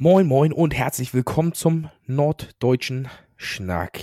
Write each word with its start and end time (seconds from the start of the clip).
Moin, 0.00 0.28
moin 0.28 0.52
und 0.52 0.76
herzlich 0.76 1.12
willkommen 1.12 1.54
zum 1.54 1.90
norddeutschen 2.06 3.08
Schnack. 3.36 3.98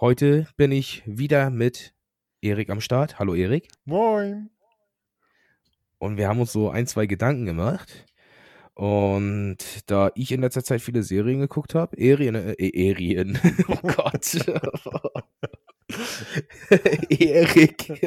Heute 0.00 0.48
bin 0.56 0.72
ich 0.72 1.04
wieder 1.06 1.50
mit 1.50 1.94
Erik 2.40 2.68
am 2.68 2.80
Start. 2.80 3.20
Hallo 3.20 3.36
Erik. 3.36 3.68
Moin. 3.84 4.50
Und 5.98 6.16
wir 6.16 6.26
haben 6.26 6.40
uns 6.40 6.50
so 6.50 6.70
ein, 6.70 6.88
zwei 6.88 7.06
Gedanken 7.06 7.46
gemacht. 7.46 8.06
Und 8.74 9.58
da 9.86 10.10
ich 10.16 10.32
in 10.32 10.40
letzter 10.40 10.64
Zeit 10.64 10.80
viele 10.80 11.04
Serien 11.04 11.38
geguckt 11.38 11.76
habe, 11.76 11.96
Erien, 11.96 12.34
äh, 12.34 12.56
Erien, 12.58 13.38
oh 13.68 13.76
Gott. 13.86 14.34
Erik. 17.08 17.88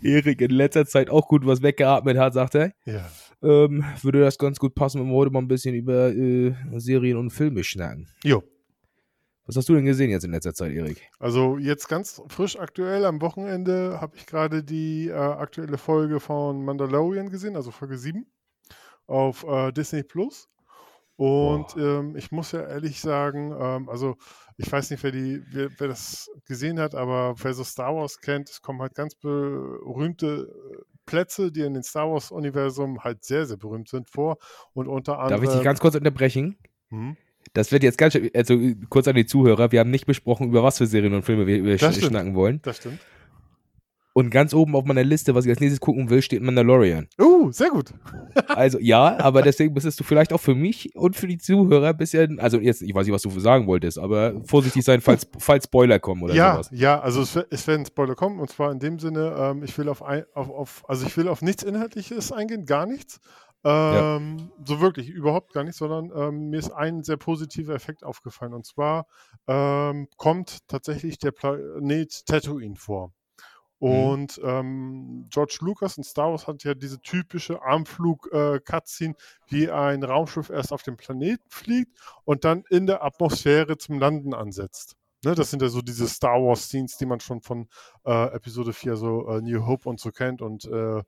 Erik 0.00 0.40
in 0.40 0.52
letzter 0.52 0.86
Zeit 0.86 1.10
auch 1.10 1.26
gut 1.26 1.44
was 1.44 1.60
weggeatmet 1.60 2.18
hat, 2.18 2.34
sagt 2.34 2.54
er. 2.54 2.72
Ja. 2.84 3.10
Ähm, 3.42 3.84
würde 4.02 4.20
das 4.20 4.38
ganz 4.38 4.58
gut 4.58 4.74
passen, 4.74 5.00
wenn 5.00 5.08
wir 5.08 5.16
heute 5.16 5.32
mal 5.32 5.40
ein 5.40 5.48
bisschen 5.48 5.74
über 5.74 6.08
äh, 6.14 6.54
Serien 6.76 7.16
und 7.16 7.30
Filme 7.30 7.64
schnacken. 7.64 8.08
Jo. 8.22 8.42
Was 9.46 9.56
hast 9.56 9.68
du 9.68 9.74
denn 9.74 9.84
gesehen 9.84 10.10
jetzt 10.10 10.24
in 10.24 10.30
letzter 10.30 10.54
Zeit, 10.54 10.72
Erik? 10.72 11.02
Also 11.18 11.58
jetzt 11.58 11.88
ganz 11.88 12.22
frisch 12.28 12.56
aktuell 12.56 13.04
am 13.04 13.20
Wochenende 13.20 14.00
habe 14.00 14.16
ich 14.16 14.26
gerade 14.26 14.62
die 14.62 15.08
äh, 15.08 15.14
aktuelle 15.14 15.78
Folge 15.78 16.20
von 16.20 16.64
Mandalorian 16.64 17.28
gesehen, 17.28 17.56
also 17.56 17.72
Folge 17.72 17.98
7 17.98 18.24
auf 19.08 19.44
äh, 19.44 19.72
Disney 19.72 20.04
Plus. 20.04 20.48
Und 21.16 21.76
ähm, 21.76 22.16
ich 22.16 22.32
muss 22.32 22.52
ja 22.52 22.62
ehrlich 22.66 23.00
sagen, 23.00 23.54
ähm, 23.58 23.88
also 23.88 24.16
ich 24.56 24.70
weiß 24.70 24.90
nicht, 24.90 25.02
wer, 25.02 25.12
die, 25.12 25.42
wer, 25.50 25.70
wer, 25.78 25.88
das 25.88 26.30
gesehen 26.46 26.78
hat, 26.80 26.94
aber 26.94 27.34
wer 27.42 27.54
so 27.54 27.64
Star 27.64 27.94
Wars 27.94 28.20
kennt, 28.20 28.48
es 28.48 28.62
kommen 28.62 28.80
halt 28.80 28.94
ganz 28.94 29.14
berühmte 29.14 30.48
äh, 30.48 30.91
Plätze, 31.12 31.52
die 31.52 31.60
in 31.60 31.74
den 31.74 31.82
Star 31.82 32.10
Wars-Universum 32.10 33.04
halt 33.04 33.22
sehr, 33.22 33.44
sehr 33.44 33.58
berühmt 33.58 33.88
sind, 33.88 34.08
vor. 34.08 34.38
Und 34.72 34.88
unter 34.88 35.18
anderem. 35.18 35.42
Darf 35.42 35.50
ich 35.50 35.54
dich 35.54 35.64
ganz 35.64 35.78
kurz 35.78 35.94
unterbrechen? 35.94 36.56
Hm? 36.88 37.16
Das 37.52 37.70
wird 37.70 37.82
jetzt 37.82 37.98
ganz, 37.98 38.16
also 38.34 38.58
kurz 38.88 39.08
an 39.08 39.16
die 39.16 39.26
Zuhörer, 39.26 39.72
wir 39.72 39.80
haben 39.80 39.90
nicht 39.90 40.06
besprochen, 40.06 40.48
über 40.48 40.62
was 40.62 40.78
für 40.78 40.86
Serien 40.86 41.12
und 41.12 41.22
Filme 41.22 41.46
wir, 41.46 41.62
wir 41.64 41.78
schnacken 41.78 42.34
wollen. 42.34 42.60
Das 42.62 42.78
stimmt. 42.78 42.98
Und 44.14 44.30
ganz 44.30 44.52
oben 44.52 44.76
auf 44.76 44.84
meiner 44.84 45.04
Liste, 45.04 45.34
was 45.34 45.46
ich 45.46 45.50
als 45.50 45.60
nächstes 45.60 45.80
gucken 45.80 46.10
will, 46.10 46.20
steht 46.20 46.42
Mandalorian. 46.42 47.08
Uh, 47.18 47.50
sehr 47.50 47.70
gut. 47.70 47.94
also 48.48 48.78
ja, 48.78 49.18
aber 49.18 49.42
deswegen 49.42 49.72
müsstest 49.72 49.98
du 50.00 50.04
vielleicht 50.04 50.32
auch 50.32 50.40
für 50.40 50.54
mich 50.54 50.94
und 50.94 51.16
für 51.16 51.26
die 51.26 51.38
Zuhörer 51.38 51.88
ein 51.88 51.96
bisschen, 51.96 52.38
also 52.38 52.58
jetzt, 52.58 52.82
ich 52.82 52.94
weiß 52.94 53.06
nicht, 53.06 53.14
was 53.14 53.22
du 53.22 53.30
sagen 53.40 53.66
wolltest, 53.66 53.98
aber 53.98 54.34
vorsichtig 54.44 54.84
sein, 54.84 55.00
falls, 55.00 55.26
falls 55.38 55.64
Spoiler 55.64 55.98
kommen 55.98 56.22
oder 56.22 56.34
ja, 56.34 56.52
sowas. 56.54 56.70
Ja, 56.72 57.00
also 57.00 57.22
es, 57.22 57.36
es, 57.36 57.66
werden 57.66 57.86
Spoiler 57.86 58.14
kommen 58.14 58.38
und 58.38 58.50
zwar 58.50 58.70
in 58.70 58.80
dem 58.80 58.98
Sinne, 58.98 59.34
ähm, 59.38 59.62
ich 59.62 59.76
will 59.78 59.88
auf, 59.88 60.02
ein, 60.02 60.24
auf, 60.34 60.50
auf, 60.50 60.84
also 60.88 61.06
ich 61.06 61.16
will 61.16 61.28
auf 61.28 61.40
nichts 61.40 61.62
Inhaltliches 61.62 62.32
eingehen, 62.32 62.66
gar 62.66 62.86
nichts. 62.86 63.18
Ähm, 63.64 64.38
ja. 64.38 64.64
So 64.66 64.80
wirklich, 64.80 65.08
überhaupt 65.08 65.52
gar 65.52 65.64
nicht, 65.64 65.76
sondern 65.76 66.10
ähm, 66.14 66.50
mir 66.50 66.58
ist 66.58 66.72
ein 66.72 67.04
sehr 67.04 67.16
positiver 67.16 67.74
Effekt 67.74 68.04
aufgefallen. 68.04 68.54
Und 68.54 68.66
zwar 68.66 69.06
ähm, 69.46 70.08
kommt 70.16 70.68
tatsächlich 70.68 71.18
der 71.18 71.30
Planet 71.30 72.26
Tatooine 72.26 72.76
vor. 72.76 73.12
Mhm. 73.82 73.88
Und 73.88 74.40
ähm, 74.44 75.26
George 75.28 75.58
Lucas 75.60 75.96
in 75.96 76.04
Star 76.04 76.30
Wars 76.30 76.46
hat 76.46 76.62
ja 76.62 76.74
diese 76.74 77.00
typische 77.00 77.60
Armflug-Cutscene, 77.62 79.14
äh, 79.14 79.52
wie 79.52 79.70
ein 79.70 80.04
Raumschiff 80.04 80.50
erst 80.50 80.72
auf 80.72 80.84
dem 80.84 80.96
Planeten 80.96 81.42
fliegt 81.48 81.98
und 82.24 82.44
dann 82.44 82.62
in 82.70 82.86
der 82.86 83.02
Atmosphäre 83.02 83.76
zum 83.76 83.98
Landen 83.98 84.34
ansetzt. 84.34 84.94
Ne, 85.24 85.34
das 85.34 85.50
sind 85.50 85.62
ja 85.62 85.68
so 85.68 85.82
diese 85.82 86.06
Star 86.06 86.40
Wars-Scenes, 86.40 86.96
die 86.96 87.06
man 87.06 87.18
schon 87.20 87.40
von 87.40 87.68
äh, 88.04 88.26
Episode 88.34 88.72
4, 88.72 88.96
so 88.96 89.28
äh, 89.28 89.40
New 89.40 89.66
Hope 89.66 89.88
und 89.88 89.98
so 89.98 90.10
kennt 90.10 90.42
und 90.42 90.64
äh, 90.64 91.02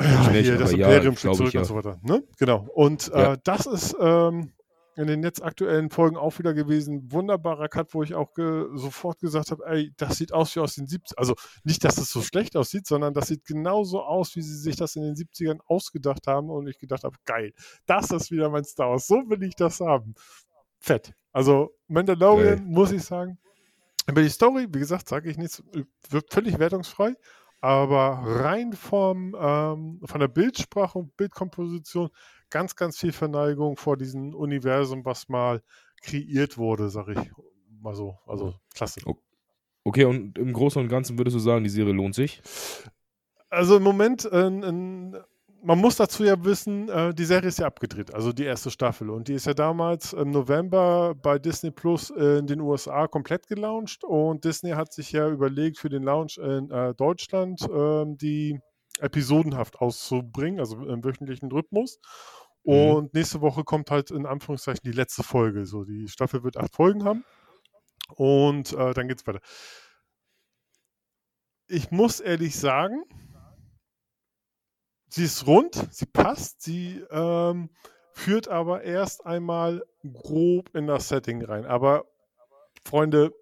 ja, 0.00 0.30
hier 0.30 0.56
das 0.56 0.72
Imperium 0.72 1.14
ja, 1.14 1.18
schlägt 1.18 1.36
zurück 1.36 1.52
ja. 1.52 1.60
und 1.60 1.66
so 1.66 1.74
weiter. 1.74 1.98
Ne? 2.02 2.22
Genau. 2.38 2.66
Und 2.74 3.12
äh, 3.12 3.22
ja. 3.22 3.36
das 3.36 3.66
ist 3.66 3.96
ähm, 4.00 4.52
in 4.96 5.06
den 5.06 5.22
jetzt 5.22 5.42
aktuellen 5.42 5.90
Folgen 5.90 6.16
auch 6.16 6.38
wieder 6.38 6.54
gewesen. 6.54 7.10
Wunderbarer 7.12 7.68
Cut, 7.68 7.94
wo 7.94 8.02
ich 8.02 8.14
auch 8.14 8.32
ge 8.32 8.66
sofort 8.74 9.18
gesagt 9.18 9.50
habe, 9.50 9.64
ey, 9.66 9.92
das 9.96 10.16
sieht 10.16 10.32
aus 10.32 10.54
wie 10.54 10.60
aus 10.60 10.74
den 10.74 10.86
70ern. 10.86 11.14
Also 11.16 11.34
nicht, 11.64 11.84
dass 11.84 11.98
es 11.98 12.10
so 12.10 12.22
schlecht 12.22 12.56
aussieht, 12.56 12.86
sondern 12.86 13.14
das 13.14 13.28
sieht 13.28 13.44
genauso 13.44 14.02
aus, 14.02 14.36
wie 14.36 14.42
sie 14.42 14.56
sich 14.56 14.76
das 14.76 14.96
in 14.96 15.02
den 15.02 15.14
70ern 15.14 15.60
ausgedacht 15.66 16.26
haben. 16.26 16.50
Und 16.50 16.68
ich 16.68 16.78
gedacht 16.78 17.04
habe, 17.04 17.16
geil, 17.24 17.52
das 17.86 18.10
ist 18.10 18.30
wieder 18.30 18.48
mein 18.50 18.64
Star 18.64 18.90
Wars. 18.90 19.06
So 19.06 19.16
will 19.28 19.42
ich 19.42 19.56
das 19.56 19.80
haben. 19.80 20.14
Fett. 20.78 21.12
Also 21.32 21.74
Mandalorian, 21.88 22.58
geil. 22.58 22.66
muss 22.66 22.92
ich 22.92 23.02
sagen. 23.02 23.38
Über 24.06 24.22
die 24.22 24.28
Story, 24.28 24.66
wie 24.70 24.78
gesagt, 24.78 25.08
sage 25.08 25.30
ich 25.30 25.38
nichts, 25.38 25.62
wird 26.10 26.32
völlig 26.32 26.58
wertungsfrei 26.58 27.14
aber 27.64 28.20
rein 28.26 28.74
vom, 28.74 29.34
ähm, 29.40 29.98
von 30.04 30.20
der 30.20 30.28
Bildsprache 30.28 30.98
und 30.98 31.16
Bildkomposition 31.16 32.10
ganz, 32.54 32.76
ganz 32.76 32.96
viel 33.00 33.10
Verneigung 33.10 33.76
vor 33.76 33.96
diesem 33.96 34.32
Universum, 34.32 35.04
was 35.04 35.28
mal 35.28 35.60
kreiert 36.00 36.56
wurde, 36.56 36.88
sag 36.88 37.08
ich 37.08 37.18
mal 37.80 37.96
so. 37.96 38.16
Also 38.28 38.54
klasse. 38.72 39.00
Okay, 39.82 40.04
und 40.04 40.38
im 40.38 40.52
Großen 40.52 40.80
und 40.80 40.88
Ganzen 40.88 41.18
würdest 41.18 41.34
du 41.34 41.40
sagen, 41.40 41.64
die 41.64 41.70
Serie 41.70 41.92
lohnt 41.92 42.14
sich? 42.14 42.40
Also 43.50 43.76
im 43.76 43.82
Moment, 43.82 44.24
äh, 44.30 44.46
in, 44.46 45.16
man 45.64 45.78
muss 45.80 45.96
dazu 45.96 46.22
ja 46.22 46.44
wissen, 46.44 46.88
äh, 46.88 47.12
die 47.12 47.24
Serie 47.24 47.48
ist 47.48 47.58
ja 47.58 47.66
abgedreht, 47.66 48.14
also 48.14 48.32
die 48.32 48.44
erste 48.44 48.70
Staffel. 48.70 49.10
Und 49.10 49.26
die 49.26 49.34
ist 49.34 49.46
ja 49.46 49.54
damals 49.54 50.12
im 50.12 50.30
November 50.30 51.16
bei 51.20 51.40
Disney 51.40 51.72
Plus 51.72 52.10
in 52.10 52.46
den 52.46 52.60
USA 52.60 53.08
komplett 53.08 53.48
gelauncht. 53.48 54.04
Und 54.04 54.44
Disney 54.44 54.70
hat 54.70 54.92
sich 54.92 55.10
ja 55.10 55.28
überlegt, 55.28 55.78
für 55.78 55.88
den 55.88 56.04
Launch 56.04 56.38
in 56.38 56.70
äh, 56.70 56.94
Deutschland 56.94 57.62
äh, 57.62 58.04
die 58.06 58.60
episodenhaft 59.00 59.80
auszubringen, 59.80 60.60
also 60.60 60.76
im 60.86 61.02
wöchentlichen 61.02 61.50
Rhythmus. 61.50 61.98
Mhm. 62.64 62.72
Und 62.72 63.04
mhm. 63.04 63.10
nächste 63.12 63.40
Woche 63.40 63.64
kommt 63.64 63.90
halt 63.90 64.10
in 64.10 64.26
Anführungszeichen 64.26 64.82
die 64.84 64.92
letzte 64.92 65.22
Folge. 65.22 65.66
So, 65.66 65.84
die 65.84 66.08
Staffel 66.08 66.42
wird 66.42 66.56
acht 66.56 66.74
Folgen 66.74 67.04
haben. 67.04 67.24
Und 68.08 68.72
äh, 68.72 68.92
dann 68.92 69.08
geht's 69.08 69.26
weiter. 69.26 69.40
Ich 71.66 71.90
muss 71.90 72.20
ehrlich 72.20 72.58
sagen, 72.58 73.04
sie 75.08 75.24
ist 75.24 75.46
rund, 75.46 75.88
sie 75.90 76.06
passt, 76.06 76.60
sie 76.62 77.02
ähm, 77.10 77.70
führt 78.12 78.48
aber 78.48 78.82
erst 78.82 79.24
einmal 79.24 79.82
grob 80.12 80.74
in 80.74 80.86
das 80.86 81.08
Setting 81.08 81.42
rein. 81.42 81.64
Aber 81.64 82.04
Freunde, 82.84 83.32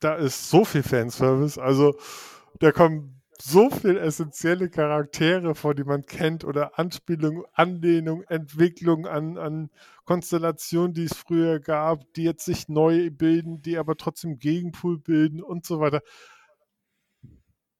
da 0.00 0.14
ist 0.14 0.48
so 0.48 0.64
viel 0.64 0.82
Fanservice, 0.82 1.58
also 1.58 1.98
da 2.60 2.70
kommen 2.72 3.19
so 3.40 3.70
viele 3.70 4.00
essentielle 4.00 4.68
Charaktere 4.68 5.54
vor, 5.54 5.74
die 5.74 5.84
man 5.84 6.02
kennt 6.02 6.44
oder 6.44 6.78
Anspielungen, 6.78 7.44
Anlehnung, 7.52 8.22
Entwicklung 8.24 9.06
an, 9.06 9.38
an 9.38 9.70
Konstellationen, 10.04 10.94
die 10.94 11.04
es 11.04 11.16
früher 11.16 11.60
gab, 11.60 12.12
die 12.14 12.24
jetzt 12.24 12.44
sich 12.44 12.68
neu 12.68 13.10
bilden, 13.10 13.62
die 13.62 13.78
aber 13.78 13.96
trotzdem 13.96 14.38
Gegenpool 14.38 14.98
bilden 14.98 15.42
und 15.42 15.66
so 15.66 15.80
weiter. 15.80 16.00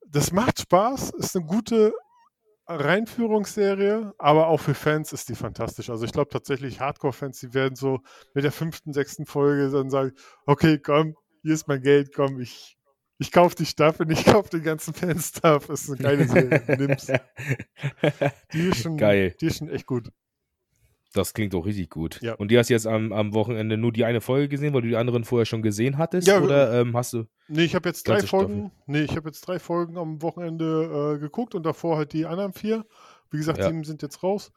Das 0.06 0.32
macht 0.32 0.60
Spaß, 0.60 1.10
ist 1.10 1.36
eine 1.36 1.46
gute 1.46 1.92
Reinführungsserie, 2.66 4.14
aber 4.18 4.46
auch 4.46 4.60
für 4.60 4.74
Fans 4.74 5.12
ist 5.12 5.28
die 5.28 5.34
fantastisch. 5.34 5.90
Also 5.90 6.04
ich 6.04 6.12
glaube 6.12 6.30
tatsächlich 6.30 6.80
Hardcore-Fans, 6.80 7.40
die 7.40 7.52
werden 7.52 7.74
so 7.74 8.00
mit 8.32 8.44
der 8.44 8.52
fünften, 8.52 8.92
sechsten 8.92 9.26
Folge 9.26 9.70
dann 9.70 9.90
sagen, 9.90 10.12
okay, 10.46 10.78
komm, 10.78 11.16
hier 11.42 11.54
ist 11.54 11.68
mein 11.68 11.82
Geld, 11.82 12.14
komm, 12.14 12.40
ich, 12.40 12.78
ich 13.20 13.30
kaufe 13.30 13.54
die 13.54 13.66
Staffel, 13.66 14.10
ich 14.10 14.24
kaufe 14.24 14.48
den 14.48 14.62
ganzen 14.62 14.94
Fan-Stuff. 14.94 15.68
Ist 15.68 15.90
eine 15.90 15.98
geile 15.98 16.26
Serie, 16.26 16.62
nimm's. 16.78 17.06
Die 18.54 18.68
ist 18.68 18.82
schon, 18.82 18.96
Geil. 18.96 19.36
Die 19.38 19.46
ist 19.46 19.58
schon 19.58 19.68
echt 19.68 19.84
gut. 19.84 20.10
Das 21.12 21.34
klingt 21.34 21.52
doch 21.52 21.66
richtig 21.66 21.90
gut. 21.90 22.22
Ja. 22.22 22.34
Und 22.34 22.50
die 22.50 22.58
hast 22.58 22.70
jetzt 22.70 22.86
am, 22.86 23.12
am 23.12 23.34
Wochenende 23.34 23.76
nur 23.76 23.92
die 23.92 24.04
eine 24.04 24.20
Folge 24.20 24.48
gesehen, 24.48 24.72
weil 24.72 24.82
du 24.82 24.88
die 24.88 24.96
anderen 24.96 25.24
vorher 25.24 25.44
schon 25.44 25.60
gesehen 25.60 25.98
hattest? 25.98 26.28
Ja, 26.28 26.40
oder 26.40 26.80
ähm, 26.80 26.96
hast 26.96 27.12
du. 27.12 27.24
Nee, 27.48 27.64
ich 27.64 27.74
habe 27.74 27.88
jetzt 27.88 28.08
drei 28.08 28.20
Folgen. 28.20 28.70
Nee, 28.86 29.02
ich 29.02 29.16
habe 29.16 29.28
jetzt 29.28 29.40
drei 29.42 29.58
Folgen 29.58 29.98
am 29.98 30.22
Wochenende 30.22 31.16
äh, 31.16 31.18
geguckt 31.18 31.54
und 31.54 31.64
davor 31.64 31.98
halt 31.98 32.12
die 32.12 32.26
anderen 32.26 32.52
vier. 32.52 32.86
Wie 33.30 33.38
gesagt, 33.38 33.58
ja. 33.58 33.66
sieben 33.66 33.84
sind 33.84 34.02
jetzt 34.02 34.22
raus. 34.22 34.52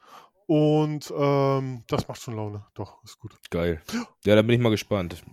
Und 0.45 1.11
ähm, 1.17 1.83
das 1.87 2.07
macht 2.07 2.21
schon 2.21 2.35
Laune. 2.35 2.65
Doch, 2.75 3.03
ist 3.03 3.19
gut. 3.19 3.35
Geil. 3.49 3.81
Ja, 4.23 4.35
da 4.35 4.41
bin 4.41 4.51
ich 4.51 4.61
mal 4.61 4.69
gespannt. 4.69 5.23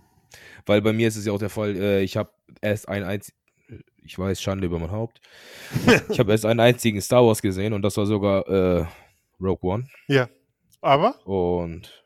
Weil 0.65 0.81
bei 0.81 0.93
mir 0.93 1.07
ist 1.07 1.15
es 1.15 1.25
ja 1.25 1.33
auch 1.33 1.39
der 1.39 1.49
Fall, 1.49 1.75
äh, 1.75 2.01
ich 2.01 2.17
habe 2.17 2.31
erst 2.61 2.89
ein 2.89 3.03
einziges, 3.03 3.39
ich 4.03 4.17
weiß, 4.17 4.41
Schande 4.41 4.65
über 4.65 4.79
mein 4.79 4.91
Haupt. 4.91 5.21
ich 6.09 6.19
habe 6.19 6.31
erst 6.31 6.45
einen 6.45 6.59
einzigen 6.59 7.01
Star 7.01 7.25
Wars 7.25 7.41
gesehen 7.41 7.73
und 7.73 7.81
das 7.81 7.97
war 7.97 8.05
sogar 8.05 8.47
äh, 8.47 8.85
Rogue 9.39 9.69
One. 9.69 9.87
Ja. 10.07 10.29
Aber? 10.81 11.25
Und 11.25 12.01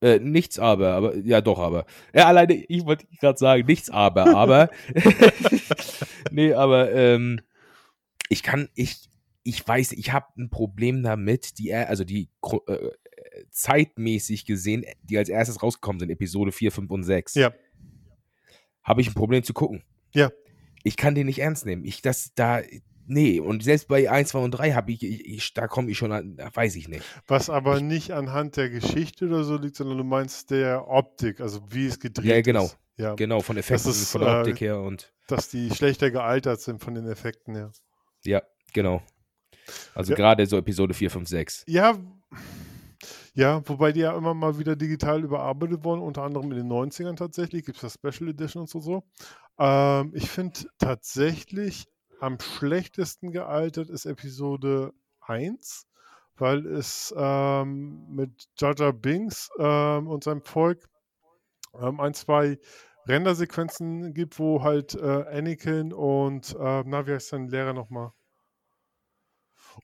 äh, 0.00 0.18
nichts 0.18 0.58
aber, 0.58 0.92
aber, 0.92 1.16
ja 1.16 1.40
doch, 1.40 1.58
aber. 1.58 1.86
Ja, 2.12 2.26
alleine, 2.26 2.54
ich 2.54 2.84
wollte 2.84 3.06
gerade 3.20 3.38
sagen, 3.38 3.66
nichts 3.66 3.88
aber, 3.90 4.34
aber. 4.34 4.70
nee, 6.30 6.52
aber 6.52 6.92
ähm, 6.92 7.40
ich 8.28 8.42
kann, 8.42 8.68
ich, 8.74 9.08
ich 9.44 9.66
weiß, 9.66 9.92
ich 9.92 10.12
habe 10.12 10.26
ein 10.36 10.50
Problem 10.50 11.02
damit, 11.02 11.58
die, 11.58 11.72
also 11.72 12.04
die 12.04 12.28
äh, 12.66 12.90
zeitmäßig 13.50 14.44
gesehen, 14.44 14.84
die 15.02 15.16
als 15.16 15.28
erstes 15.28 15.62
rausgekommen 15.62 16.00
sind, 16.00 16.10
Episode 16.10 16.52
4, 16.52 16.72
5 16.72 16.90
und 16.90 17.02
6. 17.04 17.34
Ja. 17.36 17.54
Habe 18.84 19.00
ich 19.00 19.08
ein 19.08 19.14
Problem 19.14 19.42
zu 19.42 19.52
gucken. 19.54 19.82
Ja. 20.14 20.30
Ich 20.82 20.96
kann 20.96 21.14
den 21.14 21.26
nicht 21.26 21.38
ernst 21.40 21.64
nehmen. 21.66 21.84
Ich, 21.84 22.02
das, 22.02 22.32
da, 22.34 22.60
nee, 23.06 23.40
und 23.40 23.64
selbst 23.64 23.88
bei 23.88 24.10
1, 24.10 24.28
2 24.28 24.38
und 24.38 24.50
3 24.52 24.72
habe 24.72 24.92
ich, 24.92 25.02
ich, 25.02 25.24
ich, 25.26 25.54
da 25.54 25.66
komme 25.66 25.90
ich 25.90 25.96
schon 25.98 26.12
an, 26.12 26.36
weiß 26.52 26.76
ich 26.76 26.88
nicht. 26.88 27.02
Was 27.26 27.48
aber 27.48 27.80
nicht 27.80 28.10
anhand 28.12 28.56
der 28.56 28.68
Geschichte 28.68 29.26
oder 29.26 29.44
so 29.44 29.56
liegt, 29.56 29.76
sondern 29.76 29.96
du 29.98 30.04
meinst 30.04 30.50
der 30.50 30.86
Optik, 30.88 31.40
also 31.40 31.60
wie 31.70 31.86
es 31.86 31.98
gedreht 31.98 32.26
Ja, 32.26 32.40
genau. 32.42 32.64
ist. 32.66 32.78
Ja, 32.96 33.14
Genau, 33.14 33.40
von 33.40 33.56
Effekten, 33.56 33.90
ist, 33.90 34.10
von 34.10 34.20
der 34.20 34.30
äh, 34.30 34.38
Optik 34.40 34.60
her 34.60 34.80
und 34.80 35.12
dass 35.26 35.48
die 35.48 35.70
schlechter 35.74 36.10
gealtert 36.12 36.60
sind 36.60 36.80
von 36.80 36.94
den 36.94 37.08
Effekten 37.08 37.54
her. 37.56 37.72
ja, 38.24 38.42
genau. 38.72 39.02
Also 39.94 40.12
Ja. 40.12 40.16
gerade 40.16 40.46
so 40.46 40.58
Episode 40.58 40.92
4, 40.94 41.10
5, 41.10 41.28
6. 41.28 41.64
Ja, 41.66 41.96
ja, 43.34 43.60
wobei 43.68 43.92
die 43.92 44.00
ja 44.00 44.16
immer 44.16 44.32
mal 44.32 44.58
wieder 44.58 44.76
digital 44.76 45.24
überarbeitet 45.24 45.84
wurden, 45.84 46.02
unter 46.02 46.22
anderem 46.22 46.52
in 46.52 46.58
den 46.58 46.68
90ern 46.68 47.16
tatsächlich, 47.16 47.64
gibt 47.64 47.82
es 47.82 47.82
ja 47.82 48.10
Special 48.10 48.30
Editions 48.30 48.74
und 48.74 48.82
so. 48.82 49.02
Ähm, 49.58 50.12
ich 50.14 50.30
finde 50.30 50.60
tatsächlich 50.78 51.86
am 52.20 52.38
schlechtesten 52.38 53.32
gealtert 53.32 53.90
ist 53.90 54.06
Episode 54.06 54.92
1, 55.20 55.86
weil 56.36 56.64
es 56.66 57.12
ähm, 57.16 58.06
mit 58.08 58.48
Jar 58.56 58.92
Binks 58.92 59.50
ähm, 59.58 60.06
und 60.08 60.24
seinem 60.24 60.42
Volk 60.42 60.88
ähm, 61.78 62.00
ein, 62.00 62.14
zwei 62.14 62.58
Rendersequenzen 63.06 64.14
gibt, 64.14 64.38
wo 64.38 64.62
halt 64.62 64.94
äh, 64.94 65.24
Anakin 65.28 65.92
und, 65.92 66.54
äh, 66.54 66.82
na, 66.86 67.06
wie 67.06 67.12
heißt 67.12 67.28
sein 67.28 67.48
Lehrer 67.48 67.72
nochmal? 67.72 68.12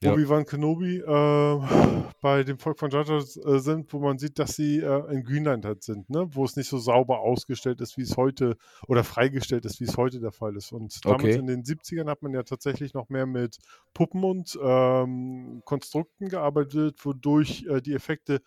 Ja. 0.01 0.13
Obi-Wan 0.13 0.45
Kenobi 0.47 0.99
äh, 0.99 2.13
bei 2.21 2.45
dem 2.45 2.59
Volk 2.59 2.79
von 2.79 2.91
Jar 2.91 3.09
äh, 3.09 3.59
sind, 3.59 3.93
wo 3.93 3.99
man 3.99 4.19
sieht, 4.19 4.39
dass 4.39 4.55
sie 4.57 4.79
äh, 4.79 5.13
in 5.13 5.25
Greenland 5.25 5.65
halt 5.65 5.83
sind, 5.83 6.09
ne? 6.11 6.29
wo 6.33 6.45
es 6.45 6.57
nicht 6.57 6.69
so 6.69 6.79
sauber 6.79 7.21
ausgestellt 7.21 7.81
ist, 7.81 7.97
wie 7.99 8.03
es 8.03 8.17
heute 8.17 8.57
oder 8.87 9.05
freigestellt 9.05 9.65
ist, 9.65 9.81
wie 9.81 9.85
es 9.85 9.97
heute 9.97 10.21
der 10.21 10.33
Fall 10.33 10.57
ist. 10.57 10.73
Und 10.73 11.05
damals 11.05 11.25
Okay. 11.25 11.35
in 11.37 11.47
den 11.47 11.63
70ern 11.65 12.09
hat 12.09 12.23
man 12.23 12.33
ja 12.33 12.43
tatsächlich 12.43 12.95
noch 12.95 13.09
mehr 13.09 13.27
mit 13.27 13.59
Puppen 13.95 14.23
und 14.25 14.59
ähm, 14.63 15.63
Konstrukten 15.65 16.29
gearbeitet, 16.29 17.05
wodurch 17.05 17.67
äh, 17.69 17.81
die 17.81 17.95
Effekte 17.95 18.41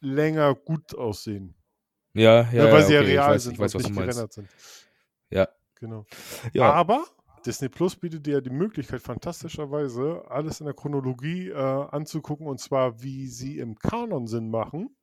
länger 0.00 0.54
gut 0.54 0.94
aussehen. 0.94 1.54
Ja, 2.14 2.42
ja, 2.52 2.64
Ja, 2.64 2.72
weil 2.72 2.80
ja, 2.80 2.86
sie 2.86 2.92
ja 2.94 3.00
okay, 3.00 3.08
real 3.12 3.24
ich 3.24 3.34
weiß, 3.34 3.42
sind 3.44 3.52
ich 3.54 3.60
weiß 3.60 3.74
und 3.74 3.80
was 3.80 3.82
du 3.82 3.88
nicht 3.88 3.98
gerendert 4.00 4.32
sind. 4.32 4.48
Ja, 5.30 5.48
Genau. 5.76 6.04
ja, 6.52 6.72
Aber 6.72 7.04
Disney 7.46 7.68
Plus 7.68 7.96
bietet 7.96 8.26
dir 8.26 8.34
ja 8.34 8.40
die 8.40 8.50
Möglichkeit, 8.50 9.00
fantastischerweise 9.02 10.24
alles 10.28 10.60
in 10.60 10.66
der 10.66 10.74
Chronologie 10.74 11.48
äh, 11.48 11.54
anzugucken 11.54 12.46
und 12.46 12.60
zwar, 12.60 13.02
wie 13.02 13.26
sie 13.28 13.58
im 13.58 13.76
Kanon 13.78 14.26
Sinn 14.26 14.50
machen. 14.50 14.94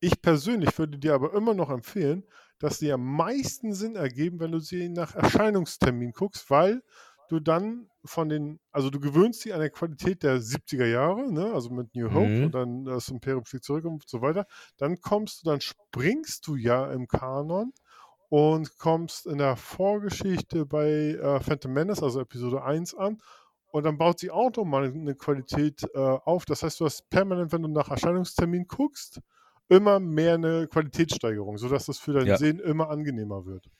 Ich 0.00 0.20
persönlich 0.20 0.76
würde 0.78 0.98
dir 0.98 1.14
aber 1.14 1.34
immer 1.34 1.54
noch 1.54 1.70
empfehlen, 1.70 2.24
dass 2.58 2.78
die 2.78 2.92
am 2.92 3.04
meisten 3.04 3.72
Sinn 3.74 3.96
ergeben, 3.96 4.40
wenn 4.40 4.52
du 4.52 4.58
sie 4.58 4.88
nach 4.88 5.14
Erscheinungstermin 5.14 6.12
guckst, 6.12 6.50
weil 6.50 6.82
du 7.28 7.40
dann 7.40 7.88
von 8.04 8.28
den, 8.28 8.60
also 8.70 8.90
du 8.90 9.00
gewöhnst 9.00 9.44
dich 9.44 9.54
an 9.54 9.60
der 9.60 9.70
Qualität 9.70 10.22
der 10.22 10.40
70er 10.40 10.86
Jahre, 10.86 11.32
ne, 11.32 11.52
also 11.54 11.70
mit 11.70 11.94
New 11.94 12.12
Hope 12.12 12.38
Mhm. 12.38 12.44
und 12.44 12.52
dann 12.54 12.84
das 12.84 13.08
Imperium 13.08 13.44
fliegt 13.44 13.64
zurück 13.64 13.86
und 13.86 14.04
so 14.06 14.20
weiter. 14.20 14.46
Dann 14.76 15.00
kommst 15.00 15.40
du, 15.42 15.50
dann 15.50 15.60
springst 15.60 16.46
du 16.46 16.56
ja 16.56 16.92
im 16.92 17.08
Kanon 17.08 17.72
und 18.34 18.78
kommst 18.78 19.26
in 19.26 19.38
der 19.38 19.54
Vorgeschichte 19.54 20.66
bei 20.66 20.88
äh, 20.88 21.38
Phantom 21.38 21.72
Menace, 21.72 22.02
also 22.02 22.20
Episode 22.20 22.64
1 22.64 22.96
an. 22.96 23.22
Und 23.70 23.84
dann 23.84 23.96
baut 23.96 24.18
sie 24.18 24.32
auch 24.32 24.50
nochmal 24.56 24.86
eine 24.86 25.14
Qualität 25.14 25.84
äh, 25.94 25.98
auf. 26.00 26.44
Das 26.44 26.64
heißt, 26.64 26.80
du 26.80 26.84
hast 26.84 27.08
permanent, 27.10 27.52
wenn 27.52 27.62
du 27.62 27.68
nach 27.68 27.92
Erscheinungstermin 27.92 28.66
guckst, 28.66 29.20
immer 29.68 30.00
mehr 30.00 30.34
eine 30.34 30.66
Qualitätssteigerung, 30.66 31.58
sodass 31.58 31.86
das 31.86 32.00
für 32.00 32.12
dein 32.12 32.26
Ja. 32.26 32.36
Sehen 32.36 32.58
immer 32.58 32.90
angenehmer 32.90 33.46
wird. 33.46 33.70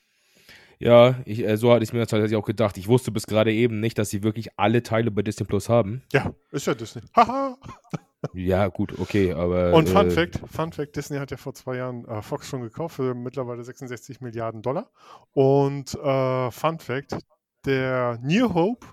ja 0.79 1.17
ich, 1.25 1.45
äh, 1.45 1.57
so 1.57 1.73
hatte 1.73 1.83
ich 1.83 1.93
mir 1.93 1.99
das 1.99 2.11
tatsächlich 2.11 2.37
auch 2.37 2.47
gedacht. 2.47 2.79
Ich 2.79 2.87
wusste 2.87 3.11
bis 3.11 3.27
gerade 3.27 3.53
eben 3.53 3.81
nicht, 3.81 3.99
dass 3.99 4.11
sie 4.11 4.23
wirklich 4.23 4.51
alle 4.57 4.85
Teile 4.85 5.11
bei 5.11 5.23
Disney 5.23 5.47
Plus 5.47 5.69
haben. 5.69 6.05
Ja, 6.13 6.33
ist 6.53 6.69
ja 6.69 6.75
Disney. 6.75 7.03
Haha! 7.17 7.59
Ja, 8.33 8.69
gut, 8.69 8.99
okay, 8.99 9.33
aber. 9.33 9.73
Und 9.75 9.89
Fun 9.89 10.09
äh, 10.09 10.11
Fact, 10.11 10.41
Fun 10.51 10.73
Fact, 10.73 10.97
Disney 10.97 11.19
hat 11.19 11.31
ja 11.31 11.37
vor 11.37 11.55
zwei 11.55 11.77
Jahren 11.77 12.05
äh, 12.07 12.23
Fox 12.23 12.49
schon 12.49 12.63
gekauft 12.63 12.97
für 12.97 13.15
mittlerweile 13.15 13.63
66 13.63 14.21
Milliarden 14.21 14.63
Dollar. 14.63 14.91
Und 15.33 15.95
äh, 15.95 16.51
Fun 16.51 16.79
Fact, 16.79 17.19
der 17.65 18.19
New 18.23 18.53
Hope 18.55 18.87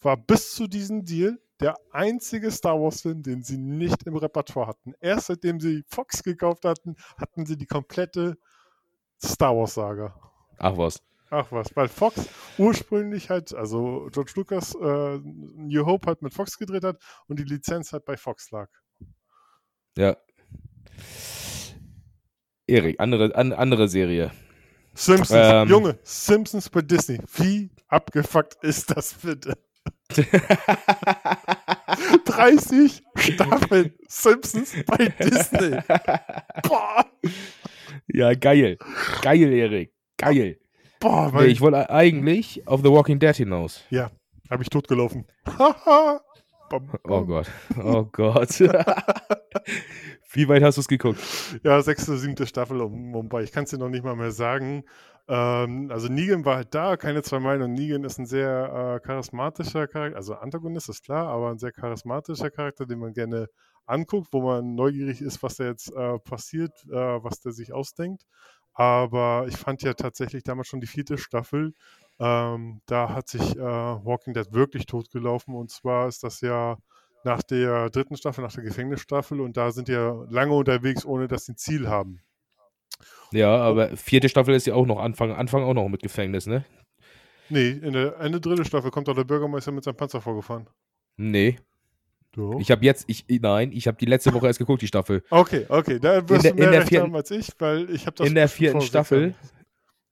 war 0.00 0.16
bis 0.16 0.54
zu 0.54 0.66
diesem 0.66 1.04
Deal 1.04 1.38
der 1.60 1.76
einzige 1.92 2.50
Star 2.50 2.80
Wars-Film, 2.80 3.22
den 3.22 3.42
sie 3.42 3.56
nicht 3.56 4.02
im 4.04 4.16
Repertoire 4.16 4.66
hatten. 4.66 4.92
Erst 5.00 5.26
seitdem 5.28 5.60
sie 5.60 5.84
Fox 5.88 6.22
gekauft 6.22 6.64
hatten, 6.64 6.96
hatten 7.16 7.46
sie 7.46 7.56
die 7.56 7.66
komplette 7.66 8.36
Star 9.22 9.56
Wars-Saga. 9.56 10.14
Ach 10.58 10.76
was. 10.76 11.02
Ach 11.30 11.50
was, 11.50 11.74
weil 11.74 11.88
Fox 11.88 12.28
ursprünglich 12.58 13.30
halt, 13.30 13.54
also 13.54 14.08
George 14.12 14.32
Lucas 14.36 14.74
äh, 14.74 15.18
New 15.18 15.86
Hope 15.86 16.06
halt 16.06 16.22
mit 16.22 16.32
Fox 16.34 16.58
gedreht 16.58 16.84
hat 16.84 16.98
und 17.26 17.38
die 17.38 17.44
Lizenz 17.44 17.92
halt 17.92 18.04
bei 18.04 18.16
Fox 18.16 18.50
lag. 18.50 18.68
Ja. 19.96 20.16
Erik, 22.66 23.00
andere, 23.00 23.34
an, 23.34 23.52
andere 23.52 23.88
Serie. 23.88 24.30
Simpsons, 24.94 25.30
Ähm. 25.32 25.68
Junge, 25.68 25.98
Simpsons 26.02 26.70
bei 26.70 26.82
Disney. 26.82 27.18
Wie 27.36 27.70
abgefuckt 27.88 28.62
ist 28.62 28.90
das 28.96 29.14
bitte? 29.14 29.58
30 32.24 33.02
Staffeln 33.16 33.94
Simpsons 34.08 34.74
bei 34.86 35.08
Disney. 35.20 35.80
Boah, 36.62 37.04
ja, 38.08 38.34
geil. 38.34 38.78
Geil, 39.22 39.52
Erik. 39.52 39.92
Geil. 40.16 40.58
Boah, 41.04 41.42
Nee, 41.42 41.46
ich 41.46 41.60
wollte 41.60 41.90
eigentlich 41.90 42.66
auf 42.66 42.80
The 42.82 42.90
Walking 42.90 43.18
Dead 43.18 43.36
hinaus. 43.36 43.82
ja, 43.90 44.10
habe 44.50 44.62
ich 44.62 44.68
totgelaufen. 44.70 45.26
Oh. 47.04 47.24
Gott. 47.24 47.46
Oh 47.84 48.04
Gott. 48.04 48.58
Wie 50.32 50.48
weit 50.48 50.62
hast 50.62 50.76
du 50.76 50.80
es 50.80 50.88
geguckt? 50.88 51.20
Ja, 51.62 51.80
sechste, 51.82 52.16
siebte 52.16 52.46
Staffel 52.46 52.80
um 52.80 53.10
Mumbai. 53.10 53.42
Ich 53.42 53.52
kann 53.52 53.64
es 53.64 53.70
dir 53.70 53.78
noch 53.78 53.90
nicht 53.90 54.02
mal 54.02 54.16
mehr 54.16 54.32
sagen. 54.32 54.82
Ähm, 55.28 55.90
also 55.92 56.08
Negan 56.08 56.44
war 56.44 56.56
halt 56.56 56.74
da, 56.74 56.96
keine 56.96 57.22
zwei 57.22 57.38
Meilen. 57.38 57.62
Und 57.62 57.74
Negan 57.74 58.02
ist 58.02 58.18
ein 58.18 58.26
sehr 58.26 58.98
äh, 59.02 59.06
charismatischer 59.06 59.86
Charakter, 59.86 60.16
also 60.16 60.34
Antagonist 60.34 60.88
ist 60.88 61.04
klar, 61.04 61.28
aber 61.28 61.50
ein 61.50 61.58
sehr 61.58 61.70
charismatischer 61.70 62.50
Charakter, 62.50 62.86
den 62.86 62.98
man 62.98 63.12
gerne 63.12 63.46
anguckt, 63.86 64.28
wo 64.32 64.40
man 64.42 64.74
neugierig 64.74 65.20
ist, 65.20 65.42
was 65.42 65.56
da 65.56 65.64
jetzt 65.64 65.92
äh, 65.94 66.18
passiert, 66.18 66.72
äh, 66.90 66.94
was 66.96 67.40
der 67.40 67.52
sich 67.52 67.72
ausdenkt. 67.72 68.24
Aber 68.74 69.46
ich 69.48 69.56
fand 69.56 69.82
ja 69.82 69.94
tatsächlich 69.94 70.42
damals 70.42 70.68
schon 70.68 70.80
die 70.80 70.86
vierte 70.86 71.16
Staffel. 71.16 71.72
Ähm, 72.18 72.80
da 72.86 73.08
hat 73.10 73.28
sich 73.28 73.56
äh, 73.56 73.60
Walking 73.60 74.34
Dead 74.34 74.52
wirklich 74.52 74.86
totgelaufen. 74.86 75.54
Und 75.54 75.70
zwar 75.70 76.08
ist 76.08 76.22
das 76.24 76.40
ja 76.40 76.76
nach 77.24 77.42
der 77.42 77.90
dritten 77.90 78.16
Staffel, 78.16 78.42
nach 78.42 78.52
der 78.52 78.64
Gefängnisstaffel. 78.64 79.40
Und 79.40 79.56
da 79.56 79.70
sind 79.70 79.88
die 79.88 79.92
ja 79.92 80.24
lange 80.28 80.54
unterwegs, 80.54 81.04
ohne 81.04 81.28
dass 81.28 81.46
sie 81.46 81.52
ein 81.52 81.56
Ziel 81.56 81.88
haben. 81.88 82.20
Ja, 83.32 83.56
aber 83.56 83.96
vierte 83.96 84.28
Staffel 84.28 84.54
ist 84.54 84.66
ja 84.66 84.74
auch 84.74 84.86
noch 84.86 84.98
Anfang, 85.00 85.32
Anfang 85.32 85.64
auch 85.64 85.74
noch 85.74 85.88
mit 85.88 86.02
Gefängnis, 86.02 86.46
ne? 86.46 86.64
Nee, 87.48 87.70
in 87.70 87.92
der 87.92 88.18
Ende 88.18 88.40
dritte 88.40 88.64
Staffel 88.64 88.90
kommt 88.90 89.08
doch 89.08 89.14
der 89.14 89.24
Bürgermeister 89.24 89.72
mit 89.72 89.84
seinem 89.84 89.96
Panzer 89.96 90.20
vorgefahren. 90.20 90.68
Nee. 91.16 91.58
Doch. 92.36 92.58
Ich 92.60 92.70
habe 92.70 92.84
jetzt, 92.84 93.04
ich, 93.08 93.24
nein, 93.28 93.70
ich 93.72 93.86
habe 93.86 93.96
die 93.96 94.06
letzte 94.06 94.32
Woche 94.34 94.46
erst 94.46 94.58
geguckt, 94.58 94.82
die 94.82 94.86
Staffel. 94.88 95.22
okay, 95.30 95.66
okay, 95.68 95.98
da 96.00 96.28
wirst 96.28 96.44
der- 96.44 96.52
du 96.52 96.56
mehr 96.58 96.66
in 96.66 96.70
der 96.72 96.80
recht 96.80 96.88
vierten- 96.88 97.06
haben 97.06 97.16
als 97.16 97.30
ich, 97.30 97.48
weil 97.58 97.88
ich 97.90 98.06
habe 98.06 98.16
das 98.16 98.26
in 98.28 98.34
der 98.34 98.48
vierten 98.48 98.80
Staffel, 98.80 99.34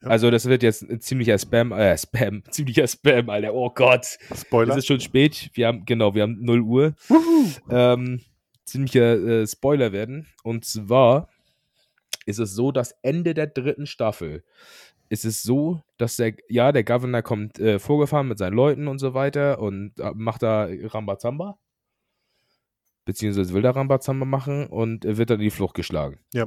Ja. 0.03 0.09
also 0.09 0.31
das 0.31 0.47
wird 0.47 0.63
jetzt 0.63 0.83
ein 0.83 1.01
ziemlicher 1.01 1.39
Spam, 1.39 1.73
äh, 1.73 1.97
Spam, 1.99 2.43
ziemlicher 2.51 2.87
Spam, 2.87 3.29
Alter, 3.31 3.55
oh 3.55 3.71
Gott. 3.71 4.07
Spoiler. 4.37 4.73
Es 4.73 4.79
ist 4.79 4.87
schon 4.87 5.01
spät, 5.01 5.51
wir 5.55 5.67
haben, 5.67 5.85
genau, 5.85 6.15
wir 6.15 6.23
haben 6.23 6.39
0 6.41 6.61
Uhr. 6.61 6.95
Wuhu. 7.09 7.47
ähm, 7.71 8.21
ziemlicher 8.65 9.15
äh, 9.43 9.47
Spoiler 9.47 9.91
werden. 9.93 10.27
Und 10.45 10.65
zwar 10.65 11.29
ist 12.27 12.39
es 12.39 12.55
so, 12.55 12.71
dass 12.71 12.95
Ende 13.03 13.35
der 13.35 13.49
dritten 13.49 13.87
Staffel 13.87 14.45
ist 15.09 15.25
es 15.27 15.43
so, 15.43 15.83
dass 15.99 16.17
der, 16.17 16.35
ja, 16.49 16.73
der 16.73 16.85
Governor 16.85 17.21
kommt 17.23 17.59
äh, 17.59 17.79
vorgefahren 17.79 18.29
mit 18.29 18.39
seinen 18.39 18.55
Leuten 18.55 18.89
und 18.89 18.99
so 18.99 19.13
weiter 19.13 19.59
und 19.59 19.99
äh, 19.99 20.13
macht 20.15 20.43
da 20.43 20.69
Rambazamba. 20.71 21.59
Beziehungsweise 23.05 23.53
will 23.53 23.63
da 23.63 23.71
Rambazamba 23.71 24.25
machen 24.25 24.67
und 24.67 25.05
äh, 25.05 25.17
wird 25.17 25.31
dann 25.31 25.39
in 25.41 25.45
die 25.45 25.51
Flucht 25.51 25.75
geschlagen. 25.75 26.19
Ja. 26.33 26.47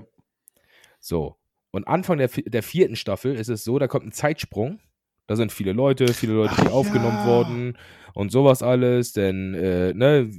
So. 1.00 1.36
Und 1.72 1.88
Anfang 1.88 2.18
der, 2.18 2.30
der 2.30 2.64
vierten 2.64 2.96
Staffel 2.96 3.36
ist 3.36 3.50
es 3.50 3.64
so, 3.64 3.78
da 3.80 3.88
kommt 3.88 4.06
ein 4.06 4.12
Zeitsprung. 4.14 4.80
Da 5.28 5.36
sind 5.36 5.52
viele 5.52 5.74
Leute, 5.74 6.14
viele 6.14 6.34
Leute, 6.34 6.56
die 6.62 6.68
Ach 6.68 6.74
aufgenommen 6.74 7.18
ja. 7.18 7.26
wurden 7.26 7.78
und 8.14 8.32
sowas 8.32 8.64
alles. 8.64 9.12
Denn, 9.12 9.54
äh, 9.56 9.94
ne, 9.94 10.32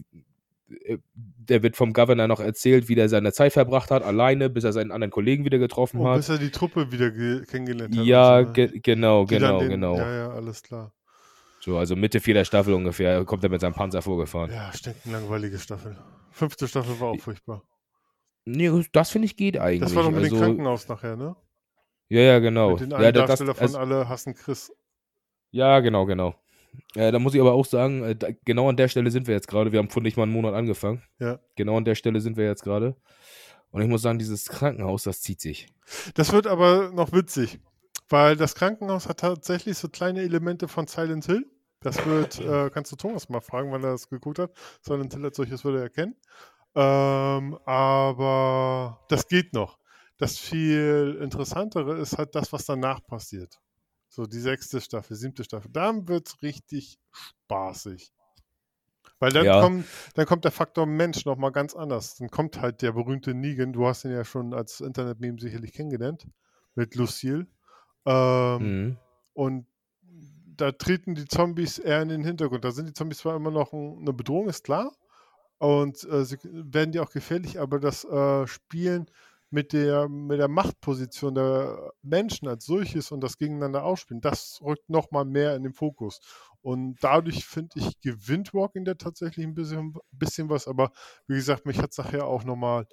äh, 0.68 0.98
der 1.14 1.62
wird 1.62 1.76
vom 1.76 1.92
Governor 1.92 2.26
noch 2.28 2.40
erzählt, 2.40 2.88
wie 2.88 2.94
der 2.94 3.08
seine 3.08 3.32
Zeit 3.32 3.52
verbracht 3.52 3.90
hat, 3.90 4.02
alleine, 4.02 4.48
bis 4.48 4.64
er 4.64 4.72
seinen 4.72 4.92
anderen 4.92 5.10
Kollegen 5.10 5.44
wieder 5.44 5.58
getroffen 5.58 6.00
Oh, 6.00 6.08
hat. 6.08 6.16
bis 6.16 6.28
er 6.28 6.38
die 6.38 6.50
Truppe 6.50 6.90
wieder 6.90 7.10
ge 7.10 7.44
kennengelernt 7.44 7.96
hat. 7.96 8.04
Ja, 8.04 8.38
und 8.38 8.44
so, 8.44 8.48
ne? 8.48 8.52
ge 8.68 8.80
genau, 8.82 9.24
Die 9.26 9.34
genau, 9.34 9.58
genau. 9.60 9.96
Ja, 9.96 10.14
ja, 10.14 10.28
alles 10.30 10.62
klar. 10.62 10.92
So, 11.66 11.78
also 11.78 11.96
Mitte 11.96 12.20
vierter 12.20 12.44
Staffel 12.44 12.74
ungefähr 12.74 13.24
kommt 13.24 13.42
er 13.42 13.50
mit 13.50 13.60
seinem 13.60 13.74
Panzer 13.74 14.00
vorgefahren. 14.00 14.52
Ja, 14.52 14.72
stinklangweilige 14.72 15.58
Staffel. 15.58 15.96
Fünfte 16.30 16.68
Staffel 16.68 17.00
war 17.00 17.08
auch 17.08 17.18
furchtbar. 17.18 17.64
Nee, 18.44 18.70
das 18.92 19.10
finde 19.10 19.26
ich 19.26 19.36
geht 19.36 19.58
eigentlich. 19.58 19.80
Das 19.80 19.96
war 19.96 20.04
doch 20.04 20.12
mit 20.12 20.22
also, 20.22 20.36
dem 20.36 20.44
Krankenhaus 20.44 20.86
nachher, 20.86 21.16
ne? 21.16 21.34
Ja, 22.08 22.20
ja, 22.20 22.38
genau. 22.38 22.70
Mit 22.70 22.82
den 22.82 22.92
einen 22.92 23.02
ja, 23.02 23.10
das, 23.10 23.26
Darsteller 23.26 23.54
das, 23.54 23.72
von 23.72 23.80
also, 23.80 23.96
alle 23.96 24.08
hassen 24.08 24.36
Chris. 24.36 24.72
ja, 25.50 25.80
genau, 25.80 26.06
genau. 26.06 26.36
Äh, 26.94 27.10
da 27.10 27.18
muss 27.18 27.34
ich 27.34 27.40
aber 27.40 27.54
auch 27.54 27.66
sagen, 27.66 28.04
äh, 28.04 28.14
da, 28.14 28.28
genau 28.44 28.68
an 28.68 28.76
der 28.76 28.86
Stelle 28.86 29.10
sind 29.10 29.26
wir 29.26 29.34
jetzt 29.34 29.48
gerade. 29.48 29.72
Wir 29.72 29.80
haben 29.80 29.90
vor 29.90 30.04
nicht 30.04 30.16
mal 30.16 30.22
einen 30.22 30.32
Monat 30.32 30.54
angefangen. 30.54 31.02
Ja. 31.18 31.40
Genau 31.56 31.78
an 31.78 31.84
der 31.84 31.96
Stelle 31.96 32.20
sind 32.20 32.36
wir 32.36 32.44
jetzt 32.44 32.62
gerade. 32.62 32.94
Und 33.72 33.82
ich 33.82 33.88
muss 33.88 34.02
sagen, 34.02 34.20
dieses 34.20 34.48
Krankenhaus, 34.48 35.02
das 35.02 35.20
zieht 35.20 35.40
sich. 35.40 35.66
Das 36.14 36.32
wird 36.32 36.46
aber 36.46 36.92
noch 36.92 37.10
witzig, 37.10 37.58
weil 38.08 38.36
das 38.36 38.54
Krankenhaus 38.54 39.08
hat 39.08 39.18
tatsächlich 39.18 39.76
so 39.76 39.88
kleine 39.88 40.20
Elemente 40.20 40.68
von 40.68 40.86
Silent 40.86 41.26
Hill. 41.26 41.44
Das 41.80 42.04
wird, 42.06 42.40
äh, 42.40 42.70
kannst 42.72 42.92
du 42.92 42.96
Thomas 42.96 43.28
mal 43.28 43.40
fragen, 43.40 43.70
wann 43.72 43.84
er 43.84 43.92
das 43.92 44.08
geguckt 44.08 44.38
hat. 44.38 44.52
Silent 44.82 45.12
Hill 45.14 45.24
als 45.24 45.36
solches 45.36 45.64
würde 45.64 45.80
er 45.82 45.90
kennen. 45.90 46.16
Ähm, 46.74 47.58
aber 47.64 49.04
das 49.08 49.28
geht 49.28 49.52
noch. 49.54 49.78
Das 50.18 50.38
viel 50.38 51.18
interessantere 51.22 51.98
ist 51.98 52.16
halt 52.18 52.34
das, 52.34 52.52
was 52.52 52.64
danach 52.64 53.04
passiert. 53.06 53.60
So 54.08 54.26
die 54.26 54.40
sechste 54.40 54.80
Staffel, 54.80 55.16
siebte 55.16 55.44
Staffel. 55.44 55.70
Dann 55.70 56.08
wird 56.08 56.28
es 56.28 56.42
richtig 56.42 56.98
spaßig. 57.12 58.12
Weil 59.18 59.32
dann, 59.32 59.46
Ja. 59.46 59.60
kommt, 59.60 59.86
dann 60.14 60.26
kommt 60.26 60.44
der 60.44 60.52
Faktor 60.52 60.86
Mensch 60.86 61.24
nochmal 61.24 61.52
ganz 61.52 61.74
anders. 61.74 62.16
Dann 62.16 62.28
kommt 62.30 62.60
halt 62.60 62.82
der 62.82 62.92
berühmte 62.92 63.34
Negan, 63.34 63.72
du 63.72 63.86
hast 63.86 64.04
ihn 64.04 64.12
ja 64.12 64.24
schon 64.24 64.52
als 64.52 64.80
Internet-Meme 64.80 65.38
sicherlich 65.40 65.72
kennengelernt, 65.72 66.26
mit 66.74 66.94
Lucille. 66.94 67.46
Ähm, 68.04 68.62
Mhm. 68.62 68.96
und 69.32 69.66
da 70.56 70.72
treten 70.72 71.14
die 71.14 71.26
Zombies 71.26 71.78
eher 71.78 72.02
in 72.02 72.08
den 72.08 72.24
Hintergrund. 72.24 72.64
Da 72.64 72.70
sind 72.70 72.88
die 72.88 72.92
Zombies 72.92 73.18
zwar 73.18 73.36
immer 73.36 73.50
noch 73.50 73.72
ein, 73.72 73.98
eine 74.00 74.12
Bedrohung, 74.12 74.48
ist 74.48 74.64
klar. 74.64 74.92
Und 75.58 76.04
äh, 76.04 76.24
sie 76.24 76.38
werden 76.42 76.92
die 76.92 77.00
auch 77.00 77.10
gefährlich, 77.10 77.58
aber 77.58 77.80
das 77.80 78.04
äh, 78.04 78.46
Spielen 78.46 79.06
mit 79.50 79.72
der, 79.72 80.08
mit 80.08 80.38
der 80.38 80.48
Machtposition 80.48 81.34
der 81.34 81.92
Menschen 82.02 82.48
als 82.48 82.66
solches 82.66 83.12
und 83.12 83.20
das 83.20 83.38
gegeneinander 83.38 83.84
ausspielen, 83.84 84.20
das 84.20 84.60
rückt 84.62 84.90
nochmal 84.90 85.24
mehr 85.24 85.54
in 85.54 85.62
den 85.62 85.72
Fokus. 85.72 86.20
Und 86.62 86.96
dadurch, 87.00 87.46
finde 87.46 87.78
ich, 87.78 88.00
gewinnt 88.00 88.52
Walking 88.52 88.84
Dead 88.84 88.98
tatsächlich 88.98 89.46
ein 89.46 89.54
bisschen, 89.54 89.94
bisschen 90.10 90.50
was. 90.50 90.66
Aber 90.66 90.90
wie 91.28 91.36
gesagt, 91.36 91.64
mich 91.64 91.78
hat 91.78 91.92
es 91.92 91.98
nachher 91.98 92.26
auch 92.26 92.44
nochmal 92.44 92.86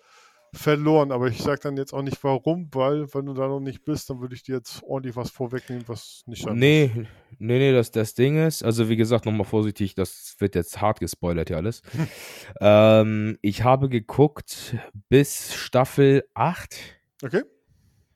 verloren. 0.53 1.12
Aber 1.12 1.27
ich 1.27 1.39
sage 1.41 1.62
dann 1.63 1.77
jetzt 1.77 1.93
auch 1.93 2.01
nicht 2.01 2.24
warum, 2.24 2.69
weil, 2.72 3.13
wenn 3.13 3.25
du 3.25 3.33
da 3.33 3.48
noch 3.48 3.60
nicht 3.60 3.83
bist, 3.83 4.10
dann 4.10 4.22
würde 4.22 4.36
ich 4.36 4.43
dir 4.43 4.55
jetzt 4.55 4.83
ordentlich 4.83 5.15
was 5.15 5.31
vorwegnehmen, 5.31 5.83
was 5.88 6.24
nicht 6.27 6.45
muss. 6.45 6.55
Nee, 6.55 6.91
nee, 7.39 7.57
nee, 7.60 7.74
das, 7.74 7.91
das 7.91 8.13
Ding 8.13 8.38
ist, 8.38 8.63
also 8.63 8.88
wie 8.88 8.95
gesagt, 8.95 9.25
nochmal 9.25 9.45
vorsichtig, 9.45 9.95
das 9.95 10.36
wird 10.39 10.55
jetzt 10.55 10.79
hart 10.79 11.00
gespoilert 11.00 11.50
hier 11.50 11.57
alles. 11.57 11.81
ähm, 12.62 13.38
ich 13.41 13.63
habe 13.63 13.89
geguckt 13.89 14.75
bis 15.10 15.53
Staffel 15.53 16.24
8. 16.36 16.75
Okay? 17.24 17.41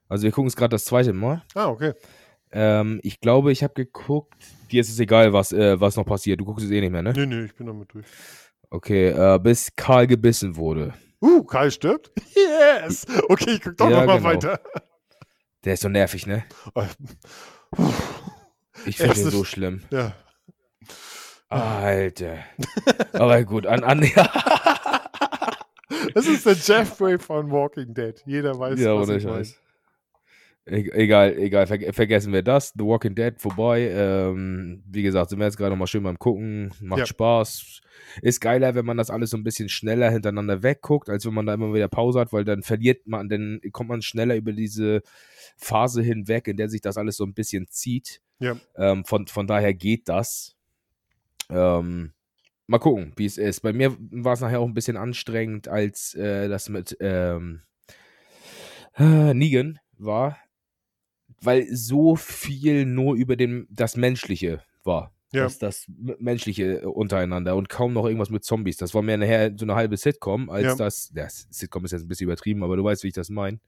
Also 0.08 0.24
wir 0.24 0.32
gucken 0.32 0.48
es 0.48 0.56
gerade 0.56 0.70
das 0.70 0.86
zweite 0.86 1.14
Mal. 1.14 1.44
Ah, 1.56 1.68
okay. 1.68 1.94
Ähm, 2.52 3.00
ich 3.04 3.20
glaube, 3.20 3.52
ich 3.52 3.64
habe 3.64 3.74
geguckt. 3.74 4.36
Dir 4.72 4.82
ist 4.82 4.90
es 4.90 5.00
egal, 5.00 5.34
was, 5.34 5.52
äh, 5.52 5.80
was 5.80 5.98
noch 5.98 6.06
passiert. 6.06 6.40
Du 6.40 6.46
guckst 6.46 6.66
es 6.66 6.72
eh 6.72 6.80
nicht 6.80 6.92
mehr, 6.92 7.02
ne? 7.02 7.14
Nee, 7.14 7.26
nee, 7.26 7.46
ich 7.46 7.56
bin 7.56 7.68
damit 7.68 7.94
durch. 7.94 8.06
Okay, 8.70 9.10
äh, 9.10 9.40
bis 9.40 9.76
Karl 9.76 10.08
gebissen 10.08 10.56
wurde. 10.56 10.94
Uh, 11.22 11.44
Karl 11.44 11.72
stirbt? 11.72 12.12
Yes! 12.36 13.06
Okay, 13.30 13.52
ich 13.56 13.62
guck 13.62 13.78
doch 13.78 13.90
Ja, 13.90 14.02
noch 14.02 14.06
mal 14.06 14.18
genau. 14.18 14.30
weiter. 14.30 14.60
Der 15.66 15.74
ist 15.74 15.82
so 15.82 15.90
nervig, 15.90 16.28
ne? 16.28 16.46
Puh, 17.72 17.92
Ich 18.86 18.98
finde 18.98 19.16
den 19.16 19.30
so 19.32 19.44
schlimm. 19.44 19.84
Ja. 19.90 20.14
Alter. 21.50 22.40
Aber 23.14 23.44
gut, 23.44 23.66
an, 23.66 23.84
an 23.84 24.04
ja, 24.04 24.30
Das 26.14 26.26
ist 26.28 26.46
der 26.46 26.54
Jeffrey 26.54 27.18
von 27.18 27.50
Walking 27.52 27.94
Dead. 27.94 28.22
Jeder 28.26 28.58
weiß, 28.58 28.80
ja 28.80 28.96
was 28.96 29.10
ich 29.10 29.24
meine. 29.24 29.48
Egal, 30.70 31.38
egal, 31.38 31.66
ver 31.66 31.94
vergessen 31.94 32.34
wir 32.34 32.44
das. 32.44 32.74
The 32.78 32.84
Walking 32.84 33.16
Dead 33.16 33.34
vorbei. 33.40 33.90
Ähm, 33.90 34.84
wie 34.86 35.02
gesagt, 35.02 35.30
sind 35.30 35.40
wir 35.40 35.46
jetzt 35.46 35.56
gerade 35.56 35.70
noch 35.72 35.78
mal 35.78 35.88
schön 35.88 36.04
beim 36.04 36.20
Gucken. 36.20 36.74
Macht 36.82 37.00
Ja. 37.00 37.06
Spaß. 37.06 37.82
Ist 38.22 38.42
geiler, 38.42 38.76
wenn 38.76 38.86
man 38.86 38.98
das 38.98 39.10
alles 39.10 39.30
so 39.30 39.38
ein 39.38 39.44
bisschen 39.46 39.70
schneller 39.70 40.12
hintereinander 40.12 40.64
wegguckt, 40.64 41.10
als 41.10 41.26
wenn 41.26 41.34
man 41.34 41.46
da 41.46 41.54
immer 41.54 41.74
wieder 41.74 41.88
Pause 41.88 42.20
hat, 42.20 42.34
weil 42.34 42.44
dann 42.44 42.64
verliert 42.64 43.08
man, 43.08 43.30
dann 43.30 43.62
kommt 43.72 43.90
man 43.90 44.02
schneller 44.02 44.36
über 44.36 44.52
diese 44.52 45.02
Phase 45.56 46.02
hinweg, 46.02 46.50
in 46.50 46.58
der 46.58 46.68
sich 46.70 46.82
das 46.82 46.98
alles 46.98 47.16
so 47.16 47.24
ein 47.24 47.34
bisschen 47.34 47.68
zieht. 47.70 48.22
Ja. 48.40 48.58
Ähm, 48.76 49.06
von, 49.06 49.26
von 49.28 49.48
daher 49.48 49.74
geht 49.74 50.10
das. 50.10 50.56
Ähm, 51.50 52.12
mal 52.68 52.80
gucken, 52.80 53.14
wie 53.16 53.26
es 53.26 53.38
ist. 53.38 53.62
Bei 53.62 53.72
mir 53.72 53.96
war 54.00 54.34
es 54.34 54.42
nachher 54.42 54.60
auch 54.60 54.68
ein 54.68 54.74
bisschen 54.74 54.98
anstrengend, 54.98 55.70
als 55.70 56.14
äh, 56.14 56.50
das 56.50 56.68
mit 56.68 56.98
ähm, 57.00 57.62
äh, 58.98 59.34
Negan 59.34 59.80
war, 59.98 60.38
weil 61.42 61.68
so 61.76 62.16
viel 62.16 62.86
nur 62.86 63.16
über 63.16 63.36
dem, 63.36 63.68
das 63.70 63.96
Menschliche 63.98 64.62
war. 64.84 65.12
Ja. 65.34 65.44
Das, 65.44 65.60
das 65.60 65.86
Menschliche 66.20 66.82
äh, 66.82 66.86
untereinander 66.86 67.56
und 67.58 67.68
kaum 67.68 67.92
noch 67.94 68.06
irgendwas 68.06 68.30
mit 68.30 68.44
Zombies. 68.46 68.78
Das 68.78 68.94
war 68.94 69.02
mehr 69.02 69.18
nachher 69.18 69.52
so 69.58 69.66
eine 69.66 69.76
halbe 69.76 69.98
Sitcom, 69.98 70.50
als 70.50 70.64
Ja. 70.66 70.76
das, 70.76 71.12
das 71.14 71.48
Sitcom 71.50 71.84
ist 71.86 71.92
jetzt 71.92 72.04
ein 72.04 72.08
bisschen 72.08 72.26
übertrieben, 72.26 72.64
aber 72.64 72.78
du 72.78 72.84
weißt, 72.84 73.04
wie 73.04 73.10
ich 73.10 73.14
das 73.14 73.30
meine. 73.30 73.60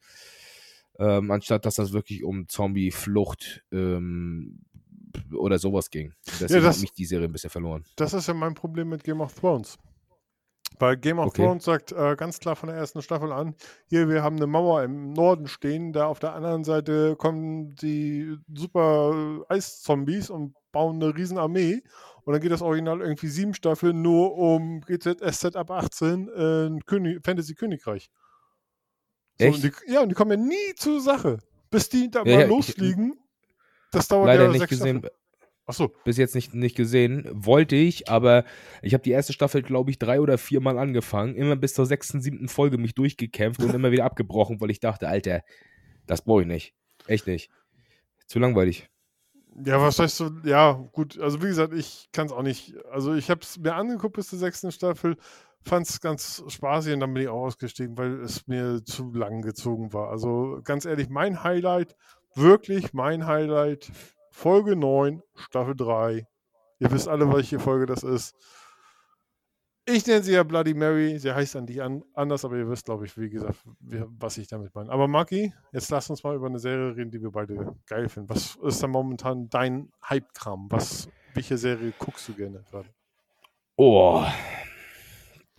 Ähm, 0.98 1.32
anstatt 1.32 1.66
dass 1.66 1.76
das 1.76 1.92
wirklich 1.94 2.24
um 2.24 2.48
Zombie-Flucht 2.48 3.64
ähm, 3.72 4.60
oder 5.34 5.60
sowas 5.60 5.90
ging. 5.90 6.14
Deswegen 6.40 6.64
das- 6.64 6.76
hat 6.78 6.82
mich 6.82 6.92
die 6.94 7.06
Serie 7.06 7.28
ein 7.28 7.32
bisschen 7.32 7.50
verloren. 7.50 7.84
Das 7.98 8.14
ist 8.14 8.28
ja 8.28 8.34
mein 8.34 8.54
Problem 8.54 8.90
mit 8.90 9.04
Game 9.04 9.22
of 9.22 9.34
Thrones. 9.34 9.78
Weil 10.80 10.96
Game 10.98 11.20
of 11.20 11.28
Okay. 11.28 11.44
Thrones 11.44 11.66
sagt 11.66 11.92
äh, 11.92 12.16
ganz 12.16 12.40
klar 12.40 12.56
von 12.56 12.68
der 12.70 12.78
ersten 12.78 13.02
Staffel 13.02 13.32
an, 13.34 13.54
hier, 13.88 14.08
wir 14.08 14.24
haben 14.24 14.38
eine 14.38 14.48
Mauer 14.48 14.82
im 14.84 15.12
Norden 15.12 15.48
stehen, 15.48 15.92
da 15.92 16.08
auf 16.08 16.20
der 16.20 16.34
anderen 16.34 16.64
Seite 16.64 17.16
kommen 17.18 17.76
die 17.76 18.38
super 18.54 19.44
Eiszombies 19.50 20.30
und 20.30 20.56
bauen 20.72 21.02
eine 21.04 21.14
riesen 21.16 21.38
Armee. 21.38 21.82
Und 22.24 22.34
dann 22.34 22.42
geht 22.42 22.52
das 22.52 22.62
Original 22.62 23.02
irgendwie 23.02 23.28
sieben 23.28 23.54
Staffeln 23.54 24.02
nur 24.02 24.36
um 24.38 24.82
GZSZ 24.82 25.56
ab 25.56 25.70
18 25.72 26.30
äh, 26.30 26.80
König, 26.86 27.26
Fantasy 27.26 27.56
Königreich. 27.56 28.10
So, 29.40 29.46
Echt? 29.46 29.56
und 29.56 29.64
die, 29.88 29.92
ja, 29.94 30.02
und 30.02 30.10
die 30.10 30.16
kommen 30.16 30.32
ja 30.32 30.38
nie 30.38 30.76
zur 30.76 31.02
Sache. 31.02 31.40
Bis 31.72 31.90
die 31.90 32.10
da 32.10 32.20
Ja, 32.20 32.26
mal 32.26 32.32
ja, 32.32 32.42
ich- 32.42 32.50
losfliegen. 32.50 33.20
Das 33.92 34.08
dauert 34.08 34.28
Leider 34.28 34.44
ja 34.44 34.50
nicht 34.50 34.60
sechs 34.60 34.70
gesehen, 34.70 35.00
Staffeln. 35.00 35.19
Achso, 35.70 35.94
bis 36.04 36.18
jetzt 36.18 36.34
nicht, 36.34 36.56
nicht 36.56 36.76
gesehen. 36.76 37.30
Wollte 37.32 37.76
ich, 37.76 38.10
aber 38.10 38.44
ich 38.82 38.96
habe 38.96 39.04
die 39.04 39.12
erste 39.12 39.34
Staffel, 39.34 39.62
glaube 39.62 39.92
ich, 39.92 40.00
drei 40.00 40.20
oder 40.20 40.40
viermal 40.40 40.80
angefangen. 40.80 41.36
Immer 41.36 41.56
bis 41.56 41.76
zur 41.76 41.86
sechsten, 41.86 42.22
siebten 42.22 42.48
Folge 42.48 42.80
mich 42.80 42.96
durchgekämpft 42.96 43.62
und 43.62 43.76
immer 43.76 43.92
wieder 43.92 44.06
abgebrochen, 44.06 44.60
weil 44.62 44.72
ich 44.72 44.80
dachte, 44.80 45.08
Alter, 45.08 45.44
das 46.08 46.24
brauche 46.24 46.42
ich 46.42 46.48
nicht. 46.48 46.74
Echt 47.06 47.28
nicht. 47.28 47.52
Zu 48.26 48.40
langweilig. 48.40 48.90
Ja, 49.64 49.80
was 49.80 50.00
heißt 50.00 50.18
so? 50.18 50.32
Ja, 50.44 50.72
gut. 50.72 51.20
Also, 51.20 51.40
wie 51.44 51.48
gesagt, 51.48 51.76
ich 51.76 52.10
kann 52.14 52.26
es 52.26 52.32
auch 52.32 52.42
nicht. 52.42 52.74
Also, 52.92 53.14
ich 53.14 53.30
habe 53.30 53.42
es 53.42 53.60
mir 53.60 53.76
angeguckt 53.76 54.16
bis 54.16 54.30
zur 54.30 54.40
sechsten 54.40 54.72
Staffel, 54.72 55.18
fand 55.62 55.88
es 55.88 56.02
ganz 56.02 56.44
spaßig 56.48 56.96
und 56.96 57.02
dann 57.02 57.14
bin 57.14 57.22
ich 57.22 57.30
auch 57.30 57.46
ausgestiegen, 57.46 57.96
weil 57.96 58.22
es 58.22 58.48
mir 58.48 58.84
zu 58.86 59.14
lang 59.14 59.44
gezogen 59.44 59.94
war. 59.94 60.10
Also, 60.10 60.62
ganz 60.64 60.86
ehrlich, 60.86 61.10
mein 61.10 61.44
Highlight, 61.44 61.96
wirklich 62.34 62.92
mein 62.94 63.28
Highlight, 63.28 63.92
Folge 64.40 64.78
9, 64.78 65.22
Staffel 65.36 65.76
3. 65.76 66.26
Ihr 66.80 66.92
wisst 66.92 67.10
alle, 67.10 67.30
welche 67.34 67.60
Folge 67.60 67.86
das 67.86 68.04
ist. 68.04 68.34
Ich 69.86 70.08
nenne 70.08 70.24
sie 70.24 70.32
ja 70.32 70.44
Bloody 70.44 70.74
Mary. 70.74 71.20
Sie 71.20 71.30
heißt 71.30 71.58
an 71.58 71.66
dich 71.66 71.82
an, 71.82 72.06
anders, 72.14 72.46
aber 72.46 72.56
ihr 72.56 72.70
wisst, 72.70 72.86
glaube 72.86 73.06
ich, 73.06 73.18
wie 73.18 73.30
gesagt, 73.30 73.60
was 73.82 74.38
ich 74.38 74.48
damit 74.48 74.74
meine. 74.74 74.92
Aber 74.92 75.10
Maki, 75.10 75.54
jetzt 75.74 75.90
lass 75.90 76.10
uns 76.10 76.24
mal 76.24 76.38
über 76.38 76.48
eine 76.48 76.60
Serie 76.60 76.96
reden, 76.96 77.12
die 77.12 77.22
wir 77.22 77.32
beide 77.32 77.76
geil 77.86 78.08
finden. 78.08 78.30
Was 78.30 78.56
ist 78.56 78.82
da 78.82 78.88
momentan 78.88 79.50
dein 79.50 79.92
Hype-Kram? 80.08 80.70
Welche 81.34 81.58
Serie 81.58 81.92
guckst 82.00 82.30
du 82.30 82.34
gerne 82.34 82.64
gerade? 82.72 82.88
Oh. 83.76 84.24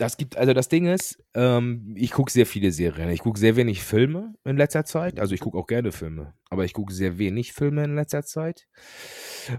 Das 0.00 0.16
gibt, 0.16 0.38
also 0.38 0.54
das 0.54 0.68
Ding 0.70 0.86
ist, 0.86 1.22
ähm, 1.34 1.94
ich 1.94 2.12
gucke 2.12 2.32
sehr 2.32 2.46
viele 2.46 2.72
Serien. 2.72 3.10
Ich 3.10 3.20
gucke 3.20 3.38
sehr 3.38 3.54
wenig 3.56 3.82
Filme 3.82 4.32
in 4.44 4.56
letzter 4.56 4.86
Zeit. 4.86 5.20
Also 5.20 5.34
ich 5.34 5.40
gucke 5.40 5.58
auch 5.58 5.66
gerne 5.66 5.92
Filme, 5.92 6.32
aber 6.48 6.64
ich 6.64 6.72
gucke 6.72 6.90
sehr 6.94 7.18
wenig 7.18 7.52
Filme 7.52 7.84
in 7.84 7.94
letzter 7.96 8.22
Zeit. 8.24 8.66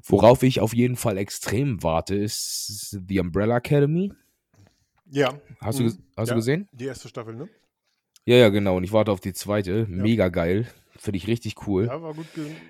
Worauf 0.03 0.41
ich 0.41 0.59
auf 0.59 0.73
jeden 0.73 0.95
Fall 0.95 1.19
extrem 1.19 1.83
warte, 1.83 2.15
ist 2.15 2.97
The 3.07 3.19
Umbrella 3.19 3.57
Academy. 3.57 4.11
Ja. 5.11 5.39
Hast, 5.59 5.77
du, 5.77 5.83
Mhm. 5.83 5.97
hast 6.17 6.29
Ja. 6.29 6.33
du 6.33 6.39
gesehen? 6.39 6.67
Die 6.71 6.85
erste 6.85 7.07
Staffel, 7.07 7.35
ne? 7.35 7.47
Ja, 8.25 8.37
ja, 8.37 8.49
genau. 8.49 8.77
Und 8.77 8.83
ich 8.83 8.91
warte 8.93 9.11
auf 9.11 9.19
die 9.19 9.33
zweite. 9.33 9.85
Mega 9.87 10.29
geil. 10.29 10.67
Finde 10.97 11.17
ich 11.17 11.27
richtig 11.27 11.67
cool. 11.67 11.85
Ja. 11.85 11.93
Ja, 11.97 12.01
war 12.01 12.13
gut. 12.15 12.25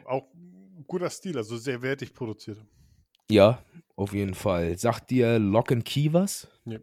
Auch 0.06 0.28
guter 0.88 1.10
Stil, 1.10 1.38
also 1.38 1.56
sehr 1.56 1.82
wertig 1.82 2.14
produziert. 2.14 2.58
auf 3.96 4.14
jeden 4.14 4.34
Fall. 4.34 4.78
Sagt 4.78 5.10
dir 5.12 5.40
Lock 5.40 5.72
and 5.72 5.86
Key 5.86 6.12
was? 6.12 6.50
Nee. 6.66 6.80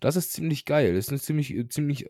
Das 0.00 0.16
ist 0.16 0.32
ziemlich 0.32 0.64
geil. 0.64 0.94
Das 0.94 1.06
ist 1.06 1.10
eine 1.10 1.20
ziemlich, 1.20 1.54
ziemlich 1.70 2.08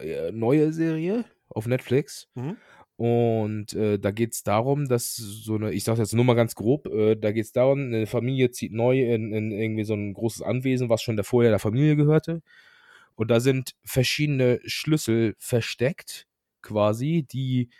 äh, 0.00 0.32
neue 0.32 0.72
Serie 0.72 1.24
auf 1.48 1.66
Netflix. 1.66 2.28
Mhm. 2.34 2.56
Und 2.96 3.72
äh, 3.72 3.98
da 3.98 4.10
geht 4.10 4.32
es 4.32 4.42
darum, 4.42 4.86
dass 4.86 5.16
so 5.16 5.56
eine, 5.56 5.72
ich 5.72 5.82
sage 5.84 6.00
jetzt 6.00 6.14
nur 6.14 6.24
mal 6.24 6.34
ganz 6.34 6.54
grob, 6.54 6.86
äh, 6.86 7.16
da 7.16 7.32
geht 7.32 7.46
es 7.46 7.52
darum, 7.52 7.80
eine 7.80 8.06
Familie 8.06 8.50
zieht 8.50 8.72
neu 8.72 9.02
in, 9.02 9.32
in 9.32 9.50
irgendwie 9.50 9.84
so 9.84 9.94
ein 9.94 10.12
großes 10.14 10.42
Anwesen, 10.42 10.88
was 10.88 11.02
schon 11.02 11.16
der 11.16 11.24
vorher 11.24 11.50
der 11.50 11.58
Familie 11.58 11.96
gehörte. 11.96 12.42
Und 13.14 13.30
da 13.30 13.40
sind 13.40 13.74
verschiedene 13.84 14.60
Schlüssel 14.64 15.34
versteckt, 15.38 16.26
quasi, 16.60 17.26
die 17.30 17.70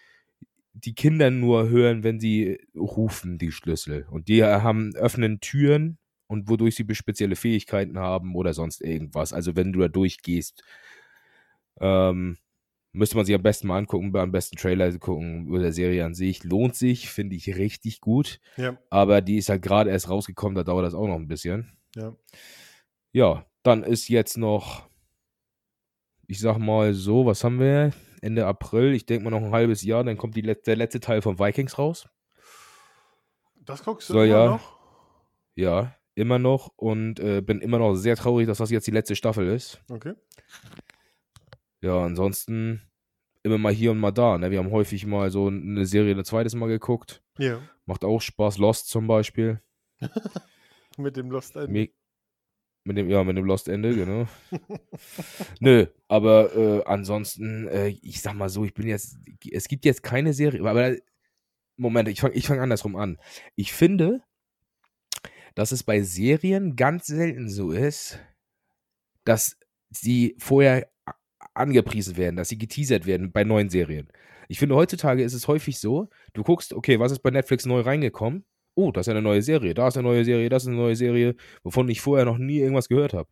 die 0.75 0.95
Kinder 0.95 1.31
nur 1.31 1.69
hören, 1.69 2.03
wenn 2.03 2.19
sie 2.19 2.59
rufen, 2.75 3.39
die 3.39 3.53
Schlüssel. 3.53 4.07
Und 4.11 4.29
die 4.29 4.43
haben, 4.43 4.95
öffnen 4.97 5.41
Türen 5.41 5.99
und 6.33 6.49
wodurch 6.49 6.75
sie 6.75 6.87
spezielle 6.95 7.37
Fähigkeiten 7.37 7.99
haben 7.99 8.35
oder 8.35 8.55
sonst 8.55 8.81
irgendwas. 8.81 9.33
Also 9.33 9.55
wenn 9.55 9.73
du 9.73 9.81
da 9.81 9.89
durchgehst, 9.89 10.65
ähm, 11.81 12.39
müsste 12.93 13.17
man 13.17 13.27
sich 13.27 13.35
am 13.35 13.43
besten 13.43 13.67
mal 13.69 13.79
angucken, 13.79 14.17
am 14.17 14.33
besten 14.33 14.57
Trailer 14.57 14.91
gucken 14.99 15.49
oder 15.51 15.63
der 15.63 15.73
Serie 15.73 16.05
an 16.05 16.15
sich. 16.15 16.43
Lohnt 16.45 16.75
sich, 16.75 17.11
finde 17.11 17.37
ich 17.37 17.57
richtig 17.57 18.01
gut. 18.01 18.41
Ja. 18.57 18.79
Aber 18.91 19.21
die 19.21 19.37
ist 19.37 19.49
halt 19.49 19.63
gerade 19.63 19.91
erst 19.91 20.09
rausgekommen, 20.09 20.55
da 20.57 20.65
dauert 20.65 20.87
das 20.87 20.95
auch 20.95 21.07
noch 21.07 21.17
ein 21.17 21.29
bisschen. 21.29 21.77
Ja. 21.95 22.17
Ja, 23.13 23.47
dann 23.63 23.83
ist 23.83 24.09
jetzt 24.09 24.39
noch, 24.39 24.89
ich 26.27 26.41
sag 26.41 26.59
mal 26.59 26.95
so, 26.95 27.27
was 27.27 27.45
haben 27.45 27.61
wir? 27.61 27.93
Ende 28.23 28.47
April, 28.47 28.95
ich 28.95 29.05
denke 29.05 29.25
mal 29.25 29.31
noch 29.31 29.45
ein 29.45 29.53
halbes 29.53 29.83
Jahr, 29.83 30.05
dann 30.05 30.17
kommt 30.17 30.37
die, 30.37 30.43
der 30.43 30.77
letzte 30.77 31.01
Teil 31.01 31.21
von 31.21 31.39
Vikings 31.39 31.77
raus. 31.79 32.09
Das 33.57 33.85
guckst 33.85 34.09
du 34.09 34.15
immer 34.15 34.25
ja- 34.25 34.47
noch? 34.47 34.79
Ja, 35.55 35.95
immer 36.15 36.39
noch 36.39 36.73
und 36.77 37.21
äh, 37.21 37.41
bin 37.41 37.61
immer 37.61 37.79
noch 37.79 37.95
sehr 37.95 38.17
traurig, 38.17 38.47
dass 38.47 38.59
das 38.59 38.71
jetzt 38.71 38.87
die 38.87 38.93
letzte 38.93 39.17
Staffel 39.17 39.49
ist. 39.49 39.81
Okay. 39.89 40.15
Ja, 41.81 42.05
ansonsten 42.05 42.83
immer 43.43 43.59
mal 43.59 43.73
hier 43.73 43.91
und 43.91 43.99
mal 43.99 44.13
da. 44.13 44.39
Ne? 44.39 44.51
Wir 44.51 44.59
haben 44.59 44.71
häufig 44.71 45.07
mal 45.07 45.31
so 45.31 45.49
eine 45.49 45.87
Serie 45.87 46.15
ein 46.15 46.25
zweites 46.25 46.55
Mal 46.55 46.69
geguckt. 46.69 47.23
Ja. 47.39 47.61
Macht 47.87 48.05
auch 48.05 48.21
Spaß. 48.21 48.59
Lost 48.59 48.89
zum 48.89 49.07
Beispiel. 49.07 49.61
Mit 50.99 51.17
dem 51.17 51.31
Lost 51.31 51.57
End. 51.57 51.71
Me 51.71 51.89
mit 52.85 52.97
dem, 52.97 53.09
ja, 53.09 53.23
mit 53.23 53.37
dem 53.37 53.45
Lost 53.45 53.69
Ende, 53.69 53.95
genau. 53.95 54.27
Nö, 55.61 55.87
aber 56.09 56.57
äh, 56.57 56.85
ansonsten, 56.85 57.69
äh, 57.69 57.89
ich 58.03 58.21
sag 58.21 58.35
mal 58.35 58.49
so, 58.49 58.65
ich 58.65 58.75
bin 58.75 58.89
jetzt, 58.89 59.19
es 59.53 59.69
gibt 59.69 59.85
jetzt 59.85 60.03
keine 60.03 60.33
Serie, 60.33 60.69
aber 60.69 60.97
Moment, 61.77 62.09
ich 62.09 62.21
fange 62.21 62.35
ich 62.35 62.47
fang 62.47 62.59
andersrum 62.59 62.97
an. 62.97 63.19
Ich 63.55 63.73
finde, 63.73 64.23
dass 65.55 65.73
es 65.73 65.83
bei 65.83 66.03
Serien 66.03 66.77
ganz 66.77 67.07
selten 67.07 67.49
so 67.49 67.71
ist, 67.73 68.19
dass 69.25 69.59
sie 69.91 70.35
vorher 70.39 70.91
angepriesen 71.55 72.17
werden, 72.17 72.37
dass 72.37 72.49
sie 72.49 72.59
geteasert 72.59 73.07
werden 73.07 73.33
bei 73.33 73.45
neuen 73.45 73.69
Serien. 73.69 74.09
Ich 74.49 74.59
finde, 74.59 74.75
heutzutage 74.75 75.23
ist 75.23 75.35
es 75.35 75.49
häufig 75.49 75.79
so, 75.79 76.09
du 76.33 76.43
guckst, 76.43 76.73
okay, 76.73 76.99
was 76.99 77.13
ist 77.13 77.23
bei 77.23 77.31
Netflix 77.31 77.67
neu 77.67 77.81
reingekommen? 77.81 78.45
Oh, 78.75 78.91
das 78.91 79.07
ist 79.07 79.11
eine 79.11 79.23
neue 79.23 79.43
Serie, 79.43 79.75
da 79.75 79.89
ist 79.89 79.97
eine 79.97 80.09
neue 80.09 80.25
Serie, 80.25 80.49
das 80.49 80.63
ist 80.63 80.69
eine 80.69 80.77
neue 80.77 80.97
Serie, 80.97 81.37
wovon 81.63 81.89
ich 81.89 82.01
vorher 82.01 82.25
noch 82.25 82.39
nie 82.39 82.59
irgendwas 82.59 82.89
gehört 82.89 83.13
habe. 83.13 83.29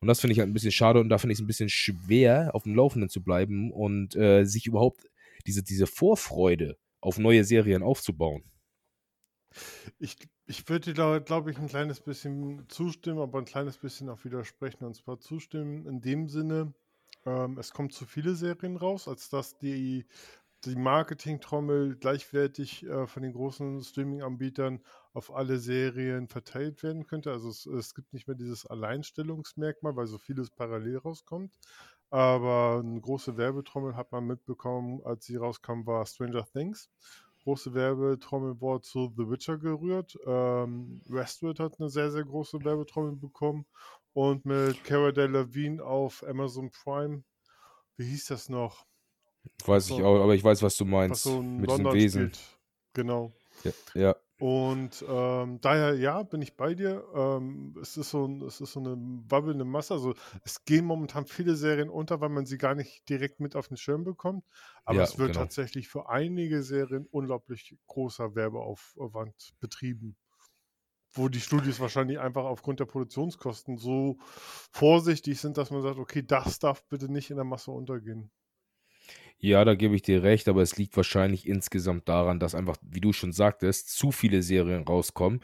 Und 0.00 0.06
das 0.06 0.20
finde 0.20 0.32
ich 0.32 0.38
halt 0.38 0.48
ein 0.48 0.52
bisschen 0.52 0.70
schade 0.70 1.00
und 1.00 1.08
da 1.08 1.18
finde 1.18 1.32
ich 1.32 1.38
es 1.38 1.42
ein 1.42 1.48
bisschen 1.48 1.68
schwer, 1.68 2.50
auf 2.54 2.62
dem 2.62 2.76
Laufenden 2.76 3.10
zu 3.10 3.22
bleiben 3.22 3.72
und 3.72 4.14
äh, 4.14 4.44
sich 4.44 4.66
überhaupt 4.66 5.08
diese, 5.46 5.64
diese 5.64 5.86
Vorfreude 5.86 6.78
auf 7.00 7.18
neue 7.18 7.42
Serien 7.42 7.82
aufzubauen. 7.82 8.44
Ich, 9.98 10.16
ich 10.46 10.68
würde 10.68 10.92
dir, 10.92 10.94
glaube 10.94 11.22
glaub 11.22 11.48
ich, 11.48 11.58
ein 11.58 11.68
kleines 11.68 12.00
bisschen 12.00 12.68
zustimmen, 12.68 13.20
aber 13.20 13.38
ein 13.38 13.44
kleines 13.44 13.78
bisschen 13.78 14.08
auch 14.08 14.24
widersprechen. 14.24 14.84
Und 14.84 14.94
zwar 14.94 15.18
zustimmen 15.20 15.86
in 15.86 16.00
dem 16.00 16.28
Sinne, 16.28 16.72
ähm, 17.26 17.58
es 17.58 17.72
kommen 17.72 17.90
zu 17.90 18.06
viele 18.06 18.34
Serien 18.34 18.76
raus, 18.76 19.08
als 19.08 19.28
dass 19.28 19.58
die, 19.58 20.06
die 20.64 20.76
Marketing-Trommel 20.76 21.96
gleichwertig 21.96 22.84
äh, 22.86 23.06
von 23.06 23.22
den 23.22 23.32
großen 23.32 23.82
Streaming-Anbietern 23.82 24.80
auf 25.12 25.34
alle 25.34 25.58
Serien 25.58 26.28
verteilt 26.28 26.82
werden 26.82 27.06
könnte. 27.06 27.30
Also 27.32 27.48
es, 27.50 27.66
es 27.66 27.94
gibt 27.94 28.12
nicht 28.12 28.28
mehr 28.28 28.36
dieses 28.36 28.66
Alleinstellungsmerkmal, 28.66 29.96
weil 29.96 30.06
so 30.06 30.18
vieles 30.18 30.50
parallel 30.50 30.98
rauskommt. 30.98 31.54
Aber 32.10 32.82
eine 32.82 33.00
große 33.00 33.36
Werbetrommel 33.36 33.94
hat 33.94 34.12
man 34.12 34.26
mitbekommen, 34.26 35.02
als 35.04 35.26
sie 35.26 35.36
rauskam, 35.36 35.86
war 35.86 36.06
Stranger 36.06 36.46
Things 36.50 36.88
große 37.42 37.74
Werbetrommel 37.74 38.60
wurde 38.60 38.82
zu 38.82 39.12
The 39.16 39.28
Witcher 39.30 39.58
gerührt. 39.58 40.16
Ähm, 40.26 41.00
Westworld 41.06 41.60
hat 41.60 41.78
eine 41.80 41.88
sehr, 41.88 42.10
sehr 42.10 42.24
große 42.24 42.64
Werbetrommel 42.64 43.16
bekommen. 43.16 43.66
Und 44.12 44.44
mit 44.44 44.82
Cara 44.84 45.12
Delevingne 45.12 45.82
auf 45.82 46.24
Amazon 46.26 46.70
Prime, 46.70 47.22
wie 47.96 48.06
hieß 48.06 48.26
das 48.26 48.48
noch? 48.48 48.84
Weiß 49.64 49.86
So. 49.86 49.98
ich 49.98 50.04
auch, 50.04 50.22
aber 50.22 50.34
ich 50.34 50.44
weiß, 50.44 50.62
was 50.62 50.76
du 50.76 50.84
Was 50.84 50.90
meinst. 50.90 51.22
so 51.22 51.40
in 51.40 51.60
mit 51.60 51.70
diesem 51.70 51.84
London 51.84 51.94
Wesen. 51.94 52.20
spielt. 52.34 52.58
Genau. 52.94 53.32
Ja, 53.64 53.72
ja. 53.94 54.16
Und 54.40 55.04
ähm, 55.08 55.60
daher, 55.60 55.94
ja, 55.94 56.22
bin 56.22 56.42
ich 56.42 56.56
bei 56.56 56.74
dir. 56.74 57.04
Ähm, 57.12 57.74
es, 57.82 57.96
ist 57.96 58.10
so 58.10 58.26
es 58.46 58.60
ist 58.60 58.72
so 58.72 58.80
eine 58.80 58.96
wabbelnde 59.28 59.64
Masse. 59.64 59.94
Also 59.94 60.14
es 60.44 60.64
gehen 60.64 60.84
momentan 60.84 61.26
viele 61.26 61.56
Serien 61.56 61.90
unter, 61.90 62.20
weil 62.20 62.28
man 62.28 62.46
sie 62.46 62.56
gar 62.56 62.76
nicht 62.76 63.08
direkt 63.08 63.40
mit 63.40 63.56
auf 63.56 63.66
den 63.68 63.76
Schirm 63.76 64.04
bekommt. 64.04 64.44
Aber 64.84 65.00
Ja, 65.00 65.02
es 65.02 65.18
wird 65.18 65.34
genau. 65.34 65.34
tatsächlich 65.34 65.88
für 65.88 66.08
einige 66.08 66.62
Serien 66.62 67.06
unglaublich 67.10 67.76
großer 67.88 68.36
Werbeaufwand 68.36 69.54
betrieben. 69.58 70.16
Wo 71.12 71.28
die 71.28 71.40
Studios 71.40 71.80
wahrscheinlich 71.80 72.18
einfach 72.18 72.44
aufgrund 72.44 72.80
der 72.80 72.86
Produktionskosten 72.86 73.78
so 73.78 74.18
vorsichtig 74.72 75.40
sind, 75.40 75.56
dass 75.58 75.70
man 75.70 75.82
sagt, 75.82 75.98
okay, 75.98 76.22
das 76.22 76.58
darf 76.60 76.86
bitte 76.88 77.10
nicht 77.12 77.30
in 77.30 77.36
der 77.36 77.44
Masse 77.44 77.70
untergehen. 77.72 78.30
Ja, 79.40 79.64
da 79.64 79.74
gebe 79.74 79.94
ich 79.94 80.02
dir 80.02 80.22
recht, 80.22 80.48
aber 80.48 80.62
es 80.62 80.76
liegt 80.76 80.96
wahrscheinlich 80.96 81.46
insgesamt 81.46 82.08
daran, 82.08 82.40
dass 82.40 82.56
einfach, 82.56 82.76
wie 82.82 83.00
du 83.00 83.12
schon 83.12 83.32
sagtest, 83.32 83.90
zu 83.96 84.10
viele 84.10 84.42
Serien 84.42 84.82
rauskommen. 84.82 85.40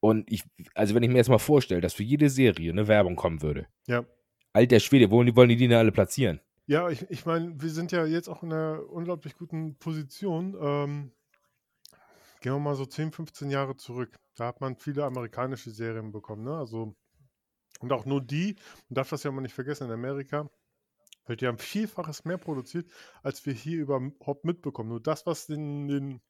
Und 0.00 0.30
ich, 0.32 0.44
also 0.74 0.94
wenn 0.94 1.02
ich 1.02 1.10
mir 1.10 1.16
jetzt 1.16 1.28
mal 1.28 1.38
vorstelle, 1.38 1.80
dass 1.80 1.94
für 1.94 2.04
jede 2.04 2.30
Serie 2.30 2.72
eine 2.72 2.88
Werbung 2.88 3.16
kommen 3.16 3.42
würde. 3.42 3.66
Ja. 3.86 4.04
Alter 4.52 4.80
Schwede, 4.80 5.10
wollen 5.10 5.26
die, 5.26 5.36
wollen 5.36 5.50
die 5.50 5.56
die 5.56 5.68
denn 5.68 5.76
alle 5.76 5.92
platzieren? 5.92 6.40
Ja, 6.66 6.88
ich, 6.88 7.08
ich 7.10 7.26
meine, 7.26 7.60
wir 7.60 7.70
sind 7.70 7.92
ja 7.92 8.04
jetzt 8.06 8.28
auch 8.28 8.42
in 8.42 8.52
einer 8.52 8.82
unglaublich 8.90 9.36
guten 9.36 9.76
Position. 9.78 10.56
Ähm, 10.60 11.12
gehen 12.40 12.52
wir 12.52 12.58
mal 12.58 12.76
so 12.76 12.86
10, 12.86 13.12
15 13.12 13.50
Jahre 13.50 13.76
zurück. 13.76 14.18
Da 14.36 14.46
hat 14.46 14.60
man 14.60 14.76
viele 14.76 15.04
amerikanische 15.04 15.70
Serien 15.70 16.12
bekommen, 16.12 16.44
ne? 16.44 16.56
Also, 16.56 16.94
und 17.80 17.92
auch 17.92 18.06
nur 18.06 18.22
die, 18.22 18.56
man 18.88 18.94
darf 18.94 19.10
das 19.10 19.22
ja 19.22 19.30
mal 19.30 19.40
nicht 19.40 19.54
vergessen, 19.54 19.84
in 19.84 19.92
Amerika 19.92 20.48
wird 21.28 21.42
ja 21.42 21.50
ein 21.50 21.58
Vielfaches 21.58 22.24
mehr 22.24 22.38
produziert, 22.38 22.90
als 23.22 23.44
wir 23.46 23.52
hier 23.52 23.80
überhaupt 23.80 24.44
mitbekommen. 24.44 24.88
Nur 24.88 25.00
das, 25.00 25.26
was 25.26 25.48
in, 25.48 25.88
in, 25.88 26.20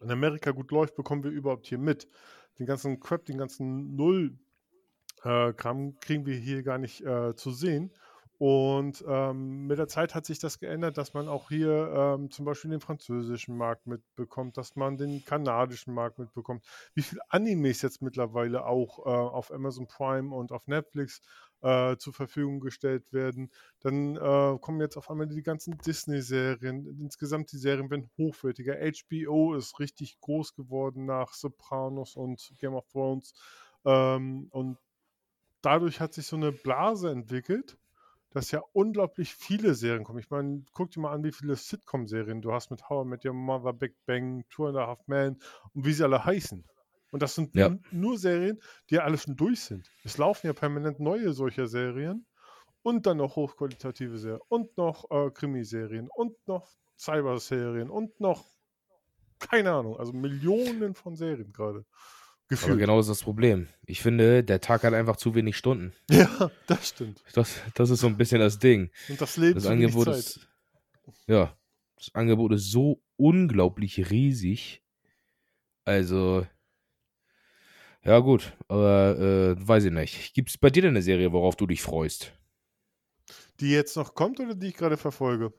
in 0.00 0.10
Amerika 0.10 0.50
gut 0.50 0.70
läuft, 0.70 0.96
bekommen 0.96 1.24
wir 1.24 1.30
überhaupt 1.30 1.66
hier 1.66 1.78
mit. 1.78 2.08
Den 2.58 2.66
ganzen 2.66 3.00
Crap, 3.00 3.24
den 3.24 3.38
ganzen 3.38 3.94
Null-Kram 3.96 5.98
kriegen 6.00 6.26
wir 6.26 6.36
hier 6.36 6.62
gar 6.62 6.78
nicht 6.78 7.04
äh, 7.04 7.34
zu 7.34 7.50
sehen. 7.50 7.92
Und 8.38 9.02
ähm, 9.08 9.66
mit 9.66 9.78
der 9.78 9.88
Zeit 9.88 10.14
hat 10.14 10.26
sich 10.26 10.38
das 10.38 10.58
geändert, 10.58 10.98
dass 10.98 11.14
man 11.14 11.26
auch 11.26 11.48
hier 11.48 12.16
ähm, 12.18 12.30
zum 12.30 12.44
Beispiel 12.44 12.70
den 12.70 12.80
französischen 12.80 13.56
Markt 13.56 13.86
mitbekommt, 13.86 14.58
dass 14.58 14.76
man 14.76 14.98
den 14.98 15.24
kanadischen 15.24 15.94
Markt 15.94 16.18
mitbekommt. 16.18 16.62
Wie 16.92 17.00
viele 17.00 17.22
Animes 17.30 17.80
jetzt 17.80 18.02
mittlerweile 18.02 18.66
auch 18.66 19.06
äh, 19.06 19.08
auf 19.08 19.50
Amazon 19.50 19.86
Prime 19.86 20.34
und 20.34 20.52
auf 20.52 20.66
Netflix 20.66 21.22
äh, 21.62 21.96
zur 21.96 22.12
Verfügung 22.12 22.60
gestellt 22.60 23.12
werden. 23.12 23.50
Dann 23.80 24.16
äh, 24.16 24.58
kommen 24.60 24.80
jetzt 24.80 24.96
auf 24.96 25.10
einmal 25.10 25.26
die 25.26 25.42
ganzen 25.42 25.78
Disney-Serien. 25.78 26.86
Insgesamt 27.00 27.52
die 27.52 27.58
Serien 27.58 27.90
werden 27.90 28.10
hochwertiger. 28.18 28.76
HBO 28.76 29.54
ist 29.54 29.78
richtig 29.80 30.20
groß 30.20 30.54
geworden 30.54 31.06
nach 31.06 31.32
Sopranos 31.32 32.16
und 32.16 32.52
Game 32.58 32.74
of 32.74 32.86
Thrones. 32.88 33.34
Ähm, 33.84 34.48
und 34.50 34.78
dadurch 35.62 36.00
hat 36.00 36.14
sich 36.14 36.26
so 36.26 36.36
eine 36.36 36.52
Blase 36.52 37.10
entwickelt 37.10 37.78
dass 38.36 38.50
ja 38.50 38.62
unglaublich 38.74 39.34
viele 39.34 39.74
Serien 39.74 40.04
kommen. 40.04 40.18
Ich 40.18 40.28
meine, 40.28 40.62
guck 40.74 40.90
dir 40.90 41.00
mal 41.00 41.14
an, 41.14 41.24
wie 41.24 41.32
viele 41.32 41.56
Sitcom-Serien 41.56 42.42
du 42.42 42.52
hast 42.52 42.70
mit 42.70 42.86
How 42.90 43.06
I 43.06 43.08
Met 43.08 43.24
Your 43.24 43.32
Mother, 43.32 43.72
Big 43.72 43.94
Bang, 44.04 44.44
Two 44.50 44.66
and 44.66 44.76
a 44.76 44.86
Half 44.86 45.08
Men 45.08 45.38
und 45.72 45.86
wie 45.86 45.94
sie 45.94 46.04
alle 46.04 46.22
heißen. 46.22 46.62
Und 47.10 47.22
das 47.22 47.34
sind 47.34 47.54
Ja. 47.54 47.76
nur 47.90 48.18
Serien, 48.18 48.60
die 48.90 48.96
ja 48.96 49.04
alle 49.04 49.16
schon 49.18 49.36
durch 49.36 49.60
sind. 49.60 49.90
Es 50.04 50.18
laufen 50.18 50.46
ja 50.48 50.52
permanent 50.52 51.00
neue 51.00 51.32
solcher 51.32 51.66
Serien 51.66 52.26
und 52.82 53.06
dann 53.06 53.18
noch 53.18 53.36
hochqualitative 53.36 54.18
Serien 54.18 54.40
und 54.48 54.76
noch 54.76 55.10
äh, 55.10 55.30
Krimiserien 55.30 56.08
und 56.14 56.34
noch 56.46 56.76
Cyberserien 56.98 57.90
und 57.90 58.18
noch 58.20 58.44
keine 59.38 59.72
Ahnung, 59.72 59.98
also 59.98 60.12
Millionen 60.12 60.94
von 60.94 61.14
Serien 61.14 61.52
gerade. 61.52 61.80
Aber 61.80 61.86
Gefühlt. 62.48 62.78
genau 62.78 62.96
das 62.96 63.06
ist 63.08 63.18
das 63.20 63.22
Problem. 63.24 63.68
Ich 63.86 64.00
finde, 64.00 64.44
der 64.44 64.60
Tag 64.60 64.84
hat 64.84 64.94
einfach 64.94 65.16
zu 65.16 65.34
wenig 65.34 65.56
Stunden. 65.56 65.92
Ja, 66.10 66.50
das 66.68 66.88
stimmt. 66.88 67.22
Das, 67.34 67.56
das 67.74 67.90
ist 67.90 68.00
so 68.00 68.06
ein 68.06 68.16
bisschen 68.16 68.40
das 68.40 68.58
Ding. 68.58 68.90
Und 69.08 69.20
das 69.20 69.36
Leben 69.36 69.54
Das 69.54 69.66
Angebot 69.66 70.04
Zeit. 70.06 70.16
ist, 70.18 70.48
ja, 71.26 71.56
das 71.96 72.14
Angebot 72.14 72.52
ist 72.52 72.70
so 72.70 73.02
unglaublich 73.16 74.10
riesig. 74.10 74.82
Also, 75.84 76.46
ja 78.06 78.18
gut, 78.20 78.56
aber 78.68 79.18
äh, 79.18 79.68
weiß 79.68 79.84
ich 79.84 79.92
nicht. 79.92 80.34
Gibt 80.34 80.50
es 80.50 80.58
bei 80.58 80.70
dir 80.70 80.82
denn 80.82 80.90
eine 80.90 81.02
Serie, 81.02 81.32
worauf 81.32 81.56
du 81.56 81.66
dich 81.66 81.82
freust? 81.82 82.32
Die 83.60 83.70
jetzt 83.70 83.96
noch 83.96 84.14
kommt 84.14 84.40
oder 84.40 84.54
die 84.54 84.68
ich 84.68 84.76
gerade 84.76 84.96
verfolge? 84.96 85.52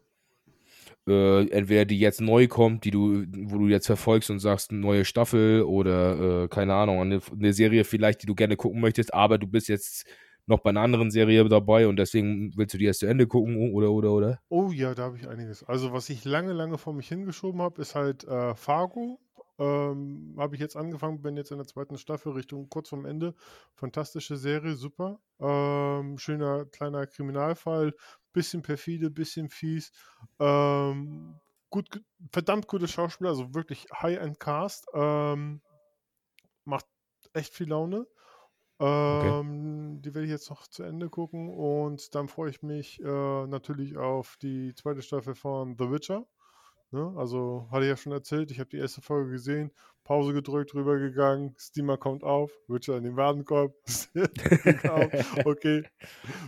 Äh, 1.07 1.49
entweder 1.49 1.85
die 1.85 1.99
jetzt 1.99 2.19
neu 2.19 2.47
kommt, 2.47 2.83
die 2.83 2.91
du, 2.91 3.23
wo 3.49 3.59
du 3.59 3.67
jetzt 3.67 3.87
verfolgst 3.87 4.29
und 4.29 4.39
sagst, 4.39 4.71
eine 4.71 4.79
neue 4.79 5.05
Staffel 5.05 5.63
oder 5.63 6.43
äh, 6.43 6.47
keine 6.49 6.73
Ahnung, 6.73 6.99
eine, 6.99 7.21
eine 7.31 7.53
Serie 7.53 7.85
vielleicht, 7.85 8.21
die 8.21 8.25
du 8.25 8.35
gerne 8.35 8.57
gucken 8.57 8.81
möchtest, 8.81 9.13
aber 9.13 9.37
du 9.37 9.47
bist 9.47 9.69
jetzt 9.69 10.05
noch 10.47 10.59
bei 10.59 10.69
einer 10.69 10.81
anderen 10.81 11.11
Serie 11.11 11.47
dabei 11.47 11.87
und 11.87 11.97
deswegen 11.97 12.51
willst 12.55 12.73
du 12.73 12.77
die 12.77 12.85
erst 12.85 13.01
zu 13.01 13.05
Ende 13.05 13.27
gucken 13.27 13.71
oder 13.73 13.91
oder 13.91 14.11
oder? 14.11 14.39
Oh 14.49 14.71
ja, 14.71 14.95
da 14.95 15.03
habe 15.03 15.17
ich 15.17 15.27
einiges. 15.27 15.63
Also 15.63 15.93
was 15.93 16.09
ich 16.09 16.25
lange, 16.25 16.53
lange 16.53 16.77
vor 16.77 16.93
mich 16.93 17.07
hingeschoben 17.07 17.61
habe, 17.61 17.81
ist 17.81 17.95
halt 17.95 18.23
äh, 18.25 18.55
Fargo. 18.55 19.19
Ähm, 19.59 20.35
habe 20.37 20.55
ich 20.55 20.61
jetzt 20.61 20.75
angefangen, 20.75 21.21
bin 21.21 21.37
jetzt 21.37 21.51
in 21.51 21.57
der 21.57 21.67
zweiten 21.67 21.97
Staffel 21.97 22.33
Richtung 22.33 22.69
kurz 22.69 22.89
vorm 22.89 23.05
Ende. 23.05 23.33
Fantastische 23.75 24.37
Serie, 24.37 24.75
super. 24.75 25.19
Ähm, 25.39 26.17
schöner 26.17 26.65
kleiner 26.65 27.07
Kriminalfall, 27.07 27.93
bisschen 28.33 28.61
perfide, 28.61 29.09
bisschen 29.09 29.49
fies. 29.49 29.91
Ähm, 30.39 31.39
gut, 31.69 32.01
verdammt 32.31 32.67
gute 32.67 32.87
Schauspieler, 32.87 33.29
also 33.29 33.53
wirklich 33.55 33.87
High-End-Cast. 33.93 34.87
Ähm, 34.93 35.61
macht 36.65 36.85
echt 37.33 37.53
viel 37.53 37.69
Laune. 37.69 38.05
Okay. 38.79 39.39
Ähm, 39.39 40.01
die 40.03 40.13
werde 40.13 40.25
ich 40.25 40.31
jetzt 40.31 40.51
noch 40.51 40.67
zu 40.67 40.83
Ende 40.83 41.09
gucken 41.09 41.49
und 41.49 42.13
dann 42.13 42.27
freue 42.27 42.51
ich 42.51 42.61
mich 42.61 43.01
äh, 43.01 43.47
natürlich 43.47 43.97
auf 43.97 44.37
die 44.39 44.75
zweite 44.75 45.01
Staffel 45.01 45.33
von 45.33 45.75
The 45.79 45.89
Witcher. 45.89 46.27
Ne? 46.91 47.13
Also 47.17 47.67
hatte 47.69 47.83
ich 47.83 47.89
ja 47.89 47.97
schon 47.97 48.13
erzählt, 48.13 48.49
ich 48.51 48.59
habe 48.59 48.69
die 48.69 48.77
erste 48.77 49.01
Folge 49.01 49.31
gesehen, 49.31 49.71
Pause 50.05 50.33
gedrückt, 50.33 50.73
rübergegangen, 50.73 51.53
Steamer 51.57 51.97
kommt 51.97 52.23
auf, 52.23 52.49
Witcher 52.69 52.95
in 52.95 53.03
den 53.03 53.17
Warenkorb, 53.17 53.75
okay, 55.45 55.83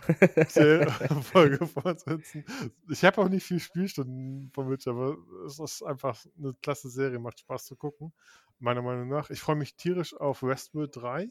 Folge 1.24 1.68
fortsetzen. 1.68 2.46
Ich 2.90 3.04
habe 3.04 3.22
auch 3.22 3.28
nicht 3.28 3.44
viel 3.44 3.60
Spielstunden 3.60 4.50
von 4.54 4.70
Witcher, 4.70 4.92
aber 4.92 5.18
es 5.46 5.60
ist 5.60 5.84
einfach 5.84 6.26
eine 6.38 6.54
klasse 6.62 6.90
Serie, 6.90 7.20
macht 7.20 7.42
Spaß 7.42 7.66
zu 7.66 7.76
gucken, 7.76 8.14
meiner 8.60 8.82
Meinung 8.82 9.10
nach. 9.10 9.30
Ich 9.30 9.42
freue 9.42 9.58
mich 9.58 9.76
tierisch 9.76 10.16
auf 10.16 10.42
Westworld 10.42 10.96
3. 10.96 11.30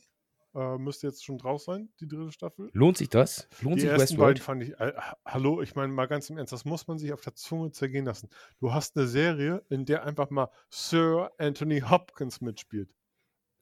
Äh, 0.58 0.76
müsste 0.76 1.06
jetzt 1.06 1.24
schon 1.24 1.38
draus 1.38 1.66
sein, 1.66 1.88
die 2.00 2.08
dritte 2.08 2.32
Staffel. 2.32 2.68
Lohnt 2.72 2.98
sich 2.98 3.08
das? 3.08 3.48
Lohnt 3.60 3.76
Die 3.76 3.82
sich 3.82 3.90
ersten 3.90 4.16
beiden 4.16 4.36
Westworld? 4.36 4.38
fand 4.40 4.62
ich, 4.64 4.80
äh, 4.80 4.92
hallo, 5.24 5.62
ich 5.62 5.76
meine 5.76 5.92
mal 5.92 6.06
ganz 6.06 6.28
im 6.30 6.36
Ernst, 6.36 6.52
das 6.52 6.64
muss 6.64 6.88
man 6.88 6.98
sich 6.98 7.12
auf 7.12 7.20
der 7.20 7.36
Zunge 7.36 7.70
zergehen 7.70 8.06
lassen. 8.06 8.28
Du 8.58 8.74
hast 8.74 8.96
eine 8.96 9.06
Serie, 9.06 9.64
in 9.68 9.84
der 9.84 10.04
einfach 10.04 10.30
mal 10.30 10.50
Sir 10.68 11.30
Anthony 11.38 11.80
Hopkins 11.80 12.40
mitspielt. 12.40 12.92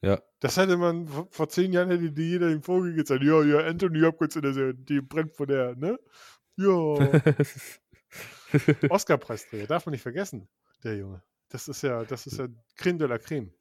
Ja. 0.01 0.19
Das 0.39 0.57
hätte 0.57 0.75
man 0.75 1.07
vor, 1.29 1.49
zehn 1.49 1.71
Jahren 1.71 1.89
hätte 1.89 2.11
dir 2.11 2.25
jeder 2.25 2.61
Vogel 2.61 2.95
gezeigt. 2.95 3.23
Ja, 3.23 3.43
ja, 3.43 3.59
Anthony 3.59 4.01
Hopkins 4.01 4.35
in 4.35 4.41
der 4.41 4.53
Serie, 4.53 4.73
die 4.73 5.01
brennt 5.01 5.35
vor 5.35 5.45
der, 5.45 5.75
ne? 5.75 5.99
Ja, 6.55 6.65
Oscar-Preisträger, 8.89 9.67
darf 9.67 9.85
man 9.85 9.91
nicht 9.91 10.01
vergessen, 10.01 10.49
der 10.83 10.97
Junge. 10.97 11.21
Das 11.49 11.67
ist 11.67 11.83
ja, 11.83 12.05
das 12.05 12.25
ist 12.25 12.39
ja 12.39 12.47
Creme 12.75 12.97
de 12.97 13.07
la 13.07 13.19
Creme. 13.19 13.53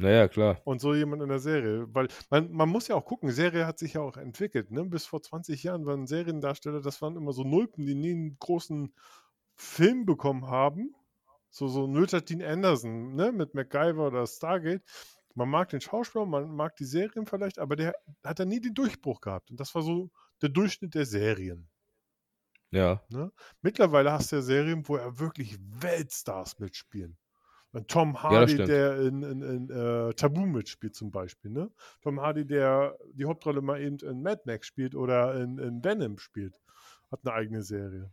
Naja, 0.00 0.28
klar. 0.28 0.62
Und 0.64 0.80
so 0.80 0.94
jemand 0.94 1.22
in 1.22 1.28
der 1.28 1.40
Serie. 1.40 1.86
Weil 1.94 2.08
man, 2.30 2.50
man 2.52 2.70
muss 2.70 2.88
ja 2.88 2.94
auch 2.94 3.04
gucken, 3.04 3.30
Serie 3.30 3.66
hat 3.66 3.78
sich 3.78 3.94
ja 3.94 4.00
auch 4.00 4.16
entwickelt. 4.16 4.70
Ne? 4.70 4.84
Bis 4.86 5.04
vor 5.04 5.22
20 5.22 5.62
Jahren 5.62 5.84
waren 5.84 6.06
Seriendarsteller, 6.06 6.80
das 6.80 7.02
waren 7.02 7.16
immer 7.16 7.32
so 7.32 7.44
Nulpen, 7.44 7.84
die 7.84 7.94
nie 7.94 8.12
einen 8.12 8.38
großen 8.38 8.94
Film 9.56 10.06
bekommen 10.06 10.46
haben. 10.46 10.94
So, 11.50 11.68
so 11.68 11.86
Nöter 11.86 12.22
Dean 12.22 12.42
Anderson, 12.42 13.14
ne? 13.14 13.30
Mit 13.30 13.54
MacGyver 13.54 14.06
oder 14.06 14.26
Stargate. 14.26 14.82
Man 15.34 15.50
mag 15.50 15.68
den 15.68 15.82
Schauspieler, 15.82 16.24
man 16.24 16.54
mag 16.56 16.76
die 16.76 16.84
Serien 16.84 17.26
vielleicht, 17.26 17.58
aber 17.58 17.76
der 17.76 17.94
hat 18.24 18.38
ja 18.38 18.46
nie 18.46 18.60
den 18.60 18.72
Durchbruch 18.72 19.20
gehabt. 19.20 19.50
Und 19.50 19.60
das 19.60 19.74
war 19.74 19.82
so 19.82 20.10
der 20.40 20.48
Durchschnitt 20.48 20.94
der 20.94 21.04
Serien. 21.04 21.68
Ja. 22.70 23.02
Ne? 23.10 23.32
Mittlerweile 23.60 24.12
hast 24.12 24.32
du 24.32 24.36
ja 24.36 24.42
Serien, 24.42 24.88
wo 24.88 24.96
ja 24.96 25.18
wirklich 25.18 25.58
Weltstars 25.60 26.58
mitspielen. 26.58 27.18
Tom 27.86 28.20
Hardy, 28.22 28.54
stimmt. 28.54 28.68
der 28.68 29.00
in, 29.00 29.22
in, 29.22 29.42
in 29.42 29.70
äh, 29.70 30.12
Tabu 30.14 30.44
mitspielt 30.44 30.94
zum 30.94 31.10
Beispiel. 31.12 31.50
Ne? 31.52 31.70
Tom 32.02 32.20
Hardy, 32.20 32.44
der 32.44 32.98
die 33.12 33.24
Hauptrolle 33.26 33.60
mal 33.62 33.80
eben 33.80 33.98
in 33.98 34.22
Mad 34.22 34.42
Max 34.44 34.66
spielt 34.66 34.94
oder 34.94 35.34
in, 35.40 35.58
in 35.58 35.84
Venom 35.84 36.18
spielt, 36.18 36.58
hat 37.12 37.20
eine 37.24 37.32
eigene 37.34 37.62
Serie. 37.62 38.12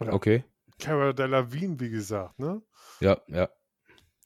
Oder 0.00 0.12
Okay. 0.12 0.44
Cara 0.78 1.12
Delevingne, 1.12 1.80
wie 1.80 1.90
gesagt. 1.90 2.38
Ne? 2.38 2.62
Ja, 3.00 3.20
ja. 3.26 3.48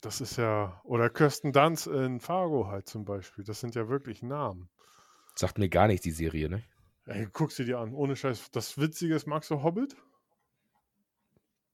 Das 0.03 0.21
ist 0.21 0.37
ja, 0.37 0.81
oder 0.85 1.09
Kirsten 1.09 1.53
Dunst 1.53 1.87
in 1.87 2.21
Fargo 2.21 2.67
halt 2.67 2.89
zum 2.89 3.05
Beispiel. 3.07 3.45
Das 3.45 3.61
sind 3.61 3.75
ja 3.75 3.89
wirklich 3.89 4.23
Namen. 4.23 4.69
Sagt 5.35 5.59
mir 5.59 5.71
gar 5.71 5.87
nichts, 5.87 6.03
die 6.05 6.11
Serie, 6.11 6.51
ne? 6.51 6.63
Ey, 7.07 7.27
guck 7.33 7.53
sie 7.53 7.65
dir 7.65 7.79
an, 7.79 7.95
ohne 7.95 8.17
Scheiß. 8.17 8.51
Das 8.51 8.77
Witzige 8.79 9.15
ist, 9.15 9.27
magst 9.27 9.51
du 9.51 9.63
Hobbit? 9.63 9.97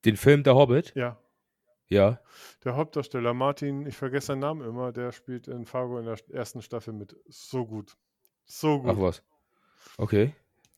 Den 0.05 0.17
Film 0.17 0.45
Der 0.45 0.55
Hobbit? 0.55 0.93
Ja. 0.95 1.19
Ja. 1.88 2.20
Der 2.64 2.77
Hauptdarsteller 2.77 3.33
Martin, 3.35 3.87
ich 3.87 3.96
vergesse 3.96 4.29
seinen 4.29 4.40
Namen 4.40 4.66
immer, 4.66 4.92
der 4.92 5.12
spielt 5.12 5.48
in 5.48 5.64
Fargo 5.64 5.98
in 5.98 6.05
der 6.05 6.18
ersten 6.31 6.61
Staffel 6.62 6.92
mit. 6.92 7.16
So 7.29 7.66
gut. 7.66 7.96
So 8.44 8.81
gut. 8.83 8.90
Ach 8.94 9.01
was. 9.01 9.22
Okay. 9.96 10.35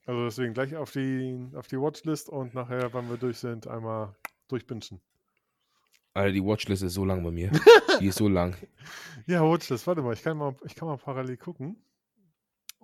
Also 0.07 0.25
deswegen 0.25 0.55
gleich 0.55 0.77
auf 0.77 0.92
die, 0.92 1.49
auf 1.55 1.66
die 1.66 1.79
Watchlist 1.81 2.29
und 2.29 2.55
nachher, 2.55 2.92
wenn 2.94 3.09
wir 3.09 3.16
durch 3.16 3.38
sind, 3.38 3.66
einmal 3.66 4.14
durchbinschen. 4.49 5.01
Alter, 6.14 6.33
die 6.33 6.44
Watchlist 6.44 6.83
ist 6.83 6.94
so 6.94 7.05
lang 7.05 7.23
bei 7.23 7.31
mir. 7.31 7.51
die 8.01 8.07
ist 8.07 8.18
so 8.18 8.29
lang. 8.29 8.57
Ja, 9.27 9.42
Watchlist, 9.42 9.87
warte 9.87 10.03
mal, 10.03 10.12
ich 10.14 10.23
kann 10.23 10.37
mal, 10.37 10.55
ich 10.64 10.75
kann 10.75 10.88
mal 10.88 10.96
parallel 10.96 11.37
gucken. 11.37 11.77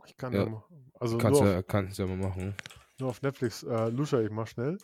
Ich 0.06 0.16
kann 0.16 0.32
Ja. 0.32 0.46
mal, 0.46 0.62
also 1.00 1.18
Kannst 1.18 1.40
du 1.40 1.58
auf, 1.58 1.66
kannst 1.66 1.98
du 1.98 2.02
ja 2.04 2.08
mal 2.08 2.28
machen. 2.28 2.54
Nur 2.98 3.10
auf 3.10 3.22
Netflix 3.22 3.62
äh, 3.62 3.88
lusche 3.88 4.22
ich 4.22 4.30
mal 4.30 4.46
schnell, 4.46 4.78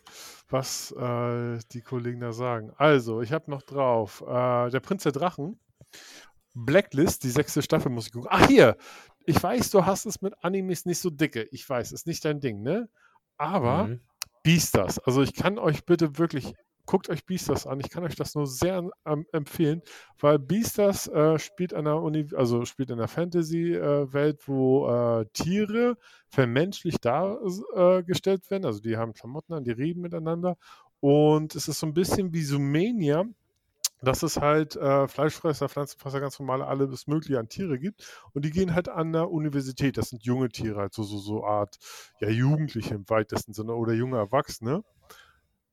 was 0.49 0.93
äh, 0.93 1.59
die 1.73 1.81
Kollegen 1.83 2.21
da 2.21 2.33
sagen. 2.33 2.73
Also, 2.77 3.21
ich 3.23 3.33
habe 3.33 3.51
noch 3.51 3.63
drauf 3.63 4.23
äh, 4.23 4.71
Der 4.71 4.81
Prinz 4.81 5.03
der 5.05 5.13
Drachen, 5.13 5.59
Blacklist, 6.55 7.25
die 7.25 7.31
sechste 7.31 7.63
Staffel 7.63 7.91
muss 7.91 8.07
ich 8.07 8.13
gucken. 8.13 8.29
Ach, 8.31 8.47
hier, 8.47 8.77
ich 9.25 9.43
weiß, 9.43 9.71
du 9.71 9.87
hast 9.87 10.05
es 10.05 10.21
mit 10.21 10.35
Animes 10.43 10.85
nicht 10.85 10.99
so 11.01 11.09
dicke. 11.11 11.45
Ich 11.51 11.69
weiß, 11.69 11.93
ist 11.93 12.07
nicht 12.07 12.25
dein 12.25 12.41
Ding, 12.41 12.63
ne? 12.63 12.89
Aber 13.39 13.85
Mhm. 13.89 14.01
Beastars. 14.43 14.99
Also 14.99 15.23
ich 15.23 15.35
kann 15.35 15.59
euch 15.59 15.85
bitte 15.85 16.19
wirklich, 16.19 16.55
guckt 16.87 17.09
euch 17.09 17.25
Beastars 17.25 17.67
an. 17.67 17.81
Ich 17.81 17.91
kann 17.91 18.05
euch 18.05 18.17
das 18.17 18.35
nur 18.35 18.47
sehr 18.47 18.89
ähm, 19.07 19.27
empfehlen, 19.33 19.83
weil 20.21 20.39
Beastars 20.39 21.09
äh, 21.09 21.39
spielt 21.39 21.73
in 21.73 21.79
einer 21.79 22.03
Uni, 22.03 22.27
also 22.35 22.65
spielt 22.65 22.91
in 22.91 22.99
einer 22.99 23.09
Fantasy-Welt, 23.09 24.49
wo 24.49 24.89
äh, 24.89 25.27
Tiere 25.33 25.97
vermenschlich 26.29 26.99
dargestellt 26.99 28.51
werden. 28.51 28.67
Also 28.67 28.81
die 28.81 28.97
haben 28.97 29.15
Klamotten 29.15 29.55
an, 29.55 29.65
die 29.65 29.73
reden 29.73 30.03
miteinander. 30.03 30.57
Und 31.01 31.55
es 31.55 31.69
ist 31.69 31.81
so 31.81 31.87
ein 31.87 31.95
bisschen 31.95 32.33
wie 32.33 32.43
Sumenia, 32.43 33.25
dass 34.03 34.23
es 34.23 34.37
halt 34.37 34.77
äh, 34.77 35.07
Fleischfresser, 35.07 35.69
Pflanzenfresser, 35.69 36.21
ganz 36.21 36.39
normale, 36.39 36.67
alles 36.67 37.07
Mögliche 37.07 37.39
an 37.39 37.49
Tiere 37.49 37.79
gibt. 37.79 38.05
Und 38.33 38.45
die 38.45 38.51
gehen 38.51 38.75
halt 38.75 38.89
an 38.89 39.13
der 39.13 39.31
Universität. 39.31 39.97
Das 39.97 40.11
sind 40.11 40.25
junge 40.25 40.49
Tiere, 40.49 40.81
halt 40.81 40.93
so, 40.93 41.05
so, 41.05 41.19
so 41.19 41.45
Art, 41.45 41.79
ja, 42.21 42.29
Jugendliche 42.29 42.95
im 42.95 43.09
weitesten 43.09 43.53
Sinne 43.53 43.75
oder 43.75 43.93
junge 43.93 44.19
Erwachsene. 44.19 44.83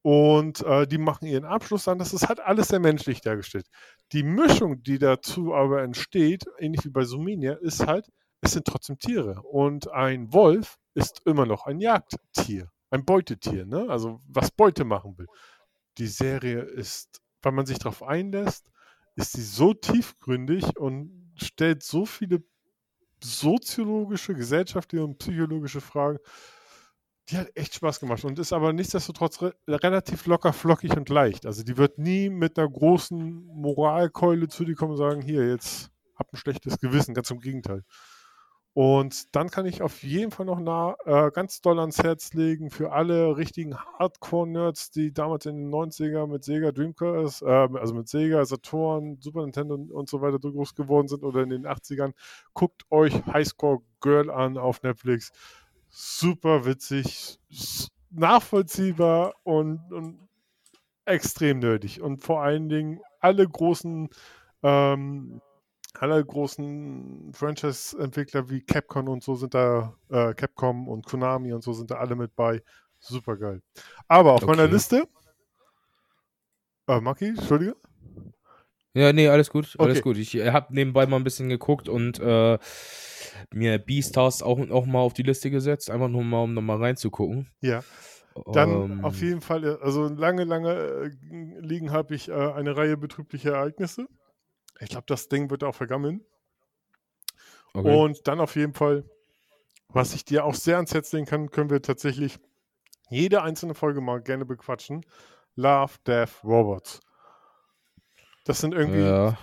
Und 0.02 0.62
äh, 0.66 0.88
die 0.88 0.98
machen 0.98 1.28
ihren 1.28 1.46
Abschluss 1.46 1.84
dann. 1.84 2.00
Das 2.00 2.14
ist 2.14 2.28
halt 2.30 2.40
alles 2.40 2.70
sehr 2.70 2.80
menschlich 2.80 3.22
dargestellt. 3.22 3.68
Die 4.14 4.24
Mischung, 4.24 4.82
die 4.84 4.98
dazu 4.98 5.54
aber 5.54 5.82
entsteht, 5.84 6.46
ähnlich 6.58 6.86
wie 6.86 6.90
bei 6.90 7.04
Sumenia, 7.04 7.54
ist 7.54 7.86
halt, 7.86 8.10
es 8.42 8.52
sind 8.52 8.66
trotzdem 8.66 8.98
Tiere. 8.98 9.42
Und 9.42 9.92
ein 9.92 10.32
Wolf 10.34 10.78
ist 10.94 11.22
immer 11.26 11.46
noch 11.46 11.66
ein 11.66 11.80
Jagdtier, 11.80 12.72
ein 12.92 13.04
Beutetier, 13.06 13.66
ne? 13.66 13.88
Also 13.90 14.22
was 14.28 14.52
Beute 14.52 14.86
machen 14.86 15.18
will. 15.18 15.28
Die 15.98 16.08
Serie 16.08 16.62
ist, 16.62 17.22
wenn 17.42 17.56
man 17.56 17.66
sich 17.66 17.80
darauf 17.80 18.04
einlässt, 18.04 18.72
ist 19.16 19.34
sie 19.34 19.44
so 19.44 19.74
tiefgründig 19.74 20.78
und 20.78 21.34
stellt 21.36 21.84
so 21.84 22.06
viele 22.06 22.42
soziologische, 23.22 24.34
gesellschaftliche 24.34 25.04
und 25.04 25.18
psychologische 25.20 25.82
Fragen. 25.82 26.20
Die 27.30 27.38
hat 27.38 27.56
echt 27.56 27.76
Spaß 27.76 28.00
gemacht 28.00 28.26
und 28.26 28.40
ist 28.40 28.54
aber 28.54 28.74
nichtsdestotrotz 28.74 29.42
re 29.42 29.54
relativ 29.68 30.26
locker, 30.26 30.52
flockig 30.52 30.98
und 30.98 31.10
leicht. 31.10 31.46
Also 31.46 31.64
die 31.64 31.78
wird 31.78 32.00
nie 32.00 32.30
mit 32.30 32.58
einer 32.58 32.70
großen 32.70 33.46
Moralkeule 33.46 34.48
zu 34.48 34.66
dir 34.66 34.76
kommen 34.76 34.92
und 34.92 34.98
sagen, 34.98 35.22
hier, 35.22 35.48
jetzt 35.48 35.92
hab 36.16 36.34
ein 36.34 36.38
schlechtes 36.38 36.80
Gewissen, 36.80 37.14
ganz 37.14 37.30
im 37.30 37.40
Gegenteil. 37.40 37.84
Und 38.74 39.36
dann 39.36 39.50
kann 39.50 39.66
ich 39.66 39.82
auf 39.82 40.04
jeden 40.04 40.32
Fall 40.32 40.46
noch 40.46 40.60
nah, 40.60 40.96
äh, 41.06 41.32
ganz 41.32 41.60
doll 41.62 41.80
ans 41.80 41.98
Herz 42.02 42.34
legen 42.34 42.70
für 42.70 42.92
alle 42.92 43.36
richtigen 43.36 43.76
Hardcore-Nerds, 43.76 44.92
die 44.92 45.12
damals 45.12 45.46
in 45.48 45.58
den 45.58 45.70
90er 45.70 46.28
mit 46.28 46.44
Sega 46.44 46.72
Dreamcast, 46.72 47.42
äh, 47.42 47.46
also 47.46 47.94
mit 47.94 48.08
Sega, 48.08 48.46
Saturn, 48.46 49.18
Super 49.20 49.42
Nintendo 49.42 49.76
und, 49.76 50.08
so 50.08 50.22
weiter 50.22 50.40
groß 50.40 50.76
geworden 50.76 51.08
sind 51.08 51.24
oder 51.24 51.42
in 51.42 51.50
den 51.50 51.68
80ern. 51.68 52.14
Guckt 52.54 52.84
euch 52.92 53.26
Highscore 53.26 53.80
Girl 54.02 54.30
an 54.30 54.58
auf 54.58 54.82
Netflix. 54.84 55.32
Super 55.90 56.66
witzig, 56.66 57.40
nachvollziehbar 58.12 59.34
und, 59.44 59.92
und 59.92 60.30
extrem 61.06 61.60
nerdig. 61.60 62.02
Und 62.02 62.24
vor 62.24 62.42
allen 62.42 62.70
Dingen 62.70 63.00
alle 63.20 63.48
großen 63.48 64.10
ähm, 64.64 65.42
alle 65.94 66.24
großen 66.24 67.32
Franchise-Entwickler 67.34 68.50
wie 68.50 68.62
Capcom 68.62 69.10
und 69.10 69.24
so 69.24 69.36
sind 69.36 69.54
da, 69.54 69.96
äh, 70.10 70.34
Capcom 70.34 70.88
und 70.88 71.06
Konami 71.06 71.52
und 71.54 71.64
so 71.64 71.74
sind 71.74 71.92
da 71.92 71.96
alle 71.96 72.16
mit 72.16 72.36
bei. 72.36 72.62
Super 73.00 73.38
geil. 73.38 73.62
Aber 74.08 74.34
auf 74.34 74.46
meiner 74.46 74.64
Okay. 74.64 74.74
Liste, 74.74 75.08
äh, 76.88 77.00
Maki, 77.00 77.30
Entschuldige, 77.30 77.76
Ja, 78.94 79.14
nee, 79.14 79.28
alles 79.28 79.50
gut, 79.50 79.76
alles 79.80 80.00
Okay. 80.00 80.02
gut. 80.02 80.18
Ich 80.18 80.36
habe 80.36 80.74
nebenbei 80.74 81.06
mal 81.06 81.18
ein 81.18 81.24
bisschen 81.24 81.50
geguckt 81.50 81.88
und 81.90 82.20
äh, 82.20 82.58
mir 83.54 83.78
Beastars 83.80 84.44
auch, 84.44 84.60
auch 84.70 84.86
mal 84.86 85.00
auf 85.00 85.14
die 85.14 85.24
Liste 85.24 85.50
gesetzt, 85.52 85.90
einfach 85.90 86.08
nur 86.08 86.24
mal, 86.24 86.44
um 86.44 86.54
nochmal 86.54 86.78
reinzugucken. 86.78 87.48
Ja. 87.62 87.84
Dann 88.54 88.70
Ähm, 88.70 89.06
auf 89.06 89.22
jeden 89.22 89.42
Fall, 89.42 89.64
äh, 89.64 89.78
also 89.82 90.08
lange, 90.08 90.44
lange 90.44 90.74
äh, 90.74 91.12
liegen 91.60 91.92
habe 91.92 92.16
ich 92.16 92.30
äh, 92.30 92.34
eine 92.34 92.78
Reihe 92.78 92.98
betrüblicher 92.98 93.54
Ereignisse. 93.54 94.08
Ich 94.80 94.90
glaube, 94.90 95.06
das 95.08 95.28
Ding 95.28 95.50
wird 95.50 95.64
auch 95.64 95.76
vergammeln. 95.76 96.24
okay. 97.74 97.96
Und 97.96 98.28
dann 98.28 98.40
auf 98.40 98.56
jeden 98.56 98.74
Fall, 98.74 99.04
was 99.90 100.14
ich 100.14 100.24
dir 100.24 100.46
auch 100.46 100.54
sehr 100.54 100.78
ans 100.78 100.94
Herz 100.94 101.12
legen 101.12 101.26
kann, 101.26 101.52
können 101.52 101.70
wir 101.70 101.82
tatsächlich 101.82 102.40
jede 103.10 103.42
einzelne 103.42 103.74
Folge 103.74 104.02
mal 104.02 104.22
gerne 104.22 104.46
bequatschen. 104.46 105.06
Love, 105.56 105.94
Death, 106.06 106.44
Robots. 106.44 107.02
Das 108.46 108.62
sind 108.62 108.74
irgendwie 108.74 109.02
ja. 109.02 109.38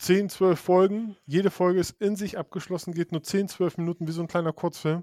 10, 0.00 0.30
12 0.30 0.58
Folgen. 0.58 1.16
Jede 1.26 1.50
Folge 1.50 1.78
ist 1.78 2.00
in 2.00 2.16
sich 2.16 2.38
abgeschlossen, 2.38 2.94
geht 2.94 3.12
nur 3.12 3.22
10, 3.22 3.48
12 3.48 3.76
Minuten 3.76 4.08
wie 4.08 4.12
so 4.12 4.22
ein 4.22 4.28
kleiner 4.28 4.54
Kurzfilm. 4.54 5.02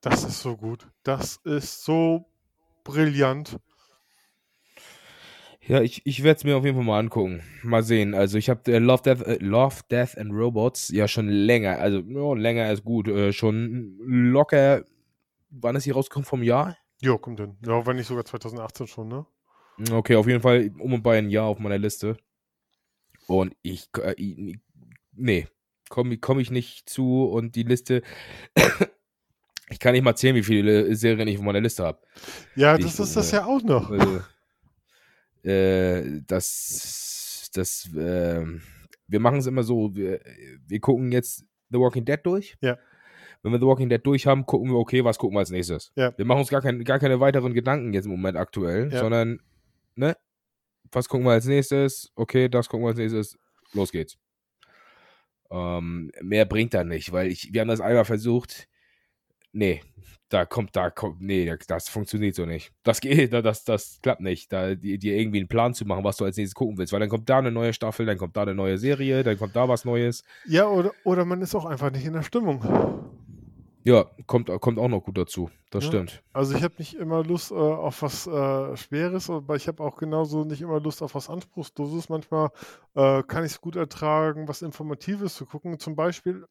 Das 0.00 0.24
ist 0.24 0.40
so 0.40 0.56
gut. 0.56 0.88
Das 1.04 1.36
ist 1.44 1.84
so 1.84 2.26
brillant. 2.82 3.56
Ja, 5.64 5.80
ich, 5.80 6.04
ich 6.04 6.24
werde 6.24 6.38
es 6.38 6.44
mir 6.44 6.56
auf 6.56 6.64
jeden 6.64 6.76
Fall 6.76 6.84
mal 6.84 6.98
angucken. 6.98 7.40
Mal 7.62 7.84
sehen. 7.84 8.14
Also 8.14 8.36
ich 8.36 8.50
habe 8.50 8.72
äh, 8.72 8.78
Love, 8.78 9.02
Death, 9.04 9.22
äh, 9.22 9.38
Love, 9.38 9.76
Death 9.88 10.18
and 10.18 10.32
Robots 10.32 10.88
ja 10.88 11.06
schon 11.06 11.28
länger, 11.28 11.78
also 11.78 12.00
ja, 12.00 12.34
länger 12.34 12.72
ist 12.72 12.84
gut, 12.84 13.06
äh, 13.06 13.32
schon 13.32 13.96
locker, 14.00 14.84
wann 15.50 15.76
ist 15.76 15.86
die 15.86 15.92
rausgekommen 15.92 16.26
vom 16.26 16.42
Jahr? 16.42 16.76
Jo, 17.00 17.16
kommt 17.16 17.38
hin. 17.38 17.56
Ja, 17.64 17.86
wenn 17.86 17.94
nicht 17.94 18.08
sogar 18.08 18.24
2018 18.24 18.88
schon, 18.88 19.06
ne? 19.06 19.24
Okay, 19.92 20.16
auf 20.16 20.26
jeden 20.26 20.40
Fall 20.40 20.72
um 20.80 20.94
und 20.94 21.02
bei 21.04 21.18
ein 21.18 21.30
Jahr 21.30 21.46
auf 21.46 21.60
meiner 21.60 21.78
Liste. 21.78 22.16
Und 23.32 23.56
ich, 23.62 23.88
äh, 23.98 24.14
ich- 24.16 24.58
nee, 25.12 25.46
komme 25.88 26.18
komm 26.18 26.38
ich 26.40 26.50
nicht 26.50 26.88
zu 26.88 27.24
und 27.24 27.54
die 27.56 27.62
Liste, 27.62 28.02
ich 29.70 29.78
kann 29.78 29.92
nicht 29.92 30.02
mal 30.04 30.14
zählen, 30.16 30.36
wie 30.36 30.42
viele 30.42 30.94
Serien 30.94 31.28
ich 31.28 31.38
auf 31.38 31.44
meiner 31.44 31.60
Liste 31.60 31.84
habe. 31.84 31.98
Ja, 32.56 32.76
Ich, 32.76 32.84
das 32.84 32.98
ist 33.00 33.16
das 33.16 33.32
äh, 33.32 33.36
ja 33.36 33.46
auch 33.46 33.62
noch. 33.62 33.90
Also, 33.90 34.20
äh, 35.44 36.20
das, 36.26 37.50
das, 37.54 37.88
ähm, 37.96 38.62
wir 39.08 39.20
machen 39.20 39.38
es 39.38 39.46
immer 39.46 39.62
so, 39.62 39.94
wir, 39.94 40.20
wir 40.66 40.80
gucken 40.80 41.12
jetzt 41.12 41.44
The 41.70 41.78
Walking 41.78 42.04
Dead 42.04 42.20
durch. 42.22 42.56
Ja. 42.60 42.78
Wenn 43.42 43.52
wir 43.52 43.58
The 43.58 43.66
Walking 43.66 43.88
Dead 43.88 44.00
durch 44.04 44.26
haben, 44.26 44.46
gucken 44.46 44.70
wir, 44.70 44.76
okay, 44.78 45.04
was 45.04 45.18
gucken 45.18 45.34
wir 45.36 45.40
als 45.40 45.50
nächstes. 45.50 45.90
Ja. 45.96 46.16
Wir 46.16 46.24
machen 46.24 46.40
uns 46.40 46.48
gar, 46.48 46.60
kein, 46.62 46.84
gar 46.84 46.98
keine 46.98 47.18
weiteren 47.18 47.54
Gedanken 47.54 47.92
jetzt 47.92 48.04
im 48.04 48.12
Moment 48.12 48.36
aktuell, 48.36 48.92
Ja. 48.92 49.00
sondern, 49.00 49.40
ne, 49.96 50.16
was 50.92 51.08
gucken 51.08 51.26
wir 51.26 51.32
als 51.32 51.46
nächstes? 51.46 52.12
Okay, 52.14 52.48
das 52.48 52.68
gucken 52.68 52.84
wir 52.84 52.90
als 52.90 52.98
nächstes. 52.98 53.36
Los 53.72 53.90
geht's. 53.92 54.16
Ähm, 55.50 56.10
mehr 56.22 56.44
bringt 56.46 56.72
da 56.74 56.84
nicht, 56.84 57.12
weil 57.12 57.28
ich, 57.30 57.52
wir 57.52 57.60
haben 57.60 57.68
das 57.68 57.80
einmal 57.80 58.04
versucht. 58.04 58.68
Nee, 59.54 59.82
da 60.30 60.46
kommt, 60.46 60.74
da 60.76 60.88
kommt, 60.88 61.20
nee, 61.20 61.50
das- 61.66 61.90
funktioniert 61.90 62.34
so 62.34 62.46
nicht. 62.46 62.72
Das 62.84 63.00
geht, 63.00 63.32
das, 63.44 63.64
das 63.64 63.98
klappt 64.02 64.22
nicht, 64.22 64.50
da 64.52 64.74
dir 64.74 64.98
dir 64.98 65.14
irgendwie 65.16 65.38
einen 65.40 65.48
Plan 65.48 65.74
zu 65.74 65.84
machen, 65.84 66.04
was 66.04 66.16
du 66.16 66.24
als 66.24 66.36
nächstes 66.38 66.54
gucken 66.54 66.78
willst, 66.78 66.92
weil 66.94 67.00
dann 67.00 67.10
kommt 67.10 67.28
da 67.28 67.38
eine 67.38 67.50
neue 67.50 67.74
Staffel, 67.74 68.06
dann 68.06 68.16
kommt 68.16 68.36
da 68.36 68.42
eine 68.42 68.54
neue 68.54 68.78
Serie, 68.78 69.22
dann 69.24 69.36
kommt 69.36 69.54
da 69.54 69.68
was 69.68 69.84
Neues. 69.84 70.24
Ja, 70.46 70.68
oder, 70.68 70.92
oder 71.04 71.26
man 71.26 71.42
ist 71.42 71.54
auch 71.54 71.66
einfach 71.66 71.90
nicht 71.90 72.06
in 72.06 72.14
der 72.14 72.22
Stimmung. 72.22 72.62
Ja, 73.84 74.06
kommt, 74.26 74.48
kommt 74.60 74.78
auch 74.78 74.88
noch 74.88 75.00
gut 75.02 75.18
dazu. 75.18 75.50
Das 75.70 75.84
Ja. 75.84 75.88
stimmt. 75.88 76.22
Also 76.32 76.54
ich 76.56 76.62
habe 76.62 76.74
nicht 76.78 76.94
immer 76.94 77.24
Lust 77.24 77.50
äh, 77.50 77.54
auf 77.54 78.02
was 78.02 78.26
äh, 78.26 78.76
Schweres, 78.76 79.28
aber 79.28 79.56
ich 79.56 79.66
habe 79.66 79.82
auch 79.82 79.96
genauso 79.96 80.44
nicht 80.44 80.62
immer 80.62 80.80
Lust 80.80 81.02
auf 81.02 81.14
was 81.14 81.28
Anspruchsloses. 81.28 82.08
Manchmal 82.08 82.50
äh, 82.94 83.22
kann 83.24 83.44
ich 83.44 83.52
es 83.52 83.60
gut 83.60 83.74
ertragen, 83.76 84.46
was 84.46 84.62
Informatives 84.62 85.34
zu 85.34 85.46
gucken. 85.46 85.78
Zum 85.80 85.96
Beispiel, 85.96 86.46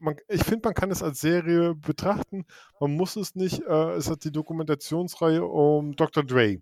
man, 0.00 0.16
ich 0.28 0.42
finde, 0.42 0.66
man 0.68 0.74
kann 0.74 0.90
es 0.90 1.02
als 1.02 1.20
Serie 1.20 1.74
betrachten. 1.76 2.46
Man 2.80 2.96
muss 2.96 3.14
es 3.14 3.36
nicht. 3.36 3.60
Äh, 3.62 3.92
es 3.92 4.10
hat 4.10 4.24
die 4.24 4.32
Dokumentationsreihe 4.32 5.44
um 5.44 5.94
Dr. 5.94 6.24
Dre. 6.24 6.58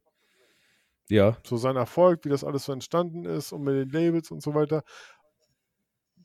Ja, 1.09 1.37
So 1.45 1.57
sein 1.57 1.75
Erfolg, 1.75 2.25
wie 2.25 2.29
das 2.29 2.45
alles 2.45 2.67
so 2.67 2.73
entstanden 2.73 3.25
ist 3.25 3.53
und 3.53 3.63
mit 3.63 3.75
den 3.75 3.89
Labels 3.91 4.31
und 4.31 4.43
so 4.43 4.55
weiter. 4.55 4.85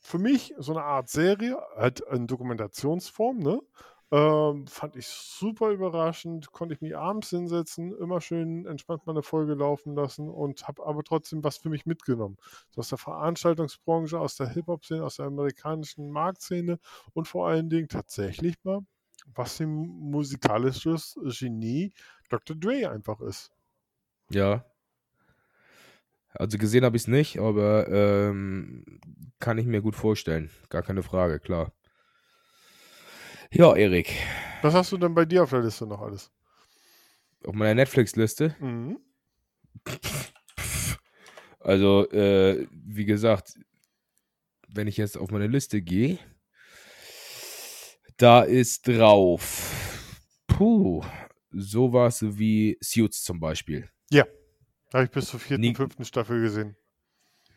Für 0.06 0.20
mich 0.20 0.54
so 0.60 0.72
eine 0.74 0.84
Art 0.84 1.10
Serie, 1.10 1.58
halt 1.76 2.00
in 2.00 2.28
Dokumentationsform, 2.28 3.40
ne? 3.40 3.60
Ähm, 4.12 4.68
fand 4.68 4.96
ich 4.98 5.08
super 5.08 5.72
überraschend, 5.72 6.52
konnte 6.52 6.76
ich 6.76 6.82
mich 6.82 6.96
abends 6.96 7.32
hinsetzen, 7.32 7.92
immer 7.98 8.22
schön 8.22 8.68
entspannt 8.68 9.08
meine 9.08 9.24
Folge 9.24 9.56
laufen 9.56 9.96
lassen 9.96 10.30
und 10.30 10.68
habe 10.68 10.86
aber 10.86 11.04
trotzdem 11.04 11.44
was 11.44 11.58
für 11.58 11.70
mich 11.70 11.88
mitgenommen. 11.88 12.38
So 12.70 12.82
aus 12.82 12.90
der 12.90 13.00
Veranstaltungsbranche, 13.00 14.20
aus 14.20 14.36
der 14.36 14.50
Hip-Hop-Szene, 14.50 15.04
aus 15.04 15.16
der 15.16 15.26
amerikanischen 15.26 16.12
Marktszene 16.12 16.78
und 17.14 17.28
vor 17.28 17.48
allen 17.48 17.72
Dingen 17.72 17.88
tatsächlich 17.90 18.58
mal, 18.64 18.82
was 19.34 19.60
ein 19.60 19.70
musikalisches 19.70 21.18
Genie 21.40 21.94
Dr. 22.30 22.56
Dre 22.56 22.92
einfach 22.92 23.22
ist. 23.22 23.52
ja. 24.30 24.66
Also 26.38 26.58
gesehen 26.58 26.84
habe 26.84 26.98
ich 26.98 27.04
es 27.04 27.08
nicht, 27.08 27.40
aber 27.40 27.88
ähm, 27.90 29.00
kann 29.40 29.58
ich 29.58 29.66
mir 29.66 29.82
gut 29.82 29.96
vorstellen. 29.96 30.50
Gar 30.70 30.84
keine 30.84 31.04
Frage, 31.04 31.40
klar. 31.40 31.72
Ja, 33.52 33.76
Erik, 33.76 34.12
Was 34.62 34.74
hast 34.74 34.92
du 34.92 34.98
denn 34.98 35.14
bei 35.14 35.24
dir 35.26 35.44
auf 35.44 35.50
der 35.52 35.62
Liste 35.62 35.86
noch 35.88 36.02
alles? 36.02 36.32
auf 37.46 37.54
meiner 37.54 37.76
Netflix-Liste 37.76 38.56
Mhm. 38.60 39.00
Also, 41.60 42.10
äh, 42.12 42.68
wie 42.72 43.06
gesagt, 43.06 43.56
wenn 44.68 44.88
ich 44.88 44.98
jetzt 44.98 45.18
auf 45.18 45.32
meine 45.32 45.48
Liste 45.48 45.82
gehe, 45.82 46.20
da 48.18 48.44
ist 48.44 48.88
drauf, 48.88 49.72
puh, 50.48 51.04
sowas 51.52 52.24
wie 52.38 52.78
Suits 52.82 53.24
zum 53.24 53.40
Beispiel. 53.40 53.90
Habe 54.96 55.04
ich 55.04 55.12
bis 55.12 55.26
zur 55.28 55.42
vierten, 55.42 55.62
Nie- 55.62 55.76
fünften 55.76 56.06
Staffel 56.06 56.42
gesehen. 56.42 56.78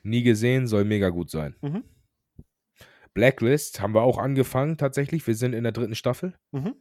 Nie 0.02 0.24
gesehen, 0.24 0.66
soll 0.66 0.84
mega 0.84 1.08
gut 1.10 1.30
sein. 1.30 1.54
Mhm. 1.62 1.84
Blacklist 3.14 3.80
haben 3.80 3.94
wir 3.94 4.02
auch 4.02 4.18
angefangen, 4.18 4.76
tatsächlich. 4.76 5.24
Wir 5.24 5.36
sind 5.36 5.52
in 5.52 5.62
der 5.62 5.70
dritten 5.72 5.94
Staffel. 5.94 6.34
Mhm. 6.50 6.74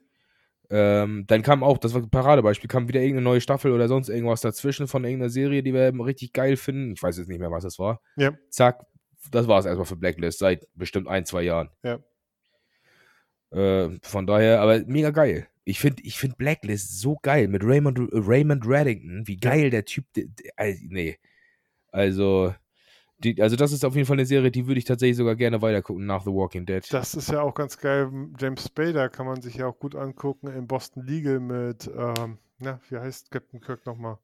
Ähm, 0.71 1.25
dann 1.27 1.43
kam 1.43 1.63
auch, 1.63 1.77
das 1.77 1.93
war 1.93 2.01
ein 2.01 2.09
Paradebeispiel, 2.09 2.67
kam 2.67 2.87
wieder 2.87 3.01
irgendeine 3.01 3.23
neue 3.23 3.39
Staffel 3.41 3.71
oder 3.71 3.87
sonst 3.87 4.09
irgendwas 4.09 4.41
dazwischen 4.41 4.87
von 4.87 5.03
irgendeiner 5.03 5.29
Serie, 5.29 5.61
die 5.61 5.75
wir 5.75 5.93
richtig 6.03 6.33
geil 6.33 6.57
finden. 6.57 6.93
Ich 6.93 7.03
weiß 7.03 7.19
jetzt 7.19 7.27
nicht 7.29 7.39
mehr, 7.39 7.51
was 7.51 7.63
das 7.63 7.77
war. 7.77 8.01
Ja. 8.15 8.33
Zack, 8.49 8.83
das 9.29 9.47
war 9.47 9.59
es 9.59 9.65
erstmal 9.67 9.85
für 9.85 9.95
Blacklist 9.95 10.39
seit 10.39 10.67
bestimmt 10.73 11.07
ein, 11.07 11.23
zwei 11.25 11.43
Jahren. 11.43 11.69
Ja. 11.83 11.99
Äh, 13.51 13.97
von 14.01 14.25
daher, 14.25 14.59
aber 14.61 14.79
mega 14.87 15.11
geil. 15.11 15.47
Ich 15.67 15.81
finde 15.81 16.01
ich 16.03 16.17
find 16.17 16.37
Blacklist 16.37 17.01
so 17.01 17.17
geil 17.21 17.49
mit 17.49 17.61
Raymond, 17.61 17.99
Raymond 18.13 18.65
Reddington. 18.65 19.27
Wie 19.27 19.35
geil 19.35 19.69
der 19.69 19.83
Typ. 19.83 20.05
Der, 20.15 20.23
der, 20.27 20.53
also, 20.55 20.79
nee. 20.87 21.19
Also, 21.91 22.55
die, 23.17 23.41
also, 23.41 23.57
das 23.57 23.73
ist 23.73 23.83
auf 23.83 23.93
jeden 23.93 24.05
Fall 24.05 24.15
eine 24.15 24.25
Serie, 24.25 24.49
die 24.49 24.65
würde 24.65 24.79
ich 24.79 24.85
tatsächlich 24.85 25.17
sogar 25.17 25.35
gerne 25.35 25.61
weitergucken 25.61 26.05
nach 26.05 26.23
The 26.23 26.31
Walking 26.31 26.65
Dead. 26.65 26.85
Das 26.91 27.15
ist 27.15 27.29
ja 27.29 27.41
auch 27.41 27.53
ganz 27.53 27.77
geil. 27.77 28.09
James 28.39 28.63
Spader 28.63 29.09
kann 29.09 29.25
man 29.25 29.41
sich 29.41 29.55
ja 29.55 29.67
auch 29.67 29.77
gut 29.77 29.93
angucken 29.95 30.47
in 30.47 30.67
Boston 30.67 31.05
Legal 31.05 31.41
mit, 31.41 31.91
ähm, 31.93 32.37
na, 32.59 32.79
wie 32.87 32.97
heißt 32.97 33.29
Captain 33.29 33.59
Kirk 33.59 33.85
nochmal? 33.85 34.19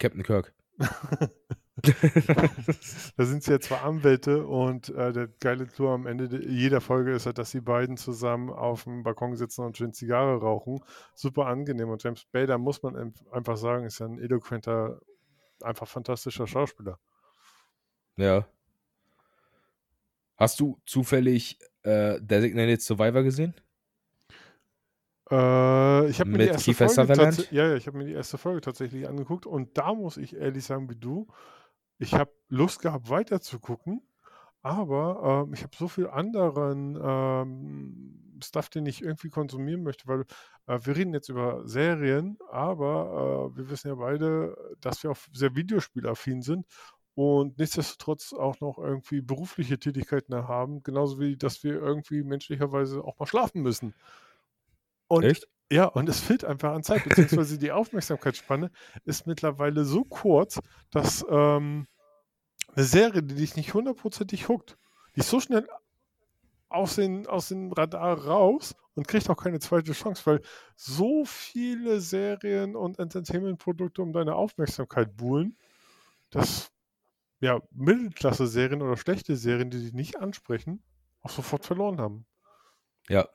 Captain 0.00 0.24
Kirk. 0.24 0.54
Da 3.16 3.24
sind 3.24 3.42
sie 3.42 3.52
ja 3.52 3.60
zwei 3.60 3.78
Anwälte 3.78 4.46
und 4.46 4.88
äh, 4.90 5.12
der 5.12 5.28
geile 5.40 5.66
Clou 5.66 5.88
am 5.88 6.06
Ende 6.06 6.28
de- 6.28 6.48
jeder 6.48 6.80
Folge 6.80 7.12
ist 7.12 7.26
halt, 7.26 7.38
dass 7.38 7.50
die 7.50 7.60
beiden 7.60 7.96
zusammen 7.96 8.50
auf 8.50 8.84
dem 8.84 9.02
Balkon 9.02 9.36
sitzen 9.36 9.64
und 9.64 9.76
schön 9.76 9.92
Zigarre 9.92 10.40
rauchen. 10.40 10.80
Super 11.14 11.46
angenehm. 11.46 11.88
Und 11.88 12.02
James 12.02 12.20
Spader, 12.20 12.58
muss 12.58 12.82
man 12.82 13.14
einfach 13.30 13.56
sagen, 13.56 13.84
ist 13.84 13.98
ja 14.00 14.06
ein 14.06 14.18
eloquenter, 14.18 15.00
einfach 15.62 15.86
fantastischer 15.88 16.46
Schauspieler. 16.46 16.98
Ja. 18.16 18.46
Hast 20.36 20.60
du 20.60 20.80
zufällig 20.86 21.58
äh, 21.82 22.20
Designated 22.20 22.80
Survivor 22.80 23.22
gesehen? 23.22 23.54
Äh, 25.30 26.08
ich 26.08 26.20
habe 26.20 26.30
mir 26.30 26.38
ja, 26.46 26.54
ja, 27.50 27.74
ich 27.74 27.86
habe 27.86 27.98
mir 27.98 28.04
die 28.06 28.12
erste 28.12 28.38
Folge 28.38 28.60
tatsächlich 28.60 29.06
angeguckt 29.08 29.46
und 29.46 29.76
da 29.76 29.94
muss 29.94 30.16
ich 30.16 30.34
ehrlich 30.36 30.64
sagen, 30.64 30.88
wie 30.88 30.96
du, 30.96 31.26
ich 31.98 32.14
habe 32.14 32.32
Lust 32.48 32.80
gehabt, 32.80 33.10
weiter 33.10 33.40
zu 33.40 33.58
gucken, 33.58 34.02
aber 34.62 35.44
ähm, 35.46 35.54
ich 35.54 35.62
habe 35.62 35.76
so 35.76 35.88
viel 35.88 36.08
anderen 36.08 36.98
ähm, 37.00 38.40
Stuff, 38.42 38.68
den 38.68 38.86
ich 38.86 39.02
irgendwie 39.02 39.30
konsumieren 39.30 39.82
möchte, 39.82 40.06
weil 40.06 40.24
äh, 40.66 40.78
wir 40.82 40.96
reden 40.96 41.12
jetzt 41.12 41.28
über 41.28 41.66
Serien, 41.66 42.38
aber 42.50 43.50
äh, 43.52 43.56
wir 43.56 43.70
wissen 43.70 43.88
ja 43.88 43.94
beide, 43.94 44.56
dass 44.80 45.02
wir 45.02 45.10
auch 45.10 45.18
sehr 45.32 45.54
videospielaffin 45.56 46.42
sind 46.42 46.66
und 47.14 47.58
nichtsdestotrotz 47.58 48.32
auch 48.32 48.60
noch 48.60 48.78
irgendwie 48.78 49.20
berufliche 49.20 49.78
Tätigkeiten 49.78 50.34
haben, 50.34 50.82
genauso 50.84 51.18
wie, 51.18 51.36
dass 51.36 51.64
wir 51.64 51.74
irgendwie 51.74 52.22
menschlicherweise 52.22 53.02
auch 53.02 53.18
mal 53.18 53.26
schlafen 53.26 53.62
müssen. 53.62 53.94
Und 55.08 55.24
Echt? 55.24 55.48
Ja, 55.70 55.84
und 55.84 56.08
es 56.08 56.20
fehlt 56.20 56.44
einfach 56.44 56.72
an 56.72 56.82
Zeit, 56.82 57.04
beziehungsweise 57.04 57.58
die 57.58 57.72
Aufmerksamkeitsspanne 57.72 58.70
ist 59.04 59.26
mittlerweile 59.26 59.84
so 59.84 60.04
kurz, 60.04 60.60
dass 60.90 61.24
ähm, 61.28 61.86
eine 62.74 62.84
Serie, 62.84 63.22
die 63.22 63.34
dich 63.34 63.56
nicht 63.56 63.74
hundertprozentig 63.74 64.48
huckt, 64.48 64.78
die 65.14 65.20
ist 65.20 65.30
so 65.30 65.40
schnell 65.40 65.66
aus 66.68 66.96
den, 66.96 67.26
aus 67.26 67.48
dem 67.48 67.72
Radar 67.72 68.24
raus 68.24 68.74
und 68.94 69.08
kriegt 69.08 69.28
auch 69.30 69.36
keine 69.36 69.58
zweite 69.58 69.92
Chance, 69.92 70.22
weil 70.26 70.40
so 70.76 71.24
viele 71.24 72.00
Serien 72.00 72.76
und 72.76 72.98
Entertainment-Produkte 72.98 74.02
um 74.02 74.12
deine 74.12 74.34
Aufmerksamkeit 74.34 75.16
buhlen, 75.16 75.56
dass 76.30 76.70
ja, 77.40 77.60
Mittelklasse-Serien 77.72 78.82
oder 78.82 78.96
schlechte 78.96 79.36
Serien, 79.36 79.70
die 79.70 79.80
dich 79.80 79.92
nicht 79.92 80.18
ansprechen, 80.18 80.82
auch 81.22 81.30
sofort 81.30 81.64
verloren 81.64 82.00
haben. 82.00 82.26
Ja. 83.08 83.28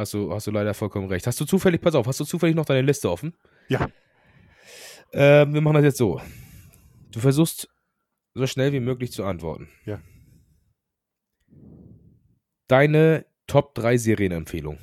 Hast 0.00 0.14
du, 0.14 0.32
hast 0.32 0.46
du 0.46 0.50
leider 0.50 0.72
vollkommen 0.72 1.08
recht. 1.08 1.26
Hast 1.26 1.38
du 1.38 1.44
zufällig, 1.44 1.82
pass 1.82 1.94
auf, 1.94 2.06
hast 2.06 2.18
du 2.18 2.24
zufällig 2.24 2.56
noch 2.56 2.64
deine 2.64 2.80
Liste 2.80 3.10
offen? 3.10 3.34
Ja. 3.68 3.90
Äh, 5.12 5.46
wir 5.46 5.60
machen 5.60 5.74
das 5.74 5.84
jetzt 5.84 5.98
so. 5.98 6.22
Du 7.12 7.20
versuchst 7.20 7.68
so 8.32 8.46
schnell 8.46 8.72
wie 8.72 8.80
möglich 8.80 9.12
zu 9.12 9.24
antworten. 9.24 9.68
Ja. 9.84 10.00
Deine 12.66 13.26
Top 13.46 13.74
3 13.74 13.98
Serienempfehlung. 13.98 14.78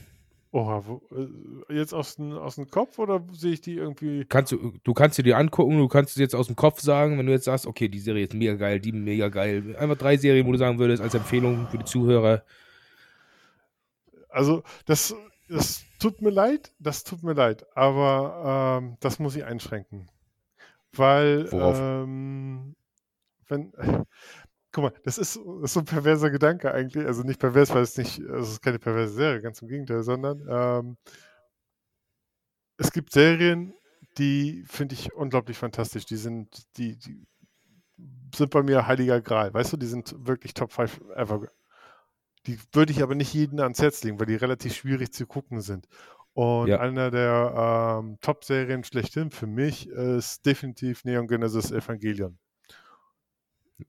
Oha, 0.52 0.84
wo, 0.86 1.02
äh, 1.16 1.74
jetzt 1.74 1.94
aus 1.94 2.18
dem, 2.18 2.34
aus 2.34 2.56
dem 2.56 2.70
Kopf 2.70 3.00
oder 3.00 3.26
sehe 3.32 3.54
ich 3.54 3.62
die 3.62 3.74
irgendwie? 3.74 4.24
Kannst 4.26 4.52
du, 4.52 4.74
du 4.84 4.94
kannst 4.94 5.16
sie 5.16 5.24
dir 5.24 5.38
angucken, 5.38 5.80
du 5.80 5.88
kannst 5.88 6.12
es 6.12 6.18
jetzt 6.18 6.36
aus 6.36 6.46
dem 6.46 6.56
Kopf 6.56 6.80
sagen, 6.80 7.18
wenn 7.18 7.26
du 7.26 7.32
jetzt 7.32 7.46
sagst, 7.46 7.66
okay, 7.66 7.90
die 7.90 8.00
Serie 8.00 8.26
ist 8.26 8.36
mega 8.36 8.54
geil, 8.54 8.80
die 8.80 8.92
mega 8.92 9.30
geil. 9.30 9.76
Einfach 9.80 9.98
drei 9.98 10.18
Serien, 10.18 10.46
wo 10.46 10.52
du 10.52 10.60
sagen 10.60 10.78
würdest, 10.78 11.02
als 11.02 11.16
Empfehlung 11.16 11.68
für 11.70 11.80
die 11.80 11.86
Zuhörer. 11.86 12.44
Also, 14.30 14.63
das, 14.86 15.16
das 15.50 15.84
tut 16.00 16.22
mir 16.22 16.30
leid, 16.30 16.74
das 16.80 17.04
tut 17.04 17.24
mir 17.24 17.34
leid, 17.34 17.66
aber 17.76 18.80
ähm, 18.82 18.98
das 19.00 19.20
muss 19.20 19.36
ich 19.36 19.46
einschränken. 19.46 20.10
Weil, 20.94 21.50
ähm, 21.54 22.76
wenn, 23.48 23.72
guck 24.72 24.84
mal, 24.84 24.94
das 25.04 25.18
ist, 25.18 25.38
das 25.38 25.63
ist 25.63 25.74
so 25.74 25.80
ein 25.82 25.86
perverser 25.86 26.30
Gedanke 26.30 26.74
eigentlich. 26.74 27.06
Also 27.06 27.24
nicht 27.24 27.40
pervers, 27.40 27.74
weil 27.74 27.84
es 27.84 27.98
nicht, 27.98 28.20
also 28.22 28.44
es 28.44 28.50
ist 28.52 28.62
keine 28.62 28.80
perverse 28.80 29.13
Serie, 29.13 29.42
ganz 29.42 29.62
im 29.62 29.68
Gegenteil, 29.68 30.04
sondern 30.04 30.46
ähm, 30.50 30.98
es 32.78 32.92
gibt 32.92 33.12
Serien, 33.12 33.74
die 34.18 34.63
finde 34.68 34.96
ich 34.96 35.13
unglaublich 35.13 35.58
fantastisch. 35.58 36.06
Die 36.06 36.18
sind, 36.18 36.66
die, 36.78 36.98
die 36.98 37.26
sind 38.36 38.52
bei 38.52 38.63
mir 38.63 38.88
heiliger 38.88 39.22
Gral, 39.22 39.54
weißt 39.54 39.74
du, 39.74 39.78
die 39.78 39.88
sind 39.88 40.16
wirklich 40.28 40.54
Top 40.54 40.72
5 40.72 41.02
ever. 41.16 41.48
Die 42.48 42.58
würde 42.72 42.92
ich 42.94 43.04
aber 43.04 43.16
nicht 43.16 43.34
jedem 43.34 43.60
ans 43.60 43.82
Herz 43.82 44.04
legen, 44.04 44.20
weil 44.20 44.28
die 44.28 44.36
relativ 44.36 44.74
schwierig 44.76 45.14
zu 45.14 45.28
gucken 45.28 45.62
sind. 45.62 45.88
Und 46.34 46.68
Ja. 46.68 46.80
einer 46.80 47.12
der 47.12 48.00
ähm, 48.00 48.18
Top-Serien 48.22 48.84
schlechthin 48.84 49.32
für 49.32 49.48
mich 49.48 49.88
ist 49.90 50.46
definitiv 50.46 51.04
Neon 51.04 51.28
Genesis 51.28 51.72
Evangelion. 51.72 52.38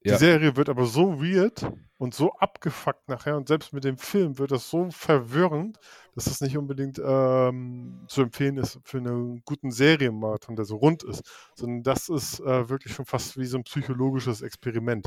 Die 0.05 0.11
Ja. 0.11 0.19
Serie 0.19 0.55
wird 0.57 0.69
aber 0.69 0.85
so 0.85 1.21
weird 1.23 1.67
und 1.97 2.15
so 2.15 2.33
abgefuckt 2.35 3.09
nachher 3.09 3.37
und 3.37 3.49
selbst 3.49 3.73
mit 3.73 3.85
dem 3.85 3.97
Film 3.97 4.39
wird 4.39 4.51
das 4.51 4.69
so 4.69 4.89
verwirrend, 4.91 5.79
dass 6.15 6.27
das 6.27 6.41
nicht 6.43 6.59
unbedingt 6.59 7.01
ähm, 7.05 8.05
zu 8.07 8.23
empfehlen 8.23 8.59
ist 8.59 8.79
für 8.85 8.99
einen 8.99 9.43
guten 9.47 9.71
Serienmarathon, 9.71 10.57
der 10.57 10.67
so 10.67 10.77
rund 10.77 11.05
ist, 11.05 11.23
sondern 11.55 11.83
das 11.83 12.09
ist 12.11 12.39
äh, 12.41 12.69
wirklich 12.69 12.93
schon 12.93 13.07
fast 13.07 13.39
wie 13.39 13.47
so 13.47 13.57
ein 13.57 13.65
psychologisches 13.65 14.43
Experiment. 14.43 15.07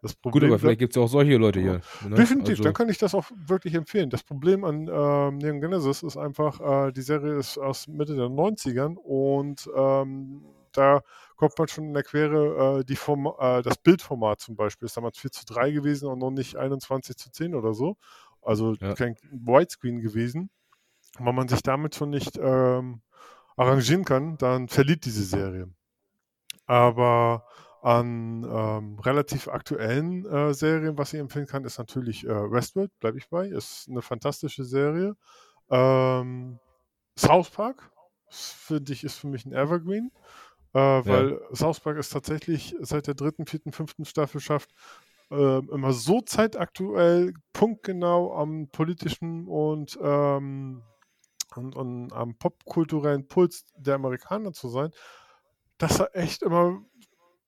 Das 0.00 0.12
Gut, 0.14 0.22
Problem 0.22 0.50
aber 0.50 0.58
vielleicht 0.60 0.78
gibt 0.78 0.92
es 0.92 0.96
ja 0.96 1.02
auch 1.02 1.08
solche 1.08 1.36
Leute 1.36 1.60
hier. 1.60 1.80
Ne? 2.08 2.14
Definitiv, 2.16 2.50
Also, 2.52 2.62
dann 2.62 2.72
kann 2.74 2.88
ich 2.88 2.98
das 2.98 3.14
auch 3.14 3.26
wirklich 3.46 3.74
empfehlen. 3.74 4.10
Das 4.10 4.22
Problem 4.22 4.64
an 4.64 4.88
ähm, 4.90 5.38
Neon 5.38 5.60
Genesis 5.60 6.02
ist 6.04 6.16
einfach, 6.16 6.88
äh, 6.88 6.92
die 6.92 7.02
Serie 7.02 7.34
ist 7.36 7.58
aus 7.58 7.88
Mitte 7.88 8.14
der 8.14 8.28
90ern 8.28 8.94
und 8.96 9.68
ähm, 9.76 10.42
da 10.72 11.02
kommt 11.40 11.58
man 11.58 11.68
schon 11.68 11.84
in 11.86 11.94
der 11.94 12.04
Quere, 12.04 12.80
äh, 12.80 12.84
die 12.84 12.96
Form, 12.96 13.26
äh, 13.40 13.62
das 13.62 13.78
Bildformat 13.78 14.40
zum 14.40 14.56
Beispiel 14.56 14.86
ist 14.86 14.96
damals 14.96 15.18
4 15.18 15.32
zu 15.32 15.46
3 15.46 15.72
gewesen 15.72 16.08
und 16.08 16.20
noch 16.20 16.30
nicht 16.30 16.56
21 16.56 17.16
zu 17.16 17.32
10 17.32 17.54
oder 17.56 17.74
so. 17.74 17.96
Also 18.42 18.74
Ja. 18.80 18.94
kein 18.94 19.16
Widescreen 19.32 20.00
gewesen. 20.00 20.50
Und 21.18 21.26
wenn 21.26 21.34
man 21.36 21.48
sich 21.48 21.62
damit 21.62 21.94
schon 21.96 22.10
nicht 22.10 22.38
ähm, 22.42 23.02
arrangieren 23.56 24.04
kann, 24.04 24.38
dann 24.38 24.68
verliert 24.68 25.04
diese 25.06 25.24
Serie. 25.24 25.68
Aber 26.66 27.46
an 27.82 28.44
ähm, 28.44 28.98
relativ 29.00 29.48
aktuellen 29.48 30.26
äh, 30.26 30.52
Serien, 30.54 30.98
was 30.98 31.12
ich 31.14 31.20
empfehlen 31.20 31.46
kann, 31.46 31.64
ist 31.64 31.78
natürlich 31.78 32.24
äh, 32.26 32.28
Westworld, 32.52 32.90
bleibe 33.00 33.18
ich 33.18 33.28
bei. 33.30 33.46
Ist 33.48 33.88
eine 33.88 34.02
fantastische 34.02 34.64
Serie. 34.64 35.16
Ähm, 35.70 36.60
South 37.18 37.50
Park, 37.50 37.92
finde 38.30 38.92
ich, 38.92 39.04
ist 39.04 39.18
für 39.18 39.28
mich 39.28 39.46
ein 39.46 39.52
Evergreen. 39.54 40.12
Äh, 40.72 40.78
weil 40.78 41.40
South 41.52 41.80
Park 41.80 41.98
ist 41.98 42.10
tatsächlich 42.10 42.76
seit 42.80 43.06
der 43.06 43.14
dritten, 43.14 43.46
vierten, 43.46 43.72
fünften 43.72 44.04
Staffel 44.04 44.40
schafft, 44.40 44.70
äh, 45.30 45.58
immer 45.58 45.92
so 45.92 46.20
zeitaktuell, 46.20 47.34
punktgenau 47.52 48.34
am 48.36 48.68
politischen 48.68 49.48
und, 49.48 49.98
ähm, 50.02 50.82
und, 51.56 51.74
und 51.76 52.12
am 52.12 52.36
popkulturellen 52.36 53.26
Puls 53.26 53.64
der 53.76 53.96
Amerikaner 53.96 54.52
zu 54.52 54.68
sein, 54.68 54.90
dass 55.78 56.00
er 56.00 56.14
echt 56.16 56.42
immer 56.42 56.82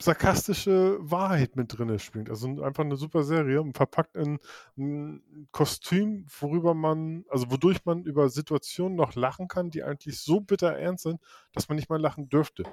sarkastische 0.01 0.99
Wahrheit 1.01 1.55
mit 1.57 1.79
drin 1.79 1.99
spielt. 1.99 2.29
Also 2.29 2.49
einfach 2.63 2.85
eine 2.85 2.97
super 2.97 3.23
Serie 3.23 3.61
und 3.63 3.77
verpackt 3.77 4.17
in 4.17 4.39
ein 4.77 5.49
Kostüm, 5.53 6.27
worüber 6.41 6.75
man, 6.75 7.25
also 7.29 7.51
wodurch 7.51 7.85
man 7.85 8.05
über 8.05 8.29
Situationen 8.29 8.97
noch 8.97 9.15
lachen 9.15 9.49
kann, 9.49 9.71
die 9.71 9.85
eigentlich 9.85 10.19
so 10.21 10.41
bitter 10.41 10.77
ernst 10.77 11.05
sind, 11.05 11.21
dass 11.53 11.69
man 11.69 11.77
nicht 11.77 11.89
mal 11.89 12.01
lachen 12.01 12.29
dürfte. 12.29 12.65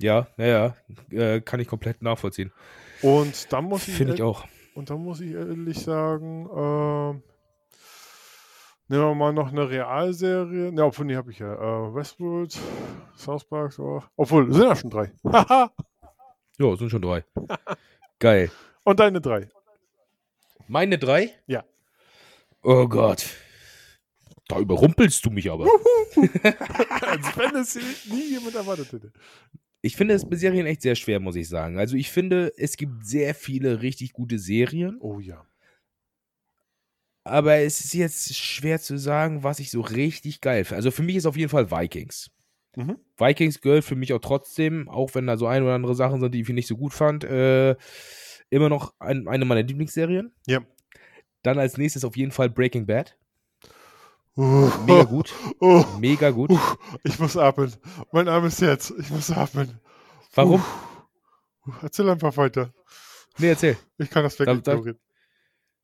Ja, 0.00 0.26
naja, 0.36 0.76
äh, 1.10 1.40
kann 1.40 1.60
ich 1.60 1.68
komplett 1.68 2.02
nachvollziehen. 2.02 2.52
Und 3.02 3.52
dann 3.52 3.64
muss 3.64 3.86
ich, 3.88 3.94
Finde 3.94 4.14
ich 4.14 4.22
auch. 4.22 4.44
und 4.74 4.90
dann 4.90 5.02
muss 5.02 5.20
ich 5.20 5.32
ehrlich 5.32 5.78
sagen, 5.78 6.48
ähm, 6.54 7.22
nehmen 8.88 9.02
wir 9.04 9.14
mal 9.14 9.32
noch 9.32 9.48
eine 9.48 9.68
Realserie. 9.68 10.72
Ne, 10.72 10.84
obwohl, 10.84 11.06
die 11.06 11.16
habe 11.16 11.30
ich 11.30 11.38
ja. 11.38 11.52
Äh, 11.54 11.94
Westworld, 11.94 12.58
South 13.16 13.44
Park, 13.44 13.72
so. 13.72 14.02
Obwohl, 14.16 14.52
sind 14.52 14.64
ja 14.64 14.76
schon 14.76 14.90
drei. 14.90 15.12
Ja, 16.58 16.76
sind 16.76 16.90
schon 16.90 17.00
drei. 17.00 17.24
Geil. 18.18 18.50
und 18.84 19.00
deine 19.00 19.22
drei. 19.22 19.48
Meine 20.68 20.98
drei? 20.98 21.30
Ja. 21.46 21.64
Oh 22.62 22.86
Gott. 22.86 23.24
Da 24.46 24.58
überrumpelst 24.58 25.24
du 25.24 25.30
mich 25.30 25.50
aber. 25.50 25.64
Als 27.00 27.34
wenn 27.38 27.56
es 27.56 27.76
nie 28.10 28.32
jemand 28.32 28.56
erwartet 28.56 28.92
hätte. 28.92 29.10
Ich 29.82 29.96
finde 29.96 30.14
es 30.14 30.28
bei 30.28 30.36
Serien 30.36 30.66
echt 30.66 30.82
sehr 30.82 30.94
schwer, 30.94 31.20
muss 31.20 31.36
ich 31.36 31.48
sagen. 31.48 31.78
Also 31.78 31.96
ich 31.96 32.10
finde, 32.10 32.52
es 32.56 32.76
gibt 32.76 33.06
sehr 33.06 33.34
viele 33.34 33.80
richtig 33.82 34.12
gute 34.12 34.38
Serien, 34.38 34.98
Oh 35.00 35.20
ja. 35.20 35.46
aber 37.24 37.56
es 37.56 37.80
ist 37.84 37.94
jetzt 37.94 38.34
schwer 38.34 38.80
zu 38.80 38.98
sagen, 38.98 39.42
was 39.42 39.60
ich 39.60 39.70
so 39.70 39.80
richtig 39.80 40.40
geil 40.40 40.64
finde. 40.64 40.76
Also 40.76 40.90
für 40.90 41.02
mich 41.02 41.16
ist 41.16 41.26
auf 41.26 41.36
jeden 41.36 41.50
Fall 41.50 41.70
Vikings. 41.70 42.30
Mhm. 42.76 42.98
Vikings 43.16 43.60
gehört 43.60 43.84
für 43.84 43.96
mich 43.96 44.12
auch 44.12 44.20
trotzdem, 44.20 44.88
auch 44.88 45.14
wenn 45.14 45.26
da 45.26 45.36
so 45.36 45.46
ein 45.46 45.62
oder 45.62 45.74
andere 45.74 45.94
Sachen 45.94 46.20
sind, 46.20 46.34
die 46.34 46.40
ich 46.40 46.48
nicht 46.48 46.68
so 46.68 46.76
gut 46.76 46.92
fand, 46.92 47.24
äh, 47.24 47.76
immer 48.48 48.68
noch 48.68 48.94
ein, 48.98 49.28
eine 49.28 49.44
meiner 49.44 49.62
Lieblingsserien. 49.62 50.32
Ja. 50.46 50.60
Dann 51.42 51.58
als 51.58 51.78
nächstes 51.78 52.04
auf 52.04 52.16
jeden 52.16 52.32
Fall 52.32 52.50
Breaking 52.50 52.86
Bad. 52.86 53.16
Mega 54.86 55.02
gut. 55.04 55.34
Mega 55.98 56.30
gut. 56.30 56.50
ich 57.04 57.18
muss 57.18 57.36
atmen. 57.36 57.74
Mein 58.12 58.28
armes 58.28 58.60
Herz. 58.62 58.92
Ich 58.98 59.10
muss 59.10 59.30
atmen. 59.30 59.78
Warum? 60.34 60.64
Erzähl 61.82 62.08
einfach 62.08 62.36
weiter. 62.36 62.72
Nee, 63.38 63.48
erzähl. 63.50 63.76
Ich 63.98 64.08
kann 64.10 64.22
das 64.22 64.36
Da- 64.36 64.44
da- 64.46 64.52
wegignorieren. 64.56 64.98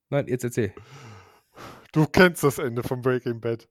Nein, 0.08 0.26
jetzt 0.28 0.44
erzähl. 0.44 0.72
Du 1.92 2.06
kennst 2.06 2.42
das 2.44 2.58
Ende 2.58 2.82
von 2.82 3.02
Breaking 3.02 3.40
Bad. 3.40 3.68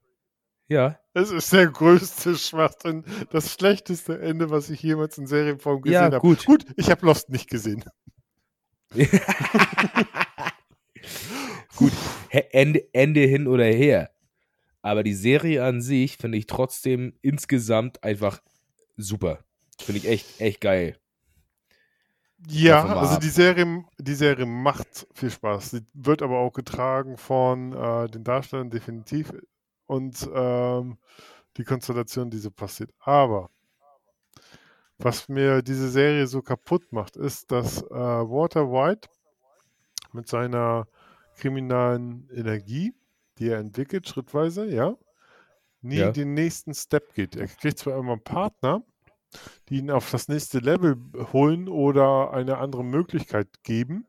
Ja. 0.67 0.99
Es 1.13 1.31
ist 1.31 1.51
der 1.53 1.67
größte 1.67 2.35
Schwachsinn. 2.35 3.05
Das 3.31 3.53
schlechteste 3.53 4.19
Ende, 4.19 4.49
was 4.49 4.69
ich 4.69 4.81
jemals 4.81 5.17
in 5.17 5.27
Serienform 5.27 5.81
gesehen 5.81 5.93
Ja, 5.93 6.01
habe. 6.03 6.19
gut. 6.19 6.45
Gut, 6.45 6.65
ich 6.77 6.89
habe 6.91 7.05
Lost 7.05 7.29
nicht 7.29 7.49
gesehen. 7.49 7.83
Gut, 11.75 11.91
Ende, 12.29 12.87
Ende 12.93 13.21
hin 13.21 13.47
oder 13.47 13.65
her. 13.65 14.09
Aber 14.85 15.01
die 15.01 15.15
Serie 15.15 15.63
an 15.63 15.81
sich 15.81 16.15
finde 16.17 16.37
ich 16.37 16.45
trotzdem 16.45 17.17
insgesamt 17.23 18.03
einfach 18.03 18.43
super. 18.97 19.39
Finde 19.79 19.97
ich 19.97 20.07
echt, 20.07 20.39
echt 20.39 20.61
geil. 20.61 20.95
Ja, 22.47 22.85
also 22.85 23.17
die 23.17 23.29
Serie, 23.29 23.83
die 23.97 24.13
Serie 24.13 24.45
macht 24.45 25.07
viel 25.11 25.31
Spaß. 25.31 25.71
Sie 25.71 25.81
wird 25.95 26.21
aber 26.21 26.37
auch 26.37 26.53
getragen 26.53 27.17
von 27.17 27.73
äh, 27.73 28.07
den 28.09 28.23
Darstellern 28.23 28.69
definitiv 28.69 29.33
und 29.87 30.29
ähm, 30.31 30.99
die 31.57 31.63
Konstellation, 31.63 32.29
die 32.29 32.37
so 32.37 32.51
passiert. 32.51 32.91
Aber 32.99 33.49
was 34.99 35.27
mir 35.27 35.63
diese 35.63 35.89
Serie 35.89 36.27
so 36.27 36.43
kaputt 36.43 36.91
macht, 36.91 37.17
ist, 37.17 37.51
dass 37.51 37.81
äh, 37.81 37.89
Walter 37.89 38.71
White 38.71 39.09
mit 40.13 40.27
seiner 40.27 40.87
kriminalen 41.37 42.29
Energie, 42.29 42.93
die 43.37 43.49
er 43.49 43.59
entwickelt, 43.59 44.07
schrittweise, 44.07 44.65
ja, 44.65 44.95
nie 45.81 45.97
Ja. 45.97 46.11
den 46.11 46.33
nächsten 46.33 46.73
Step 46.73 47.13
geht. 47.13 47.35
Er 47.35 47.47
kriegt 47.47 47.79
zwar 47.79 47.97
immer 47.97 48.13
einen 48.13 48.23
Partner, 48.23 48.83
die 49.69 49.77
ihn 49.79 49.91
auf 49.91 50.09
das 50.11 50.27
nächste 50.27 50.59
Level 50.59 50.95
holen 51.33 51.67
oder 51.67 52.31
eine 52.33 52.57
andere 52.57 52.83
Möglichkeit 52.83 53.47
geben. 53.63 54.07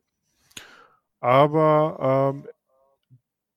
Aber 1.20 2.32
ähm, 2.34 2.46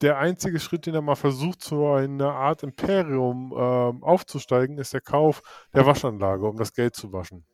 der 0.02 0.18
einzige 0.18 0.60
Schritt, 0.60 0.86
den 0.86 0.96
er 0.96 1.02
mal 1.02 1.16
versucht, 1.16 1.62
zu 1.62 1.86
einer 1.88 2.34
Art 2.34 2.64
Imperium 2.64 3.54
ähm, 3.56 4.04
aufzusteigen, 4.04 4.78
ist 4.78 4.94
der 4.94 5.02
Kauf 5.02 5.42
der 5.74 5.86
Waschanlage, 5.86 6.48
um 6.48 6.58
das 6.58 6.74
Geld 6.74 6.96
zu 6.96 7.12
waschen. 7.12 7.46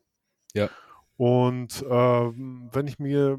Ja. 0.54 0.68
Und 1.16 1.84
ähm, 1.88 2.68
wenn 2.72 2.86
ich 2.86 2.98
mir 2.98 3.38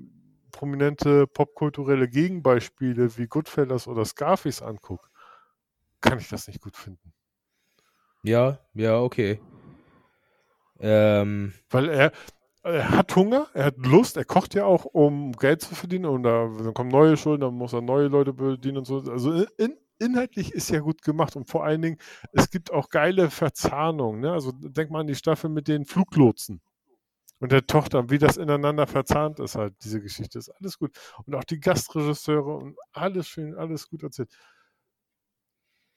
prominente 0.52 1.28
popkulturelle 1.28 2.08
Gegenbeispiele 2.08 3.18
wie 3.18 3.28
Goodfellas 3.28 3.88
oder 3.88 4.06
Scarface 4.06 4.62
angucke, 4.62 5.08
kann 6.02 6.20
ich 6.20 6.30
das 6.30 6.48
nicht 6.48 6.62
gut 6.62 6.76
finden. 6.78 7.14
Ja, 8.24 8.60
ja, 8.74 9.00
okay. 9.00 9.39
Ähm, 10.80 11.54
Weil 11.70 11.89
er, 11.89 12.12
er 12.64 12.91
hat 12.91 13.16
Hunger, 13.16 13.48
er 13.54 13.66
hat 13.66 13.78
Lust, 13.78 14.18
er 14.18 14.26
kocht 14.26 14.54
ja 14.54 14.66
auch, 14.66 14.86
um 14.86 15.32
Geld 15.34 15.62
zu 15.62 15.76
verdienen 15.76 16.06
und 16.06 16.24
da, 16.24 16.50
dann 16.58 16.74
kommen 16.74 16.89
neue 16.89 17.18
Schulden, 17.18 17.41
dann 17.41 17.54
muss 17.56 17.74
er 17.74 17.82
neue 17.82 18.08
Leute 18.08 18.34
bedienen 18.34 18.78
und 18.78 18.86
so. 18.86 19.00
Also 19.00 19.45
in, 19.58 19.78
inhaltlich 20.00 20.54
ist 20.54 20.70
ja 20.70 20.80
gut 20.80 21.02
gemacht 21.02 21.36
und 21.36 21.50
vor 21.50 21.64
allen 21.64 21.82
Dingen, 21.82 21.98
es 22.34 22.50
gibt 22.50 22.72
auch 22.72 22.89
geile 22.89 23.30
Verzahnungen. 23.30 24.22
Ne? 24.22 24.32
Also 24.32 24.52
denk 24.52 24.91
mal 24.91 25.02
an 25.02 25.08
die 25.08 25.16
Staffel 25.16 25.50
mit 25.50 25.68
den 25.68 25.86
Fluglotsen 25.86 26.62
und 27.40 27.52
der 27.52 27.68
Tochter, 27.68 28.10
wie 28.10 28.18
das 28.18 28.38
ineinander 28.38 28.88
verzahnt 28.88 29.40
ist 29.40 29.56
halt, 29.56 29.76
diese 29.84 30.02
Geschichte 30.02 30.40
ist 30.40 30.50
alles 30.50 30.80
gut. 30.80 30.98
Und 31.26 31.36
auch 31.36 31.44
die 31.44 31.60
Gastregisseure 31.60 32.56
und 32.56 32.78
alles 32.94 33.28
schön, 33.28 33.56
alles 33.56 33.90
gut 33.90 34.04
erzählt. 34.04 34.30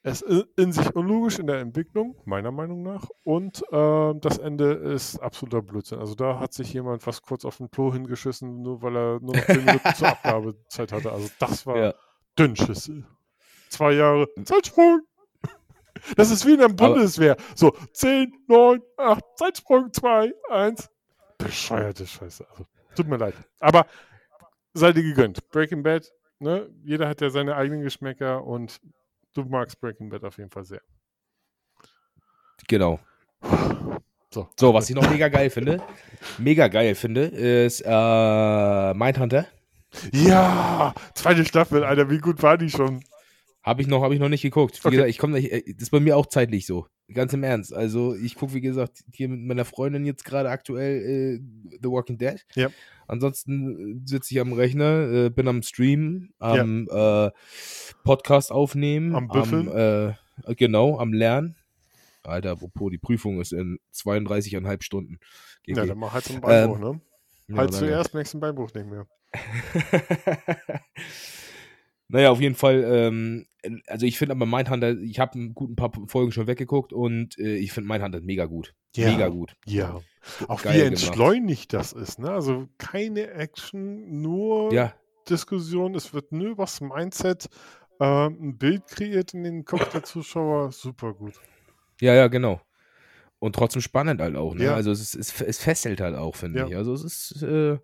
Es 0.03 0.23
ist 0.23 0.47
in 0.57 0.73
sich 0.73 0.95
unlogisch 0.97 1.39
in 1.39 1.47
der 1.47 1.61
Entwicklung, 1.61 2.17
meiner 2.25 2.51
Meinung 2.51 2.83
nach. 2.83 3.07
Und 3.23 3.63
äh, 3.71 4.15
das 4.19 4.39
Ende 4.39 4.73
ist 4.73 5.19
absoluter 5.19 5.61
Blödsinn. 5.61 5.99
Also 5.99 6.15
da 6.15 6.41
hat 6.41 6.55
sich 6.55 6.73
jemand 6.73 7.03
fast 7.03 7.23
kurz 7.23 7.45
auf 7.45 7.59
den 7.59 7.71
Klo 7.71 7.93
hingeschissen, 7.93 8.63
nur 8.63 8.81
weil 8.81 8.97
er 8.97 9.21
nur 9.21 9.37
noch 9.37 9.45
10 9.45 9.65
Minuten 9.65 9.95
zur 9.95 10.09
Abgabezeit 10.09 10.93
hatte. 10.93 11.13
Also 11.13 11.29
das 11.39 11.67
war 11.67 11.77
ja. 11.77 11.95
Dünnschüssel. 12.39 13.07
Zwei 13.69 13.93
Jahre 13.93 14.27
Zeitsprung. 14.45 15.03
Das 16.17 16.31
ist 16.31 16.47
wie 16.47 16.55
in 16.55 16.61
der 16.61 16.69
Bundeswehr. 16.69 17.37
So, 17.55 17.77
10, 17.93 18.33
9, 18.49 18.81
8, 18.97 19.25
Zeitsprung, 19.37 19.93
2, 19.93 20.33
1. 20.49 20.89
Bescheuerte 21.45 22.07
Scheiße. 22.07 22.47
Also, 22.51 22.67
tut 22.95 23.09
mir 23.09 23.17
leid. 23.17 23.35
Aber 23.61 23.87
sei 24.75 24.93
dir 24.93 25.03
gegönnt. 25.03 25.49
Breaking 25.51 25.83
Bad, 25.83 26.11
ne? 26.39 26.69
Jeder 26.85 27.09
hat 27.09 27.21
ja 27.21 27.31
seine 27.31 27.57
eigenen 27.57 27.83
Geschmäcker 27.83 28.45
und 28.45 28.81
du 29.35 29.45
magst 29.45 29.81
Breaking 29.81 30.09
Bad 30.11 30.25
auf 30.25 30.39
jeden 30.39 30.51
Fall 30.51 30.65
sehr. 30.65 30.81
Genau. 32.69 33.01
So. 34.33 34.49
So, 34.59 34.73
was 34.73 34.89
ich 34.89 34.95
noch 34.95 35.09
mega 35.11 35.29
geil 35.29 35.51
finde, 35.51 35.83
mega 36.39 36.69
geil 36.69 36.95
finde, 36.95 37.23
ist 37.25 37.83
äh, 37.85 38.95
Mindhunter. 38.95 39.47
Ja, 40.13 40.95
zweite 41.15 41.45
Staffel, 41.45 41.83
Alter, 41.83 42.11
wie 42.11 42.19
gut 42.19 42.41
war 42.43 42.57
die 42.57 42.71
schon? 42.71 43.03
Habe 43.65 43.83
ich 43.83 43.89
noch, 43.89 44.03
habe 44.05 44.15
ich 44.15 44.21
noch 44.21 44.29
nicht 44.29 44.43
geguckt. 44.43 44.77
Wie 44.85 44.89
Okay. 44.89 44.97
gesagt, 44.97 45.11
ich 45.11 45.19
komme, 45.19 45.43
das 45.43 45.51
ist 45.83 45.91
bei 45.91 45.99
mir 45.99 46.17
auch 46.17 46.27
zeitlich 46.27 46.65
so. 46.65 46.87
Ganz 47.13 47.33
im 47.33 47.43
Ernst. 47.43 47.75
Also 47.75 48.15
ich 48.15 48.35
gucke, 48.37 48.55
wie 48.55 48.61
gesagt, 48.61 49.03
hier 49.13 49.29
mit 49.29 49.41
meiner 49.41 49.65
Freundin 49.65 50.05
jetzt 50.05 50.25
gerade 50.25 50.49
aktuell 50.51 51.01
äh, 51.01 51.41
The 51.83 51.89
Walking 51.89 52.19
Dead. 52.19 52.45
Ja. 52.55 52.69
Ansonsten 53.09 54.03
sitze 54.07 54.33
ich 54.35 54.41
am 54.41 54.53
Rechner, 54.53 55.11
äh, 55.13 55.31
bin 55.31 55.49
am 55.49 55.63
Stream, 55.63 56.33
am 56.39 56.87
äh, 56.91 57.31
Podcast 58.05 58.53
aufnehmen, 58.53 59.15
Am 59.15 59.27
Büffeln. 59.29 59.69
äh, 59.69 60.15
genau, 60.55 60.99
am 60.99 61.13
Lernen. 61.13 61.57
Alter, 62.23 62.51
apropos, 62.53 62.91
die 62.91 62.99
Prüfung 62.99 63.41
ist 63.41 63.53
in 63.53 63.79
32,5 63.95 64.83
Stunden. 64.83 65.19
GG. 65.65 65.77
Ja, 65.79 65.87
dann 65.87 65.99
mach 65.99 66.13
halt 66.13 66.25
so 66.25 66.35
einen 66.35 66.43
Beinbruch, 66.43 66.79
ne? 66.79 67.01
Ja, 67.49 67.57
halt 67.57 67.73
danke. 67.73 67.87
zuerst, 67.87 68.15
nächsten 68.15 68.41
Beinbruch 68.41 68.73
nicht 68.75 68.87
mehr. 68.87 69.07
naja, 72.11 72.31
auf 72.31 72.41
jeden 72.41 72.55
Fall, 72.55 72.83
ähm, 72.85 73.47
also 73.87 74.07
ich 74.07 74.19
finde 74.19 74.35
aber 74.35 74.47
Mindhunter, 74.47 74.99
ich 74.99 75.19
habe 75.21 75.39
ein 75.39 75.55
guten 75.55 75.77
paar 75.77 75.93
Folgen 76.07 76.33
schon 76.33 76.47
weggeguckt 76.47 76.93
und 76.93 77.39
äh, 77.39 77.57
ich 77.57 77.73
finde 77.73 77.89
Mindhunter 77.89 78.21
mega 78.21 78.47
gut. 78.47 78.75
Ja. 78.97 79.11
Mega 79.13 79.29
gut. 79.29 79.55
Ja. 79.67 80.01
Auch 80.49 80.63
Geil 80.63 80.75
wie 80.75 80.79
gemacht. 80.85 80.93
entschleunigt 81.05 81.73
das 81.73 81.93
ist, 81.93 82.19
ne? 82.19 82.31
Also 82.31 82.69
keine 82.79 83.31
Action, 83.31 84.21
nur 84.21 84.73
Ja, 84.73 84.95
Diskussion. 85.29 85.95
Es 85.95 86.13
wird 86.13 86.33
nur 86.33 86.49
übers 86.51 86.81
Mindset 86.81 87.49
ähm, 88.01 88.37
ein 88.41 88.59
Bild 88.59 88.87
kreiert 88.89 89.35
in 89.35 89.45
den 89.45 89.65
Kopf 89.65 89.91
der 89.93 90.03
Zuschauer. 90.03 90.73
Super 90.73 91.15
gut. 91.15 91.35
ja, 92.01 92.15
ja, 92.15 92.29
genau. 92.29 92.61
Und 93.39 93.55
trotzdem 93.55 93.81
spannend 93.81 94.21
halt 94.21 94.37
auch, 94.37 94.55
ne? 94.55 94.65
Ja. 94.65 94.75
Also 94.75 94.91
es, 94.91 95.01
ist, 95.01 95.15
es, 95.15 95.41
es 95.41 95.59
fesselt 95.63 96.01
halt 96.01 96.15
auch, 96.15 96.37
finde 96.37 96.59
Ja. 96.61 96.67
ich. 96.69 96.77
Also 96.77 96.93
es 96.93 97.05
ist 97.05 97.43
äh, 97.43 97.79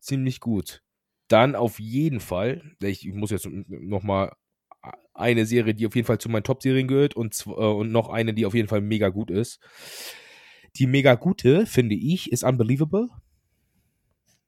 ziemlich 0.00 0.40
gut. 0.40 0.82
Dann 1.28 1.54
auf 1.54 1.78
jeden 1.80 2.20
Fall, 2.20 2.62
ich, 2.82 3.06
ich 3.06 3.14
muss 3.14 3.30
jetzt 3.30 3.48
nochmal 3.68 4.32
eine 5.14 5.46
Serie, 5.46 5.74
die 5.74 5.86
auf 5.86 5.94
jeden 5.94 6.06
Fall 6.06 6.18
zu 6.18 6.28
meinen 6.28 6.42
Top-Serien 6.42 6.88
gehört 6.88 7.14
und, 7.14 7.44
äh, 7.46 7.50
und 7.50 7.92
noch 7.92 8.08
eine, 8.08 8.34
die 8.34 8.46
auf 8.46 8.54
jeden 8.54 8.68
Fall 8.68 8.80
mega 8.80 9.08
gut 9.08 9.30
ist. 9.30 9.60
Die 10.76 10.86
mega 10.86 11.14
gute, 11.14 11.66
finde 11.66 11.94
ich, 11.94 12.32
ist 12.32 12.42
Unbelievable. 12.42 13.08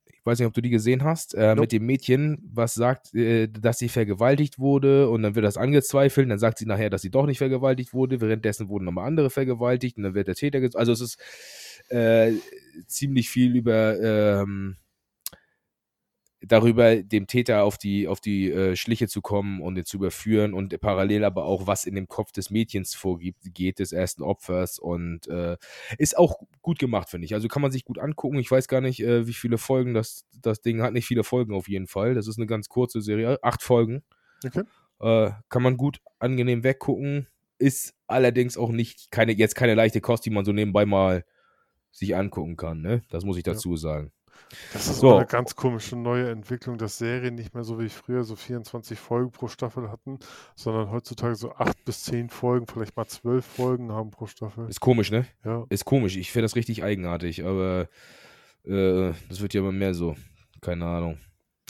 Ich 0.07 0.27
weiß 0.27 0.41
nicht, 0.41 0.49
ob 0.49 0.55
du 0.55 0.61
die 0.61 0.71
gesehen 0.71 1.05
hast, 1.05 1.35
äh, 1.35 1.51
Nope. 1.51 1.61
mit 1.61 1.73
dem 1.73 1.87
Mädchen, 1.87 2.51
was 2.53 2.75
sagt, 2.75 3.15
äh, 3.15 3.47
dass 3.47 3.79
sie 3.79 3.89
vergewaltigt 3.89 4.59
wurde 4.59 5.09
und 5.09 5.23
dann 5.23 5.37
wird 5.37 5.47
das 5.47 5.57
angezweifelt 5.57 6.29
dann 6.29 6.41
sagt 6.41 6.59
sie 6.59 6.67
nachher, 6.67 6.91
dass 6.91 7.03
sie 7.03 7.13
doch 7.13 7.27
nicht 7.27 7.39
vergewaltigt 7.39 7.95
wurde, 7.95 8.21
währenddessen 8.21 8.69
wurden 8.69 8.87
nochmal 8.87 9.07
andere 9.07 9.31
vergewaltigt 9.31 9.97
und 9.99 10.03
dann 10.03 10.15
wird 10.15 10.27
der 10.27 10.35
Täter 10.35 10.61
Also 10.75 10.91
es 10.91 11.01
ist 11.01 11.21
äh, 11.91 12.33
ziemlich 12.89 13.31
viel 13.31 13.55
über 13.55 14.01
ähm, 14.01 14.77
darüber, 16.43 16.97
dem 16.97 17.27
Täter 17.27 17.65
auf 17.65 17.79
die, 17.79 18.09
auf 18.09 18.21
die 18.21 18.51
äh, 18.51 18.77
Schliche 18.77 19.09
zu 19.09 19.23
kommen 19.23 19.61
und 19.61 19.77
ihn 19.77 19.85
zu 19.85 19.97
überführen 19.97 20.55
und 20.55 20.79
parallel 20.81 21.25
aber 21.25 21.45
auch, 21.45 21.67
was 21.67 21.85
in 21.87 21.95
dem 21.95 22.09
Kopf 22.09 22.33
des 22.33 22.51
Mädchens 22.51 22.95
vorgibt, 22.95 23.39
geht 23.55 23.79
des 23.79 23.93
ersten 23.93 24.23
Opfers 24.23 24.79
und 24.79 25.27
äh, 25.29 25.57
ist 25.99 26.17
auch 26.19 26.41
gut 26.63 26.79
gemacht, 26.79 27.09
finde 27.09 27.25
ich. 27.25 27.35
Also 27.35 27.49
kann 27.49 27.63
man 27.63 27.73
sich 27.73 27.85
gut 27.85 27.99
angucken. 27.99 28.39
Ich 28.39 28.51
weiß 28.51 28.69
gar 28.69 28.81
nicht, 28.81 29.01
äh, 29.03 29.27
wie 29.27 29.33
viele 29.33 29.59
Folgen 29.59 29.95
das, 29.95 30.27
das 30.41 30.61
Ding 30.61 30.83
hat. 30.83 30.93
Nicht 30.93 31.07
viele 31.07 31.25
Folgen 31.25 31.55
auf 31.55 31.69
jeden 31.69 31.87
Fall. 31.87 32.15
Das 32.15 32.29
ist 32.29 32.37
eine 32.39 32.47
ganz 32.47 32.69
kurze 32.69 33.01
Serie. 33.01 33.39
Acht 33.43 33.63
Folgen. 33.63 34.03
Okay. 34.45 34.63
Äh, 35.01 35.31
kann 35.49 35.63
man 35.63 35.77
gut 35.77 36.01
angenehm 36.19 36.63
weggucken. 36.65 37.27
Ist 37.59 37.95
allerdings 38.07 38.59
auch 38.59 38.71
nicht 38.71 39.11
keine, 39.11 39.33
jetzt 39.33 39.55
keine 39.55 39.75
leichte 39.75 40.03
Kost, 40.03 40.27
die 40.27 40.31
man 40.31 40.45
so 40.45 40.53
nebenbei 40.53 40.85
mal 40.85 41.25
sich 41.91 42.15
angucken 42.15 42.57
kann. 42.57 42.83
Ne? 42.83 43.03
Das 43.09 43.25
muss 43.25 43.39
ich 43.39 43.47
Ja. 43.47 43.55
dazu 43.55 43.77
sagen. 43.77 44.13
Das 44.73 44.89
ist 44.89 44.99
So. 44.99 45.17
eine 45.17 45.27
ganz 45.27 45.55
komische 45.57 45.97
neue 45.97 46.31
Entwicklung, 46.31 46.79
dass 46.79 46.99
Serien 46.99 47.35
nicht 47.35 47.55
mehr 47.55 47.65
so 47.65 47.79
wie 47.81 47.89
früher 47.89 48.25
so 48.25 48.37
24 48.37 48.99
Folgen 48.99 49.31
pro 49.33 49.49
Staffel 49.49 49.91
hatten, 49.91 50.19
sondern 50.55 50.91
heutzutage 50.91 51.35
so 51.37 51.53
8 51.55 51.85
bis 51.85 52.05
10 52.05 52.31
Folgen, 52.31 52.67
vielleicht 52.67 52.97
mal 52.97 53.07
12 53.07 53.45
Folgen 53.45 53.93
haben 53.93 54.11
pro 54.11 54.27
Staffel. 54.27 54.69
Ist 54.69 54.81
komisch, 54.81 55.11
ne? 55.11 55.27
Ja. 55.45 55.65
Ist 55.69 55.85
komisch. 55.85 56.17
Ich 56.17 56.31
finde 56.33 56.45
das 56.45 56.57
richtig 56.57 56.83
eigenartig, 56.85 57.45
aber 57.45 57.89
äh, 58.65 59.13
das 59.29 59.41
wird 59.41 59.55
ja 59.55 59.61
immer 59.61 59.73
mehr 59.73 59.95
so. 59.95 60.17
Keine 60.61 60.85
Ahnung. 60.87 61.19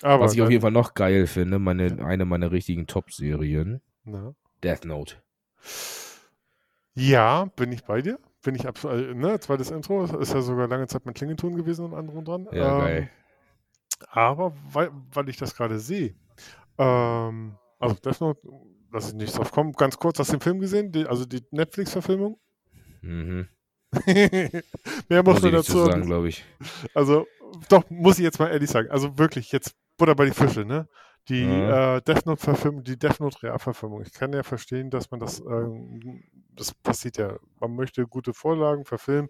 Aber 0.03 0.25
Was 0.25 0.35
ich 0.35 0.43
auf 0.43 0.51
jeden 0.51 0.61
Fall 0.63 0.71
noch 0.73 0.95
geil 0.95 1.27
finde, 1.27 1.59
meine, 1.59 2.05
eine 2.05 2.25
meiner 2.27 2.53
richtigen 2.53 2.87
Top-Serien? 2.87 3.81
Death 4.63 4.85
Note. 4.85 5.17
Ja, 6.95 7.47
bin 7.57 7.73
ich 7.73 7.85
bei 7.85 8.03
dir. 8.03 8.19
Bin 8.47 8.55
ich 8.55 8.65
absolut, 8.65 9.17
ne, 9.17 9.41
zweites 9.41 9.73
Intro, 9.73 10.05
ist 10.05 10.33
ja 10.33 10.41
sogar 10.41 10.69
lange 10.69 10.87
Zeit 10.87 11.05
mit 11.05 11.17
Klingelton 11.17 11.57
gewesen 11.57 11.85
und 11.85 11.95
anderen 11.95 12.25
dran. 12.25 12.47
Ja, 12.53 12.79
geil. 12.79 13.11
Aber 14.09 14.55
weil, 14.71 14.93
weil 15.13 15.29
ich 15.29 15.37
das 15.37 15.57
gerade 15.57 15.81
sehe, 15.81 16.15
ähm, 16.79 17.57
also 17.81 17.97
Death 17.97 18.21
Note, 18.21 18.41
lass 18.93 19.09
ich 19.09 19.15
nicht 19.15 19.37
drauf 19.37 19.51
kommen, 19.51 19.73
ganz 19.73 19.99
kurz, 19.99 20.21
hast 20.21 20.29
du 20.29 20.37
den 20.37 20.43
Film 20.43 20.61
gesehen? 20.61 20.93
Die, 20.93 21.09
also 21.09 21.25
die 21.25 21.43
Netflix-Verfilmung? 21.51 22.39
Mhm. 23.03 23.49
Mehr 25.09 25.25
muss 25.25 25.43
man 25.43 25.51
dazu 25.51 25.73
zu 25.73 25.79
sagen, 25.79 25.91
sagen. 25.91 26.07
glaube 26.07 26.29
ich. 26.29 26.45
Also, 26.95 27.27
doch, 27.69 27.83
muss 27.91 28.19
ich 28.19 28.25
jetzt 28.25 28.39
mal 28.39 28.53
ehrlich 28.53 28.71
sagen. 28.71 28.91
Also 28.91 29.19
wirklich, 29.19 29.51
jetzt 29.51 29.75
Butter 29.97 30.15
bei 30.15 30.27
die 30.27 30.31
Fische, 30.31 30.65
ne? 30.65 30.89
Die 31.29 31.43
Ja. 31.43 31.97
äh, 31.97 32.03
Death 32.03 32.27
Note-Verfilmung, 32.27 32.85
die 32.85 32.99
Death 32.99 33.21
Note 33.21 33.43
Realverfilmung. 33.43 34.03
Ich 34.03 34.13
kann 34.13 34.33
ja 34.33 34.43
verstehen, 34.43 34.91
dass 34.91 35.11
man 35.11 35.21
das, 35.21 35.41
ähm, 35.41 36.23
das 36.55 36.73
passiert 36.75 37.17
ja. 37.19 37.37
Man 37.61 37.75
möchte 37.75 38.07
gute 38.07 38.33
Vorlagen 38.33 38.85
verfilmen. 38.85 39.29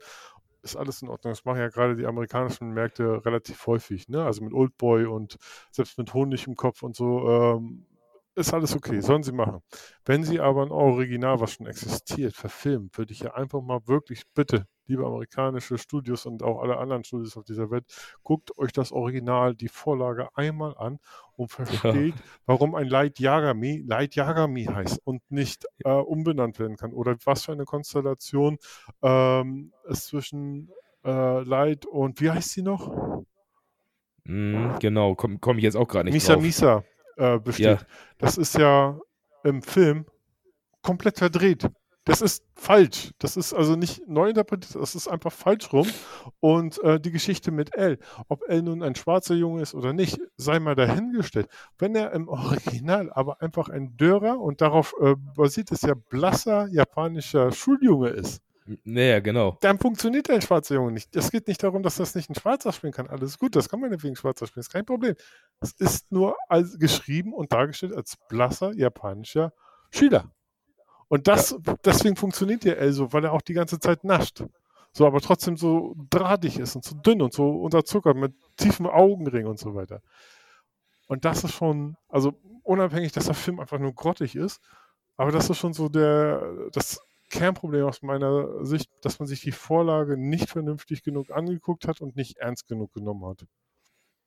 Ist 0.63 0.77
alles 0.77 1.01
in 1.03 1.09
Ordnung. 1.09 1.33
Das 1.33 1.45
machen 1.45 1.59
ja 1.61 1.69
gerade 1.69 1.97
die 1.97 2.07
amerikanischen 2.07 2.71
Märkte 2.73 3.25
relativ 3.25 3.67
häufig, 3.67 4.09
ne? 4.09 4.25
Also 4.25 4.43
mit 4.45 4.53
Oldboy 4.53 5.07
und 5.07 5.37
selbst 5.71 5.97
mit 5.99 6.13
Honig 6.13 6.47
im 6.47 6.57
Kopf 6.57 6.83
und 6.83 6.97
so. 6.97 7.29
Ähm, 7.31 7.87
ist 8.35 8.53
alles 8.53 8.75
okay, 8.77 9.01
sollen 9.01 9.23
sie 9.23 9.33
machen. 9.33 9.63
Wenn 10.05 10.23
sie 10.25 10.41
aber 10.41 10.63
ein 10.65 10.71
Original, 10.73 11.41
was 11.41 11.53
schon 11.53 11.67
existiert, 11.67 12.35
verfilmen, 12.35 12.91
würde 12.95 13.13
ich 13.13 13.21
ja 13.21 13.35
einfach 13.35 13.63
mal 13.63 13.81
wirklich 13.87 14.25
bitte, 14.35 14.67
liebe 14.87 15.05
amerikanische 15.05 15.78
Studios 15.78 16.26
und 16.26 16.43
auch 16.43 16.61
alle 16.61 16.78
anderen 16.78 17.05
Studios 17.05 17.37
auf 17.37 17.45
dieser 17.45 17.70
Welt, 17.70 17.84
guckt 18.22 18.57
euch 18.59 18.72
das 18.72 18.93
Original, 18.93 19.55
die 19.55 19.68
Vorlage 19.68 20.28
einmal 20.34 20.76
an 20.76 20.99
und 21.37 21.51
versteht, 21.51 22.14
warum 22.47 22.74
ein 22.74 22.89
Light 22.89 23.18
Yagami 23.18 23.84
Light 23.87 24.14
Yagami 24.14 24.64
heißt 24.64 25.01
und 25.05 25.22
nicht 25.30 25.66
äh, 25.84 25.91
umbenannt 25.91 26.59
werden 26.59 26.76
kann. 26.76 26.93
Oder 26.93 27.16
was 27.24 27.45
für 27.45 27.53
eine 27.53 27.64
Konstellation 27.64 28.59
ähm, 29.03 29.72
es 29.89 30.07
zwischen 30.07 30.70
äh, 31.05 31.43
Light 31.43 31.87
und 31.87 32.20
wie 32.20 32.30
heißt 32.30 32.51
sie 32.51 32.62
noch? 32.62 33.24
Mhm, 34.24 34.76
genau, 34.80 35.14
komme 35.14 35.39
komm 35.41 35.59
ich 35.59 35.64
jetzt 35.64 35.76
auch 35.76 35.89
gerade 35.89 36.07
nicht 36.07 36.14
Misa 36.14 36.34
drauf. 36.34 36.43
Misa 36.43 36.84
äh, 37.16 37.39
besteht. 37.39 37.66
Ja. 37.66 37.78
Das 38.18 38.39
ist 38.39 38.59
ja 38.59 38.99
im 39.45 39.62
Film 39.62 40.07
komplett 40.82 41.18
verdreht. 41.18 41.68
Das 42.07 42.23
ist 42.23 42.45
falsch. 42.55 43.11
Das 43.19 43.37
ist 43.37 43.53
also 43.53 43.75
nicht 43.75 44.07
neu 44.07 44.29
interpretiert, 44.29 44.81
das 44.81 44.95
ist 44.95 45.09
einfach 45.09 45.33
falsch 45.33 45.73
rum. 45.73 45.89
Und 46.39 46.83
äh, 46.85 47.01
die 47.01 47.11
Geschichte 47.11 47.51
mit 47.51 47.75
L, 47.75 47.99
ob 48.29 48.49
L 48.49 48.63
nun 48.63 48.85
ein 48.85 48.95
schwarzer 48.95 49.35
Junge 49.35 49.61
ist 49.63 49.75
oder 49.75 49.93
nicht, 49.93 50.21
sei 50.37 50.61
mal 50.61 50.77
dahingestellt. 50.77 51.49
Wenn 51.79 51.97
er 51.97 52.13
im 52.13 52.29
Original 52.29 53.13
aber 53.13 53.43
einfach 53.43 53.69
ein 53.71 53.97
Dörrer 53.97 54.39
und 54.39 54.61
darauf 54.61 54.95
äh, 55.03 55.17
basiert 55.17 55.73
es 55.73 55.83
ja 55.83 55.95
blasser 55.95 56.69
japanischer 56.69 57.51
Schuljunge 57.51 58.11
ist, 58.11 58.41
Naja, 58.85 59.19
genau. 59.19 59.59
dann 59.61 59.79
funktioniert 59.81 60.29
der 60.29 60.41
schwarze 60.41 60.75
Junge 60.75 60.93
nicht. 60.93 61.15
Es 61.17 61.33
geht 61.33 61.49
nicht 61.49 61.61
darum, 61.63 61.83
dass 61.83 61.97
das 61.97 62.15
nicht 62.15 62.31
ein 62.31 62.37
Schwarzer 62.37 62.73
spielen 62.73 62.93
kann. 62.93 63.09
Alles 63.09 63.37
gut, 63.37 63.57
das 63.57 63.69
kann 63.69 63.81
man 63.81 63.91
wegen 64.01 64.15
Schwarzer 64.15 64.47
spielen, 64.47 64.61
ist 64.61 64.73
kein 64.73 64.85
Problem. 64.87 65.17
Es 65.61 65.73
ist 65.73 66.13
nur 66.13 66.37
als, 66.49 66.79
geschrieben 66.79 67.33
und 67.33 67.53
dargestellt 67.53 67.95
als 67.95 68.17
blasser 68.29 68.73
japanischer 68.75 69.53
Schüler. 69.91 70.31
Und 71.09 71.29
das, 71.29 71.57
deswegen 71.85 72.17
funktioniert 72.17 72.65
der 72.65 72.79
L 72.79 72.93
so, 72.93 73.13
weil 73.13 73.25
er 73.25 73.33
auch 73.33 73.43
die 73.43 73.55
ganze 73.55 73.79
Zeit 73.79 74.05
nascht. 74.05 74.45
So, 74.93 75.07
aber 75.07 75.21
trotzdem 75.21 75.57
so 75.57 75.95
drahtig 76.11 76.59
ist 76.59 76.75
und 76.75 76.85
so 76.85 76.97
dünn 76.97 77.21
und 77.21 77.33
so 77.33 77.51
unterzuckert 77.51 78.17
mit 78.17 78.35
tiefen 78.57 78.87
Augenring 78.87 79.47
und 79.47 79.59
so 79.59 79.75
weiter. 79.75 80.01
Und 81.07 81.25
das 81.25 81.45
ist 81.45 81.53
schon, 81.53 81.97
also 82.09 82.33
unabhängig, 82.63 83.13
dass 83.13 83.27
der 83.27 83.35
Film 83.35 83.61
einfach 83.61 83.79
nur 83.79 83.93
grottig 83.93 84.35
ist, 84.35 84.61
aber 85.17 85.31
das 85.31 85.51
ist 85.51 85.59
schon 85.59 85.73
so 85.73 85.89
der, 85.89 86.71
das 86.73 87.01
Kernproblem 87.31 87.87
aus 87.87 88.03
meiner 88.03 88.65
Sicht, 88.65 88.91
dass 89.03 89.19
man 89.19 89.27
sich 89.27 89.41
die 89.41 89.53
Vorlage 89.53 90.17
nicht 90.17 90.51
vernünftig 90.51 91.03
genug 91.03 91.31
angeguckt 91.31 91.87
hat 91.87 92.01
und 92.01 92.17
nicht 92.17 92.39
ernst 92.39 92.67
genug 92.67 92.93
genommen 92.93 93.27
hat. 93.27 93.47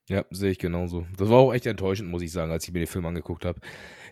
Ja, 0.10 0.26
sehe 0.32 0.52
ich 0.52 0.58
genauso. 0.58 1.06
Das 1.18 1.30
war 1.30 1.38
auch 1.38 1.54
echt 1.54 1.68
enttäuschend, 1.68 2.10
muss 2.10 2.24
ich 2.24 2.32
sagen, 2.32 2.52
als 2.52 2.68
ich 2.68 2.74
mir 2.74 2.80
den 2.80 2.88
Film 2.88 3.06
angeguckt 3.06 3.46
habe. 3.46 3.60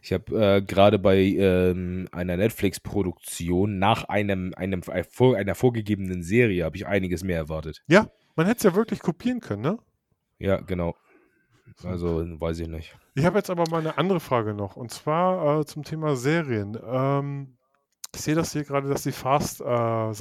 Ich 0.03 0.13
habe 0.13 0.57
äh, 0.57 0.61
gerade 0.61 0.99
bei 0.99 1.17
ähm, 1.17 2.07
einer 2.11 2.37
Netflix-Produktion 2.37 3.79
nach 3.79 4.03
einem, 4.03 4.53
einem, 4.55 4.81
äh, 4.87 5.03
einer 5.35 5.55
vorgegebenen 5.55 6.21
Serie 6.21 6.65
habe 6.65 6.77
ich 6.77 6.85
einiges 6.85 7.23
mehr 7.23 7.37
erwartet. 7.37 7.81
Ja, 7.87 8.11
man 8.35 8.45
hätte 8.45 8.57
es 8.57 8.63
ja 8.63 8.75
wirklich 8.75 8.99
kopieren 8.99 9.39
können, 9.39 9.63
ne? 9.63 9.79
Ja, 10.37 10.57
genau. 10.61 10.95
Also, 11.83 12.23
weiß 12.39 12.59
ich 12.59 12.67
nicht. 12.67 12.95
Ich 13.15 13.25
habe 13.25 13.39
jetzt 13.39 13.49
aber 13.49 13.63
mal 13.69 13.79
eine 13.79 13.97
andere 13.97 14.19
Frage 14.19 14.53
noch, 14.53 14.75
und 14.75 14.91
zwar 14.91 15.61
äh, 15.61 15.65
zum 15.65 15.83
Thema 15.83 16.15
Serien. 16.15 16.77
Ähm, 16.85 17.57
ich 18.13 18.21
sehe 18.21 18.35
das 18.35 18.53
hier 18.53 18.63
gerade, 18.63 18.87
dass 18.87 19.01
die 19.03 19.11
Fast-Saga 19.11 20.13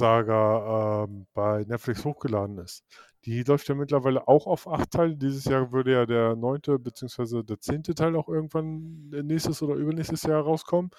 ähm, 1.03 1.27
bei 1.33 1.63
Netflix 1.67 2.03
hochgeladen 2.03 2.57
ist. 2.57 2.83
Die 3.25 3.43
läuft 3.43 3.67
ja 3.67 3.75
mittlerweile 3.75 4.27
auch 4.27 4.47
auf 4.47 4.67
acht 4.67 4.91
Teile. 4.91 5.15
Dieses 5.15 5.45
Jahr 5.45 5.71
würde 5.71 5.91
ja 5.91 6.05
der 6.05 6.35
neunte 6.35 6.79
bzw. 6.79 7.43
der 7.43 7.59
zehnte 7.59 7.93
Teil 7.95 8.15
auch 8.15 8.29
irgendwann 8.29 9.09
nächstes 9.09 9.61
oder 9.61 9.75
übernächstes 9.75 10.23
Jahr 10.23 10.41
rauskommen. 10.41 10.91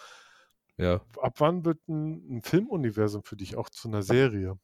Ja. 0.77 1.01
Ab 1.21 1.35
wann 1.39 1.65
wird 1.65 1.79
ein, 1.89 2.39
ein 2.39 2.43
Filmuniversum 2.43 3.23
für 3.25 3.37
dich 3.37 3.57
auch 3.57 3.69
zu 3.71 3.89
einer 3.89 4.03
Serie? 4.03 4.59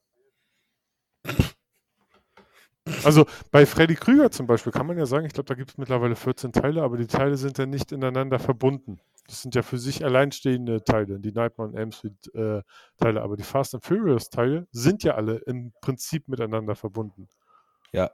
Also 3.02 3.24
bei 3.50 3.64
Freddy 3.64 3.94
Krüger 3.94 4.30
zum 4.30 4.46
Beispiel 4.46 4.72
kann 4.72 4.86
man 4.86 4.98
ja 4.98 5.06
sagen, 5.06 5.24
ich 5.24 5.32
glaube, 5.32 5.46
da 5.46 5.54
gibt 5.54 5.70
es 5.70 5.78
mittlerweile 5.78 6.16
14 6.16 6.52
Teile, 6.52 6.82
aber 6.82 6.98
die 6.98 7.06
Teile 7.06 7.36
sind 7.36 7.56
ja 7.56 7.64
nicht 7.64 7.92
ineinander 7.92 8.38
verbunden. 8.38 9.00
Das 9.26 9.40
sind 9.40 9.54
ja 9.54 9.62
für 9.62 9.78
sich 9.78 10.04
alleinstehende 10.04 10.84
Teile, 10.84 11.18
die 11.18 11.32
Nightmare 11.32 11.74
Elm 11.74 11.92
Street 11.92 12.34
äh, 12.34 12.62
Teile, 12.98 13.22
aber 13.22 13.36
die 13.36 13.42
Fast 13.42 13.74
and 13.74 13.84
Furious 13.84 14.28
Teile 14.28 14.66
sind 14.70 15.02
ja 15.02 15.14
alle 15.14 15.36
im 15.46 15.72
Prinzip 15.80 16.28
miteinander 16.28 16.74
verbunden. 16.74 17.28
Ja. 17.94 18.10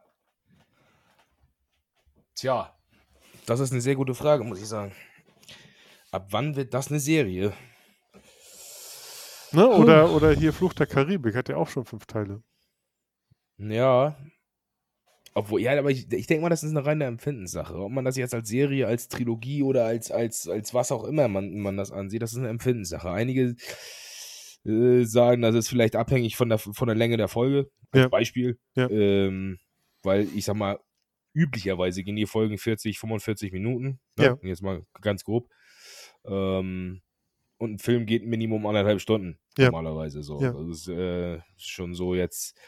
Tja, 2.34 2.76
das 3.46 3.60
ist 3.60 3.72
eine 3.72 3.80
sehr 3.80 3.96
gute 3.96 4.14
Frage, 4.14 4.44
muss 4.44 4.60
ich 4.60 4.66
sagen. 4.68 4.92
Ab 6.10 6.28
wann 6.30 6.54
wird 6.54 6.74
das 6.74 6.88
eine 6.88 7.00
Serie? 7.00 7.52
Ne? 9.52 9.66
Oder, 9.66 10.12
oder 10.12 10.32
hier 10.32 10.52
Fluch 10.52 10.74
der 10.74 10.86
Karibik 10.86 11.34
hat 11.34 11.48
ja 11.48 11.56
auch 11.56 11.68
schon 11.68 11.84
fünf 11.86 12.06
Teile. 12.06 12.42
Ja. 13.56 14.16
Obwohl, 15.34 15.62
ja, 15.62 15.78
aber 15.78 15.90
ich, 15.90 16.12
ich 16.12 16.26
denke 16.26 16.42
mal, 16.42 16.50
das 16.50 16.62
ist 16.62 16.70
eine 16.70 16.84
reine 16.84 17.04
Empfindenssache. 17.06 17.74
Ob 17.74 17.90
man 17.90 18.04
das 18.04 18.16
jetzt 18.16 18.34
als 18.34 18.48
Serie, 18.48 18.86
als 18.86 19.08
Trilogie 19.08 19.62
oder 19.62 19.86
als, 19.86 20.10
als, 20.10 20.46
als 20.48 20.74
was 20.74 20.92
auch 20.92 21.04
immer 21.04 21.28
man, 21.28 21.58
man 21.58 21.76
das 21.76 21.90
ansieht, 21.90 22.20
das 22.20 22.32
ist 22.32 22.38
eine 22.38 22.48
Empfindenssache. 22.48 23.10
Einige 23.10 23.54
äh, 24.66 25.04
sagen, 25.04 25.42
das 25.42 25.54
ist 25.54 25.68
vielleicht 25.68 25.96
abhängig 25.96 26.36
von 26.36 26.48
der, 26.48 26.58
von 26.58 26.86
der 26.86 26.96
Länge 26.96 27.16
der 27.16 27.28
Folge. 27.28 27.70
Als 27.92 28.02
Ja. 28.02 28.08
Beispiel. 28.08 28.58
Ja. 28.74 28.88
Ähm, 28.90 29.58
weil 30.02 30.28
ich 30.34 30.44
sag 30.44 30.56
mal, 30.56 30.78
üblicherweise 31.32 32.02
gehen 32.02 32.16
die 32.16 32.26
Folgen 32.26 32.58
40, 32.58 32.98
45 32.98 33.52
Minuten. 33.52 34.00
Ne? 34.16 34.24
Ja. 34.24 34.38
Jetzt 34.42 34.62
mal 34.62 34.84
ganz 35.00 35.24
grob. 35.24 35.48
Ähm, 36.24 37.02
und 37.58 37.72
ein 37.72 37.78
Film 37.78 38.06
geht 38.06 38.26
Minimum 38.26 38.66
anderthalb 38.66 39.00
Stunden 39.00 39.38
Ja. 39.58 39.66
normalerweise 39.66 40.22
so. 40.22 40.40
Ja. 40.40 40.52
Das 40.52 40.66
ist 40.68 40.88
äh, 40.88 41.40
schon 41.56 41.94
so 41.94 42.14
jetzt. 42.14 42.58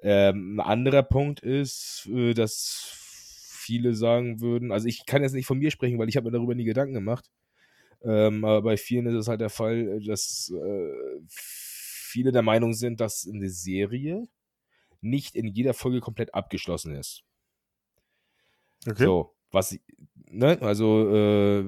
Ähm, 0.00 0.56
ein 0.56 0.60
anderer 0.60 1.02
Punkt 1.02 1.40
ist, 1.40 2.08
äh, 2.12 2.34
dass 2.34 2.98
viele 2.98 3.94
sagen 3.94 4.40
würden, 4.40 4.72
also 4.72 4.88
ich 4.88 5.06
kann 5.06 5.22
jetzt 5.22 5.34
nicht 5.34 5.46
von 5.46 5.58
mir 5.58 5.70
sprechen, 5.70 5.98
weil 5.98 6.08
ich 6.08 6.16
habe 6.16 6.26
mir 6.26 6.32
darüber 6.32 6.54
nie 6.54 6.64
Gedanken 6.64 6.94
gemacht. 6.94 7.30
Ähm, 8.02 8.44
aber 8.44 8.62
bei 8.62 8.76
vielen 8.76 9.06
ist 9.06 9.14
es 9.14 9.28
halt 9.28 9.40
der 9.40 9.50
Fall, 9.50 10.00
dass 10.00 10.52
äh, 10.52 11.20
viele 11.28 12.32
der 12.32 12.42
Meinung 12.42 12.74
sind, 12.74 13.00
dass 13.00 13.28
eine 13.32 13.48
Serie 13.48 14.26
nicht 15.02 15.36
in 15.36 15.48
jeder 15.48 15.74
Folge 15.74 16.00
komplett 16.00 16.34
abgeschlossen 16.34 16.94
ist. 16.94 17.24
Okay. 18.86 19.04
So, 19.04 19.34
was, 19.50 19.78
ne, 20.30 20.60
also, 20.60 21.08
äh, 21.14 21.64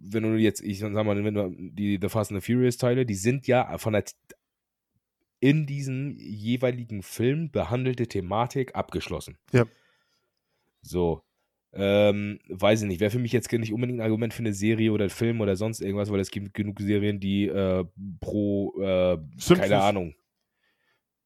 wenn 0.00 0.22
du 0.22 0.36
jetzt, 0.36 0.62
ich 0.62 0.78
sag 0.78 0.92
mal, 0.92 1.24
wenn 1.24 1.34
du 1.34 1.54
die 1.72 1.98
The 2.00 2.08
Fast 2.08 2.32
and 2.32 2.42
the 2.42 2.52
Furious 2.52 2.78
Teile, 2.78 3.04
die 3.04 3.14
sind 3.14 3.46
ja 3.46 3.76
von 3.78 3.92
der 3.92 4.04
in 5.40 5.66
diesem 5.66 6.16
jeweiligen 6.18 7.02
Film 7.02 7.50
behandelte 7.50 8.08
Thematik 8.08 8.74
abgeschlossen. 8.74 9.36
Ja. 9.52 9.66
So. 10.82 11.22
Ähm, 11.72 12.40
weiß 12.48 12.80
ich 12.82 12.88
nicht, 12.88 13.00
wäre 13.00 13.10
für 13.10 13.18
mich 13.18 13.32
jetzt 13.32 13.52
nicht 13.52 13.74
unbedingt 13.74 14.00
ein 14.00 14.04
Argument 14.04 14.32
für 14.32 14.40
eine 14.42 14.54
Serie 14.54 14.90
oder 14.90 15.04
einen 15.04 15.10
Film 15.10 15.40
oder 15.42 15.54
sonst 15.54 15.80
irgendwas, 15.80 16.10
weil 16.10 16.18
es 16.18 16.30
gibt 16.30 16.54
genug 16.54 16.80
Serien, 16.80 17.20
die 17.20 17.46
äh, 17.46 17.84
pro, 18.20 18.80
äh, 18.80 19.18
keine 19.54 19.82
Ahnung, 19.82 20.14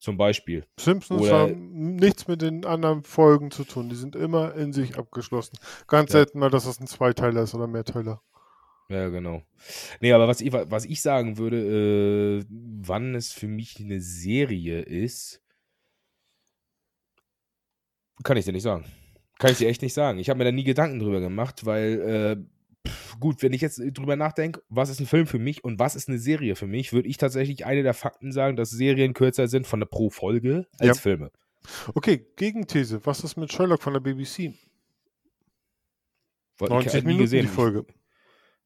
zum 0.03 0.16
Beispiel. 0.16 0.66
Simpsons 0.78 1.22
Oder- 1.22 1.38
haben 1.38 1.94
nichts 1.94 2.26
mit 2.26 2.42
den 2.42 2.64
anderen 2.66 3.05
Folgen 3.05 3.53
zu 3.53 3.62
tun. 3.62 3.88
Die 3.88 3.94
sind 3.94 4.16
immer 4.16 4.55
in 4.55 4.72
sich 4.72 4.98
abgeschlossen. 4.98 5.57
Ganz 5.86 6.11
Ja. 6.12 6.18
selten 6.18 6.40
mal, 6.40 6.50
dass 6.50 6.64
das 6.64 6.80
ein 6.80 6.88
Zweiteiler 6.88 7.42
ist 7.42 7.55
oder 7.55 7.68
Mehrteiler. 7.68 8.20
Ja, 8.88 9.09
genau. 9.11 9.42
Nee, 10.00 10.12
aber 10.12 10.26
was 10.26 10.40
ich, 10.40 10.53
was 10.53 10.84
ich 10.86 11.00
sagen 11.00 11.38
würde, 11.38 12.40
äh, 12.40 12.44
wann 12.50 13.14
es 13.14 13.30
für 13.32 13.46
mich 13.46 13.78
eine 13.80 14.00
Serie 14.00 14.82
ist, 14.82 15.40
kann 18.24 18.36
ich 18.36 18.44
dir 18.44 18.53
nicht 18.53 18.62
sagen. 18.64 18.84
Kann 19.38 19.53
ich 19.53 19.59
dir 19.59 19.68
echt 19.68 19.82
nicht 19.82 19.94
sagen. 19.94 20.18
Ich 20.18 20.28
habe 20.28 20.38
mir 20.38 20.44
da 20.44 20.53
nie 20.53 20.64
Gedanken 20.64 20.98
drüber 20.98 21.20
gemacht, 21.20 21.64
weil, 21.64 22.00
äh, 22.00 22.44
pff, 22.87 23.18
gut, 23.20 23.43
wenn 23.43 23.53
ich 23.53 23.61
jetzt 23.61 23.80
drüber 23.93 24.16
nachdenke, 24.16 24.62
was 24.68 24.89
ist 24.91 25.01
ein 25.01 25.07
Film 25.07 25.26
für 25.26 25.39
mich 25.39 25.62
und 25.64 25.78
was 25.78 25.95
ist 25.95 26.09
eine 26.09 26.18
Serie 26.18 26.57
für 26.57 26.66
mich, 26.66 26.93
würde 26.93 27.09
ich 27.09 27.16
tatsächlich 27.16 27.64
eine 27.66 27.83
der 27.83 27.95
Fakten 27.95 28.33
sagen, 28.33 28.57
dass 28.57 28.70
Serien 28.70 29.14
kürzer 29.14 29.49
sind 29.49 29.66
von 29.66 29.80
der 29.80 29.87
pro 29.87 30.11
Folge 30.11 30.66
als 30.78 30.87
Ja. 30.89 30.95
Filme. 30.95 31.30
Okay, 31.95 32.26
Gegenthese. 32.37 33.01
Was 33.05 33.22
ist 33.22 33.37
mit 33.37 33.53
Sherlock 33.53 33.83
von 33.83 33.93
der 33.93 34.01
BBC? 34.01 34.39
Ich 36.61 36.68
90 36.68 36.89
hab 36.89 36.95
nie 37.03 37.07
Minuten 37.07 37.22
gesehen. 37.22 37.43
die 37.43 37.49
Folge. 37.49 37.87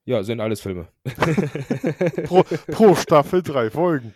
Ja, 0.04 0.22
sind 0.22 0.40
alles 0.40 0.60
Filme. 0.60 0.88
Pro, 2.24 2.42
pro 2.68 2.94
Staffel 2.94 3.42
drei 3.42 3.70
Folgen. 3.70 4.14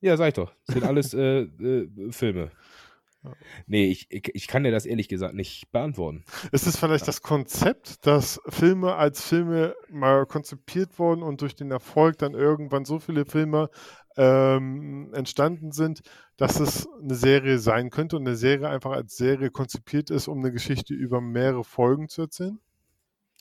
Ja, 0.00 0.16
sag 0.16 0.28
ich 0.28 0.34
doch. 0.34 0.52
Sind 0.64 0.84
alles 0.84 1.12
äh, 1.12 1.40
äh, 1.40 2.12
Filme. 2.12 2.50
Ja. 3.24 3.32
Nee, 3.66 3.90
ich, 3.90 4.06
ich, 4.10 4.30
ich 4.32 4.46
kann 4.46 4.62
dir 4.62 4.70
das 4.70 4.86
ehrlich 4.86 5.08
gesagt 5.08 5.34
nicht 5.34 5.70
beantworten. 5.72 6.24
Ist 6.52 6.66
es 6.66 6.76
vielleicht 6.76 7.08
das 7.08 7.22
Konzept, 7.22 8.06
dass 8.06 8.40
Filme 8.48 8.94
als 8.94 9.24
Filme 9.24 9.74
mal 9.90 10.24
konzipiert 10.26 10.98
wurden 10.98 11.22
und 11.22 11.40
durch 11.40 11.56
den 11.56 11.70
Erfolg 11.70 12.18
dann 12.18 12.34
irgendwann 12.34 12.84
so 12.84 13.00
viele 13.00 13.24
Filme 13.24 13.70
ähm, 14.16 15.12
entstanden 15.14 15.72
sind, 15.72 16.02
dass 16.36 16.60
es 16.60 16.88
eine 17.02 17.14
Serie 17.14 17.58
sein 17.58 17.90
könnte 17.90 18.16
und 18.16 18.26
eine 18.26 18.36
Serie 18.36 18.68
einfach 18.68 18.92
als 18.92 19.16
Serie 19.16 19.50
konzipiert 19.50 20.10
ist, 20.10 20.28
um 20.28 20.38
eine 20.38 20.52
Geschichte 20.52 20.94
über 20.94 21.20
mehrere 21.20 21.64
Folgen 21.64 22.08
zu 22.08 22.22
erzählen? 22.22 22.58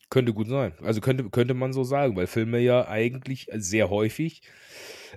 Könnte 0.10 0.34
gut 0.34 0.48
sein. 0.48 0.74
Also 0.82 1.02
könnte, 1.02 1.30
könnte 1.30 1.54
man 1.54 1.74
so 1.74 1.84
sagen, 1.84 2.16
weil 2.16 2.28
Filme 2.28 2.60
ja 2.60 2.88
eigentlich 2.88 3.50
sehr 3.54 3.90
häufig 3.90 4.42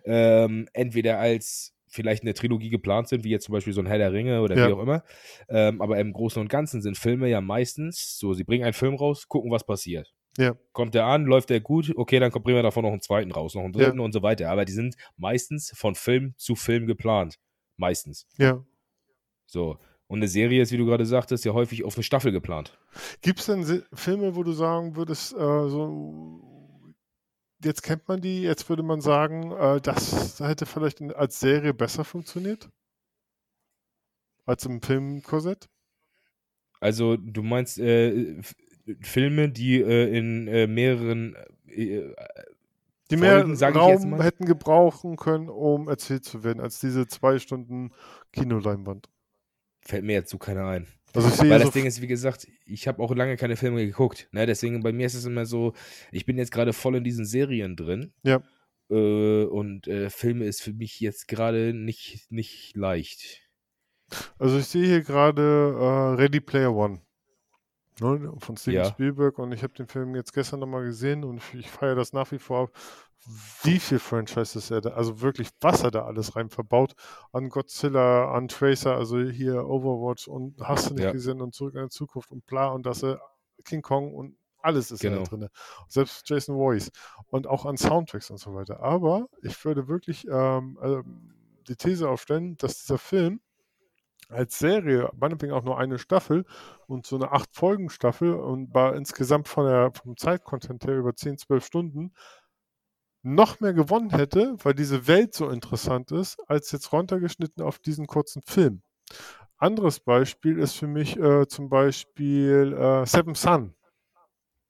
ähm, 0.04 0.68
entweder 0.72 1.18
als 1.18 1.74
vielleicht 1.91 2.22
eine 2.22 2.32
Trilogie 2.34 2.70
geplant 2.70 3.09
sind, 3.09 3.24
wie 3.24 3.30
jetzt 3.30 3.45
zum 3.45 3.53
Beispiel 3.53 3.72
so 3.72 3.80
ein 3.82 3.86
Herr 3.86 3.99
der 3.99 4.12
Ringe 4.12 4.41
oder 4.43 4.57
Ja. 4.57 4.68
wie 4.68 4.72
auch 4.72 4.80
immer. 4.80 5.03
Ähm, 5.49 5.82
aber 5.82 5.99
im 5.99 6.12
Großen 6.12 6.41
und 6.41 6.49
Ganzen 6.49 6.80
sind 6.82 6.97
Filme 6.97 7.28
ja 7.28 7.41
meistens 7.41 8.16
so, 8.18 8.32
sie 8.32 8.45
bringen 8.45 8.64
einen 8.64 8.72
Film 8.72 8.95
raus, 8.95 9.26
gucken, 9.28 9.51
was 9.51 9.64
passiert. 9.66 10.12
Ja. 10.38 10.55
Kommt 10.72 10.95
der 10.95 11.07
an, 11.07 11.24
läuft 11.26 11.51
der 11.51 11.61
gut, 11.61 11.93
okay, 11.97 12.20
dann 12.20 12.30
bringen 12.30 12.57
wir 12.57 12.62
davon 12.62 12.84
noch 12.84 12.93
einen 12.93 13.01
zweiten 13.01 13.32
raus, 13.32 13.55
noch 13.55 13.64
einen 13.64 13.74
Ja. 13.74 13.86
dritten 13.86 14.01
und 14.01 14.12
so 14.12 14.22
weiter. 14.22 14.49
Aber 14.51 14.64
die 14.64 14.72
sind 14.72 14.95
meistens 15.16 15.72
von 15.76 15.95
Film 15.97 16.34
zu 16.36 16.55
Film 16.55 16.86
geplant. 16.86 17.36
Meistens. 17.76 18.26
Ja. 18.38 18.64
So. 19.47 19.78
Und 20.07 20.18
eine 20.18 20.28
Serie 20.28 20.61
ist, 20.62 20.72
wie 20.72 20.76
du 20.76 20.86
gerade 20.86 21.07
sagtest, 21.07 21.45
ja 21.45 21.53
häufig 21.53 21.84
auf 21.84 21.95
eine 21.97 22.03
Staffel 22.03 22.32
geplant. 22.32 22.76
Gibt 23.22 23.41
es 23.41 23.47
denn 23.47 23.82
Filme, 23.95 24.34
wo 24.36 24.43
du 24.43 24.53
sagen 24.53 24.97
würdest, 24.97 25.32
äh, 25.34 25.36
so 25.36 26.41
jetzt 27.64 27.82
kennt 27.82 28.08
man 28.08 28.20
die, 28.20 28.42
jetzt 28.42 28.68
würde 28.68 28.82
man 28.82 29.00
sagen, 29.00 29.52
äh, 29.52 29.80
das 29.80 30.40
hätte 30.40 30.66
vielleicht 30.66 31.02
als 31.14 31.40
Serie 31.40 31.74
besser 31.74 32.04
funktioniert? 32.04 32.68
Als 34.46 34.64
im 34.64 34.82
Filmkorsett? 34.82 35.68
Also 36.80 37.16
du 37.16 37.42
meinst 37.42 37.78
äh, 37.78 38.40
Filme, 39.00 39.50
die 39.50 39.80
äh, 39.80 40.16
in 40.16 40.48
äh, 40.48 40.66
mehreren 40.66 41.36
äh, 41.66 42.14
die 43.11 43.16
mehr 43.16 43.44
Raum 43.44 44.20
hätten 44.20 44.46
gebrauchen 44.46 45.16
können, 45.16 45.48
um 45.48 45.88
erzählt 45.88 46.24
zu 46.24 46.44
werden, 46.44 46.61
als 46.61 46.78
diese 46.80 47.08
zwei 47.08 47.38
Stunden 47.38 47.90
Kinoleinwand. 48.32 49.08
Fällt 49.82 50.04
mir 50.04 50.12
jetzt 50.12 50.30
so 50.30 50.38
keiner 50.38 50.66
ein. 50.66 50.86
Also 51.14 51.28
ich 51.28 51.34
sehe 51.34 51.50
Weil 51.50 51.61
das 51.61 51.72
Ding 51.72 51.86
ist, 51.86 52.00
wie 52.00 52.06
gesagt, 52.06 52.46
ich 52.66 52.86
habe 52.86 53.02
auch 53.02 53.14
lange 53.14 53.36
keine 53.36 53.56
Filme 53.56 53.84
geguckt. 53.84 54.28
Ne? 54.32 54.46
Deswegen 54.46 54.82
bei 54.82 54.92
mir 54.92 55.06
ist 55.06 55.14
es 55.14 55.24
immer 55.24 55.46
so, 55.46 55.72
ich 56.12 56.24
bin 56.24 56.38
jetzt 56.38 56.52
gerade 56.52 56.72
voll 56.72 56.96
in 56.96 57.04
diesen 57.04 57.24
Serien 57.24 57.76
drin. 57.76 58.12
Ja. 58.22 58.42
Äh, 58.90 59.44
und 59.44 59.88
äh, 59.88 60.11
Filme 60.11 60.44
ist 60.44 60.62
für 60.62 60.72
mich 60.72 61.00
jetzt 61.00 61.28
gerade 61.28 61.74
nicht, 61.74 62.30
nicht 62.30 62.76
leicht. 62.76 63.42
Also 64.38 64.58
ich 64.58 64.66
sehe 64.66 64.86
hier 64.86 65.02
gerade 65.02 65.42
äh, 65.42 66.20
Ready 66.20 66.40
Player 66.40 66.74
One 66.74 67.00
ne, 68.00 68.32
von 68.38 68.56
Steven 68.56 68.76
ja. 68.76 68.84
Spielberg 68.84 69.38
und 69.38 69.52
ich 69.52 69.62
habe 69.62 69.72
den 69.74 69.86
Film 69.86 70.14
jetzt 70.14 70.32
gestern 70.32 70.61
nochmal 70.61 70.84
gesehen 70.84 71.24
und 71.24 71.42
ich 71.54 71.70
feiere 71.70 71.94
das 71.94 72.12
nach 72.12 72.30
wie 72.32 72.38
vor, 72.38 72.70
wie 73.62 73.79
viel 73.79 73.99
Franchises 73.99 74.71
er 74.71 74.81
da, 74.81 74.91
also 74.91 75.21
wirklich, 75.21 75.51
was 75.61 75.83
er 75.83 75.91
da 75.91 76.05
alles 76.05 76.37
rein 76.37 76.49
verbaut 76.49 76.95
an 77.33 77.49
Godzilla, 77.49 78.33
an 78.33 78.49
Tracer, 78.49 78.97
also 78.97 79.21
hier 79.21 79.66
Overwatch 79.66 80.27
und 80.27 80.61
hast 80.61 80.91
du 80.91 80.95
nicht 80.95 81.05
ja. 81.05 81.12
gesehen 81.12 81.41
und 81.41 81.55
zurück 81.55 81.75
in 81.75 81.83
die 81.83 81.91
Zukunft 81.91 82.31
und 82.33 82.47
bla 82.47 82.68
und 82.68 82.87
das 82.87 83.05
King 83.64 83.83
Kong 83.83 84.14
und 84.14 84.37
alles 84.62 84.91
ist 84.91 85.01
genau. 85.01 85.18
da 85.18 85.25
drin. 85.25 85.49
Selbst 85.89 86.29
Jason 86.29 86.57
Voice 86.57 86.91
und 87.31 87.47
auch 87.47 87.66
an 87.66 87.77
Soundtracks 87.77 88.31
und 88.31 88.39
so 88.39 88.55
weiter. 88.55 88.81
Aber 88.81 89.29
ich 89.43 89.64
würde 89.64 89.89
wirklich 89.89 90.27
ähm, 90.31 90.79
äh, 90.83 91.03
die 91.68 91.77
These 91.77 92.09
aufstellen, 92.09 92.57
dass 92.59 92.79
dieser 92.79 92.99
Film 92.99 93.41
als 94.29 94.59
Serie, 94.59 95.11
meinetwegen 95.18 95.53
auch 95.53 95.64
nur 95.64 95.79
eine 95.79 95.99
Staffel 95.99 96.45
und 96.87 97.05
so 97.05 97.16
eine 97.16 97.33
acht 97.33 97.55
Folgen 97.55 97.91
Staffel 97.91 98.35
und 98.35 98.73
war 98.73 98.95
insgesamt 98.95 99.49
von 99.49 99.66
der, 99.66 99.93
vom 99.93 100.16
Zeitcontent 100.16 100.87
her 100.87 100.97
über 100.97 101.14
10, 101.14 101.39
12 101.39 101.64
Stunden 101.64 102.12
noch 103.23 103.61
mehr 103.61 103.75
gewonnen 103.75 104.11
hätte, 104.11 104.57
weil 104.62 104.75
diese 104.75 105.07
Welt 105.07 105.35
so 105.35 105.51
interessant 105.51 106.11
ist, 106.11 106.39
als 106.49 106.73
jetzt 106.73 106.93
runtergeschnitten 106.93 107.62
auf 107.62 107.79
diesen 107.79 108.07
kurzen 108.07 108.43
Film. 108.43 108.83
Anderes 109.59 110.01
Beispiel 110.01 110.59
ist 110.59 110.75
für 110.75 110.87
mich 110.87 111.18
äh, 111.18 111.47
zum 111.47 111.68
Beispiel 111.68 112.73
äh, 112.73 113.05
Seven 113.07 113.35
Sun. 113.35 113.75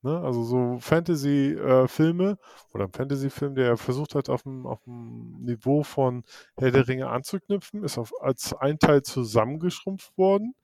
Ne? 0.02 0.18
Also 0.18 0.44
so 0.44 0.78
Fantasy-Filme 0.80 2.30
äh, 2.30 2.74
oder 2.74 2.84
ein 2.84 2.92
Fantasy-Film, 2.92 3.54
der 3.54 3.76
versucht 3.76 4.14
hat, 4.14 4.28
auf 4.28 4.42
dem, 4.42 4.66
auf 4.66 4.82
dem 4.84 5.42
Niveau 5.42 5.82
von 5.82 6.24
Herr 6.56 6.70
der 6.70 6.88
Ringe 6.88 7.08
anzuknüpfen, 7.08 7.84
ist 7.84 7.98
auf, 7.98 8.12
als 8.20 8.54
ein 8.54 8.78
Teil 8.78 9.02
zusammengeschrumpft 9.02 10.16
worden 10.16 10.54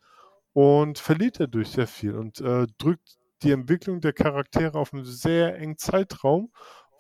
und 0.55 0.99
verliert 0.99 1.39
dadurch 1.39 1.69
sehr 1.69 1.87
viel 1.87 2.17
und 2.17 2.41
äh, 2.41 2.67
drückt 2.79 3.19
die 3.43 3.53
Entwicklung 3.53 4.01
der 4.01 4.15
Charaktere 4.15 4.79
auf 4.79 4.95
einen 4.95 5.05
sehr 5.05 5.59
engen 5.59 5.77
Zeitraum, 5.77 6.51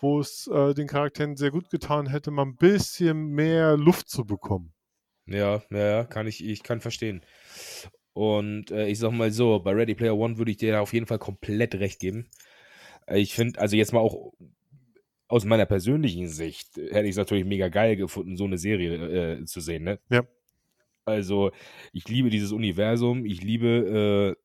wo 0.00 0.20
es 0.20 0.46
äh, 0.46 0.74
den 0.74 0.86
Charakteren 0.86 1.36
sehr 1.36 1.50
gut 1.50 1.70
getan 1.70 2.06
hätte, 2.08 2.30
mal 2.30 2.42
ein 2.44 2.56
bisschen 2.56 3.28
mehr 3.28 3.76
Luft 3.76 4.08
zu 4.08 4.24
bekommen. 4.24 4.72
Ja, 5.26 5.62
ja, 5.70 6.04
kann 6.04 6.26
ich, 6.26 6.44
ich 6.44 6.62
kann 6.62 6.80
verstehen. 6.80 7.22
Und 8.12 8.70
äh, 8.70 8.86
ich 8.86 8.98
sag 8.98 9.12
mal 9.12 9.30
so, 9.30 9.58
bei 9.58 9.72
Ready 9.72 9.94
Player 9.94 10.16
One 10.16 10.38
würde 10.38 10.50
ich 10.50 10.56
dir 10.56 10.80
auf 10.80 10.92
jeden 10.92 11.06
Fall 11.06 11.18
komplett 11.18 11.74
recht 11.74 12.00
geben. 12.00 12.28
Äh, 13.06 13.20
ich 13.20 13.34
finde, 13.34 13.60
also 13.60 13.76
jetzt 13.76 13.92
mal 13.92 14.00
auch 14.00 14.32
aus 15.28 15.44
meiner 15.44 15.66
persönlichen 15.66 16.28
Sicht, 16.28 16.76
hätte 16.76 17.04
ich 17.04 17.10
es 17.10 17.16
natürlich 17.16 17.44
mega 17.44 17.68
geil 17.68 17.96
gefunden, 17.96 18.36
so 18.36 18.44
eine 18.44 18.58
Serie 18.58 19.38
äh, 19.38 19.44
zu 19.44 19.60
sehen, 19.60 19.82
ne? 19.84 19.98
Ja. 20.08 20.22
Also, 21.04 21.52
ich 21.92 22.08
liebe 22.08 22.30
dieses 22.30 22.52
Universum, 22.52 23.24
ich 23.26 23.42
liebe 23.42 24.36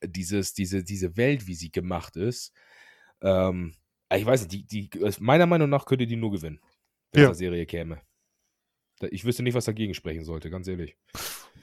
äh, 0.00 0.06
dieses, 0.06 0.54
diese, 0.54 0.84
diese 0.84 1.16
Welt, 1.16 1.46
wie 1.46 1.54
sie 1.54 1.70
gemacht 1.70 2.16
ist. 2.16 2.52
Ähm, 3.20 3.74
ich 4.14 4.26
weiß 4.26 4.48
nicht, 4.48 4.72
die, 4.72 4.88
die, 4.88 5.10
meiner 5.20 5.46
Meinung 5.46 5.68
nach 5.68 5.86
könnte 5.86 6.06
die 6.06 6.16
nur 6.16 6.30
gewinnen, 6.30 6.60
wenn 7.12 7.22
ja. 7.22 7.34
Serie 7.34 7.66
käme. 7.66 8.00
Ich 9.10 9.24
wüsste 9.24 9.42
nicht, 9.42 9.54
was 9.54 9.66
dagegen 9.66 9.94
sprechen 9.94 10.24
sollte, 10.24 10.50
ganz 10.50 10.66
ehrlich. 10.66 10.96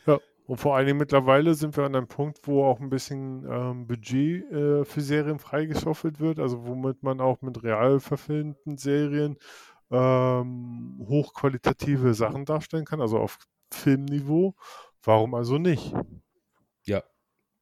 Ja, 0.06 0.20
und 0.46 0.58
vor 0.58 0.76
allen 0.76 0.86
Dingen 0.86 1.00
mittlerweile 1.00 1.56
sind 1.56 1.76
wir 1.76 1.84
an 1.84 1.96
einem 1.96 2.08
Punkt, 2.08 2.40
wo 2.44 2.64
auch 2.64 2.80
ein 2.80 2.90
bisschen 2.90 3.46
ähm, 3.50 3.88
Budget 3.88 4.50
äh, 4.52 4.86
für 4.86 5.02
Serien 5.02 5.40
freigeschaufelt 5.40 6.20
wird, 6.20 6.40
also 6.40 6.66
womit 6.66 7.04
man 7.04 7.20
auch 7.20 7.42
mit 7.42 7.64
real 7.64 8.00
verfilmten 8.00 8.78
Serien 8.78 9.38
ähm, 9.92 11.04
hochqualitative 11.08 12.14
Sachen 12.14 12.46
darstellen 12.46 12.86
kann, 12.86 13.02
also 13.02 13.18
auf 13.18 13.40
Filmniveau. 13.72 14.56
Warum 15.04 15.34
also 15.34 15.58
nicht? 15.58 15.94
Ja, 16.84 17.04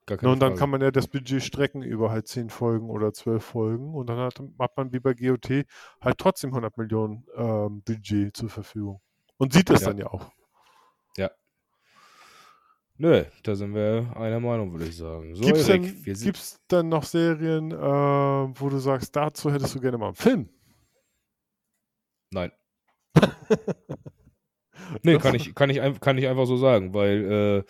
gar 0.06 0.18
keine 0.18 0.32
Und 0.32 0.39
dann 0.39 0.49
Frage. 0.51 0.60
kann 0.60 0.70
man 0.70 0.82
ja 0.82 0.91
das 0.91 1.08
Budget 1.08 1.43
strecken 1.43 1.82
über 1.82 2.12
halt 2.12 2.28
zehn 2.28 2.49
Folgen 2.49 2.89
oder 2.89 3.14
zwölf 3.14 3.43
Folgen 3.43 3.93
und 3.93 4.08
dann 4.08 4.18
hat, 4.18 4.41
hat 4.60 4.78
man 4.78 4.93
wie 4.93 4.99
bei 4.99 5.14
GOT 5.14 5.66
halt 6.01 6.18
trotzdem 6.18 6.51
100 6.51 6.78
Millionen 6.78 7.26
ähm, 7.36 7.82
Budget 7.84 8.36
zur 8.36 8.49
Verfügung. 8.49 9.01
Und 9.38 9.54
sieht 9.54 9.70
es 9.70 9.82
ja. 9.82 9.88
dann 9.88 9.97
ja 9.97 10.08
auch. 10.08 10.32
Ja, 11.18 11.30
Nö, 12.97 13.24
da 13.41 13.56
sind 13.56 13.74
wir 13.74 14.16
einer 14.16 14.39
Meinung, 14.39 14.72
würde 14.72 14.86
ich 14.86 14.95
sagen. 14.95 15.36
So, 15.36 15.43
Gibt 15.43 15.58
es 15.58 15.66
denn, 15.66 16.34
denn 16.70 16.89
noch 16.89 17.04
Serien, 17.04 17.72
äh, 17.72 17.76
wo 17.76 18.70
du 18.70 18.78
sagst, 18.78 19.16
dazu 19.16 19.51
hättest 19.51 19.74
du 19.74 19.80
gerne 19.80 19.97
mal 19.97 20.08
einen 20.08 20.16
Film? 20.16 20.49
Nein. 22.32 22.51
nee, 25.04 25.18
kann 25.18 25.34
ich, 25.36 25.56
kann, 25.56 25.70
ich, 25.72 25.99
kann 25.99 26.18
ich 26.18 26.28
einfach 26.28 26.45
so 26.45 26.56
sagen, 26.58 26.93
weil 26.93 27.32
äh, 27.32 27.64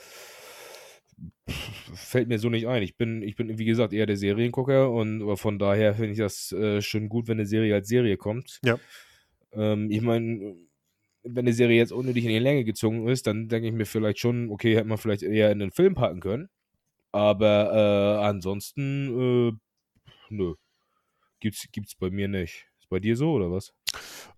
fällt 1.93 2.27
mir 2.27 2.39
so 2.39 2.49
nicht 2.49 2.67
ein. 2.67 2.83
Ich 2.83 2.95
bin, 2.97 3.21
ich 3.21 3.35
bin, 3.35 3.57
wie 3.57 3.65
gesagt, 3.65 3.93
eher 3.93 4.05
der 4.05 4.17
Seriengucker 4.17 4.91
und 4.91 5.37
von 5.37 5.59
daher 5.59 5.93
finde 5.95 6.11
ich 6.11 6.17
das 6.17 6.51
äh, 6.51 6.81
schon 6.81 7.09
gut, 7.09 7.27
wenn 7.27 7.37
eine 7.37 7.45
Serie 7.45 7.75
als 7.75 7.87
Serie 7.87 8.17
kommt. 8.17 8.59
Ja. 8.63 8.79
Ähm, 9.53 9.89
ich 9.91 10.01
meine, 10.01 10.55
wenn 11.23 11.45
eine 11.45 11.53
Serie 11.53 11.77
jetzt 11.77 11.91
unnötig 11.91 12.25
in 12.25 12.31
die 12.31 12.39
Länge 12.39 12.63
gezogen 12.63 13.07
ist, 13.07 13.27
dann 13.27 13.47
denke 13.47 13.67
ich 13.67 13.73
mir 13.73 13.85
vielleicht 13.85 14.19
schon, 14.19 14.49
okay, 14.49 14.75
hätte 14.75 14.87
man 14.87 14.97
vielleicht 14.97 15.23
eher 15.23 15.51
in 15.51 15.59
den 15.59 15.71
Film 15.71 15.95
packen 15.95 16.19
können. 16.19 16.49
Aber 17.11 18.19
äh, 18.21 18.25
ansonsten, 18.25 19.49
äh, 19.49 20.05
nö. 20.29 20.55
Gibt's, 21.39 21.67
gibt's 21.71 21.95
bei 21.95 22.09
mir 22.09 22.27
nicht. 22.27 22.67
Ist 22.79 22.89
bei 22.89 22.99
dir 22.99 23.15
so 23.15 23.33
oder 23.33 23.51
was? 23.51 23.73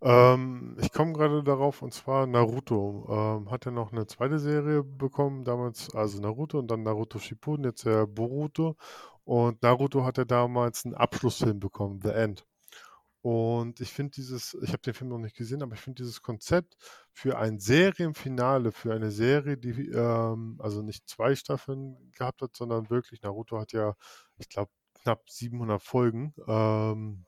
Ähm, 0.01 0.77
ich 0.81 0.91
komme 0.91 1.13
gerade 1.13 1.43
darauf 1.43 1.81
und 1.81 1.93
zwar 1.93 2.27
Naruto. 2.27 3.07
Ähm, 3.09 3.51
hat 3.51 3.65
ja 3.65 3.71
noch 3.71 3.91
eine 3.91 4.07
zweite 4.07 4.39
Serie 4.39 4.83
bekommen, 4.83 5.43
damals, 5.45 5.93
also 5.95 6.19
Naruto 6.21 6.59
und 6.59 6.69
dann 6.69 6.83
Naruto 6.83 7.19
Shippuden, 7.19 7.65
jetzt 7.65 7.85
der 7.85 8.07
Boruto. 8.07 8.75
Und 9.23 9.61
Naruto 9.63 10.03
hat 10.03 10.17
ja 10.17 10.25
damals 10.25 10.85
einen 10.85 10.95
Abschlussfilm 10.95 11.59
bekommen, 11.59 11.99
The 12.03 12.09
End. 12.09 12.45
Und 13.25 13.81
ich 13.81 13.91
finde 13.91 14.11
dieses, 14.11 14.55
ich 14.61 14.69
habe 14.69 14.83
den 14.83 14.93
Film 14.93 15.09
noch 15.09 15.17
nicht 15.17 15.35
gesehen, 15.35 15.63
aber 15.63 15.73
ich 15.73 15.81
finde 15.81 16.03
dieses 16.03 16.21
Konzept 16.21 16.77
für 17.11 17.39
ein 17.39 17.57
Serienfinale, 17.59 18.71
für 18.71 18.93
eine 18.93 19.09
Serie, 19.09 19.57
die 19.57 19.89
ähm, 19.89 20.59
also 20.61 20.83
nicht 20.83 21.09
zwei 21.09 21.33
Staffeln 21.33 22.11
gehabt 22.11 22.43
hat, 22.43 22.55
sondern 22.55 22.91
wirklich, 22.91 23.23
Naruto 23.23 23.59
hat 23.59 23.73
ja, 23.73 23.95
ich 24.37 24.47
glaube, 24.47 24.69
knapp 25.01 25.27
700 25.27 25.81
Folgen, 25.81 26.35
ähm, 26.47 27.25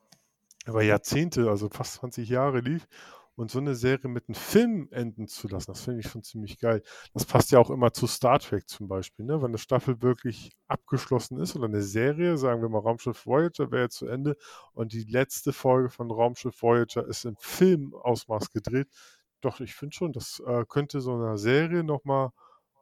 über 0.67 0.83
Jahrzehnte, 0.83 1.49
also 1.49 1.69
fast 1.69 1.95
20 1.95 2.29
Jahre 2.29 2.59
lief 2.59 2.87
und 3.35 3.51
so 3.51 3.59
eine 3.59 3.75
Serie 3.75 4.09
mit 4.09 4.27
einem 4.27 4.35
Film 4.35 4.87
enden 4.91 5.27
zu 5.27 5.47
lassen, 5.47 5.71
das 5.71 5.83
finde 5.83 5.99
ich 5.99 6.07
schon 6.07 6.23
ziemlich 6.23 6.57
geil. 6.59 6.81
Das 7.13 7.23
passt 7.25 7.51
ja 7.51 7.59
auch 7.59 7.69
immer 7.69 7.93
zu 7.93 8.07
Star 8.07 8.39
Trek 8.39 8.67
zum 8.67 8.87
Beispiel, 8.87 9.25
ne? 9.25 9.41
wenn 9.41 9.51
eine 9.51 9.59
Staffel 9.59 10.01
wirklich 10.01 10.51
abgeschlossen 10.67 11.39
ist 11.39 11.55
oder 11.55 11.65
eine 11.65 11.83
Serie, 11.83 12.37
sagen 12.37 12.61
wir 12.61 12.69
mal 12.69 12.79
Raumschiff 12.79 13.25
Voyager 13.25 13.71
wäre 13.71 13.89
zu 13.89 14.07
Ende 14.07 14.35
und 14.73 14.93
die 14.93 15.03
letzte 15.03 15.53
Folge 15.53 15.89
von 15.89 16.09
Raumschiff 16.09 16.61
Voyager 16.61 17.05
ist 17.05 17.25
im 17.25 17.35
Filmausmaß 17.37 18.49
gedreht. 18.51 18.87
Doch, 19.41 19.59
ich 19.59 19.75
finde 19.75 19.95
schon, 19.95 20.13
das 20.13 20.41
äh, 20.45 20.65
könnte 20.67 20.99
so 20.99 21.13
eine 21.13 21.37
Serie 21.37 21.83
nochmal 21.83 22.31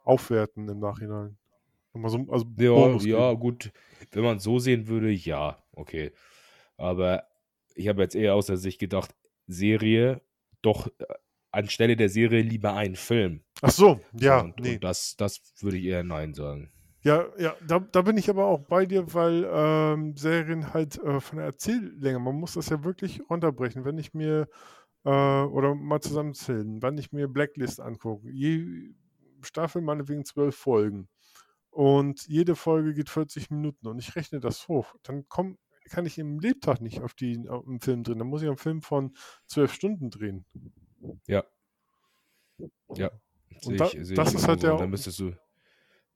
aufwerten 0.06 0.70
im 0.70 0.80
Nachhinein. 0.80 1.38
So, 1.94 2.26
also 2.30 2.46
ja, 2.58 3.00
ja, 3.00 3.34
gut. 3.34 3.72
Wenn 4.12 4.24
man 4.24 4.38
es 4.38 4.44
so 4.44 4.60
sehen 4.60 4.88
würde, 4.88 5.12
ja, 5.12 5.64
okay. 5.74 6.12
Aber 6.78 7.26
ich 7.76 7.88
habe 7.88 8.02
jetzt 8.02 8.16
eher 8.16 8.36
aus 8.36 8.48
der 8.48 8.58
Sicht 8.58 8.80
gedacht, 8.80 9.14
Serie 9.48 10.22
doch 10.62 10.88
äh, 10.98 11.06
anstelle 11.52 11.96
der 11.96 12.10
Serie 12.10 12.42
lieber 12.42 12.74
einen 12.74 12.96
Film. 12.96 13.42
Ach 13.62 13.72
so, 13.72 14.00
ja. 14.14 14.42
Und, 14.42 14.60
nee. 14.60 14.76
Und 14.76 14.84
das, 14.84 15.16
das 15.16 15.42
würde 15.62 15.78
ich 15.78 15.86
eher 15.86 16.04
Nein 16.04 16.34
sagen. 16.34 16.72
Ja, 17.02 17.28
ja, 17.38 17.56
da, 17.66 17.80
da 17.80 18.02
bin 18.02 18.18
ich 18.18 18.32
aber 18.32 18.46
auch 18.46 18.62
bei 18.62 18.88
dir, 18.88 19.14
weil 19.14 19.48
ähm, 19.48 20.18
Serien 20.18 20.74
halt 20.74 20.98
äh, 21.04 21.20
von 21.20 21.38
der 21.38 21.46
Erzähllänge, 21.46 22.18
man 22.18 22.36
muss 22.36 22.56
das 22.56 22.70
ja 22.70 22.84
wirklich 22.84 23.22
runterbrechen. 23.30 23.86
Wenn 23.86 24.00
ich 24.00 24.16
mir, 24.16 24.50
äh, 25.04 25.10
oder 25.10 25.76
mal 25.76 26.02
zusammenzählen, 26.02 26.82
wenn 26.82 26.98
ich 26.98 27.12
mir 27.12 27.28
Blacklist 27.28 27.80
angucke, 27.80 28.28
je 28.32 28.66
Staffel 29.44 29.84
meinetwegen 29.84 30.26
zwölf 30.26 30.56
Folgen 30.56 31.08
und 31.70 32.26
jede 32.28 32.56
Folge 32.56 32.96
geht 32.96 33.10
40 33.10 33.52
Minuten 33.52 33.88
und 33.88 34.00
ich 34.00 34.16
rechne 34.16 34.40
das 34.40 34.68
hoch, 34.68 34.96
dann 35.04 35.30
kommen 35.30 35.60
kann 35.90 36.06
ich 36.06 36.18
im 36.18 36.40
Lebtag 36.40 36.82
nicht 36.82 37.02
auf 37.02 37.14
die 37.14 37.48
auf 37.48 37.68
einen 37.68 37.80
Film 37.80 38.04
drehen. 38.04 38.20
Da 38.20 38.26
muss 38.26 38.42
ich 38.42 38.48
einen 38.48 38.58
Film 38.58 38.82
von 38.82 39.16
zwölf 39.46 39.74
Stunden 39.74 40.10
drehen. 40.10 40.46
Ja. 41.28 41.44
Ja. 42.96 43.12
Und 43.66 43.80
da, 43.80 43.88
ich, 43.88 44.14
das 44.14 44.34
ist 44.34 44.48
halt 44.48 44.64
der, 44.64 44.78
Dann 44.78 44.90
müsstest 44.90 45.20
du 45.20 45.34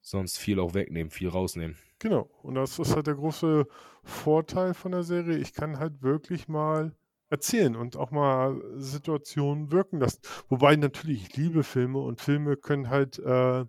sonst 0.02 0.38
viel 0.38 0.60
auch 0.60 0.74
wegnehmen, 0.74 1.12
viel 1.12 1.30
rausnehmen. 1.30 1.78
genau. 2.00 2.30
Und 2.42 2.56
das 2.56 2.80
ist 2.80 2.96
halt 2.96 3.08
der 3.08 3.16
große 3.16 3.68
Vorteil 4.04 4.74
von 4.74 4.92
der 4.92 5.04
Serie. 5.04 5.38
Ich 5.38 5.54
kann 5.54 5.80
halt 5.80 6.02
wirklich 6.02 6.48
mal 6.48 6.96
erzählen 7.30 7.76
und 7.76 7.96
auch 7.96 8.12
mal 8.12 8.62
Situationen 8.78 9.72
wirken 9.72 10.00
lassen. 10.00 10.22
Wobei 10.48 10.76
natürlich, 10.76 11.28
ich 11.28 11.38
liebe 11.38 11.64
Filme 11.64 12.00
und 12.00 12.22
Filme 12.22 12.58
können 12.58 12.90
halt 12.90 13.20
äh, 13.20 13.66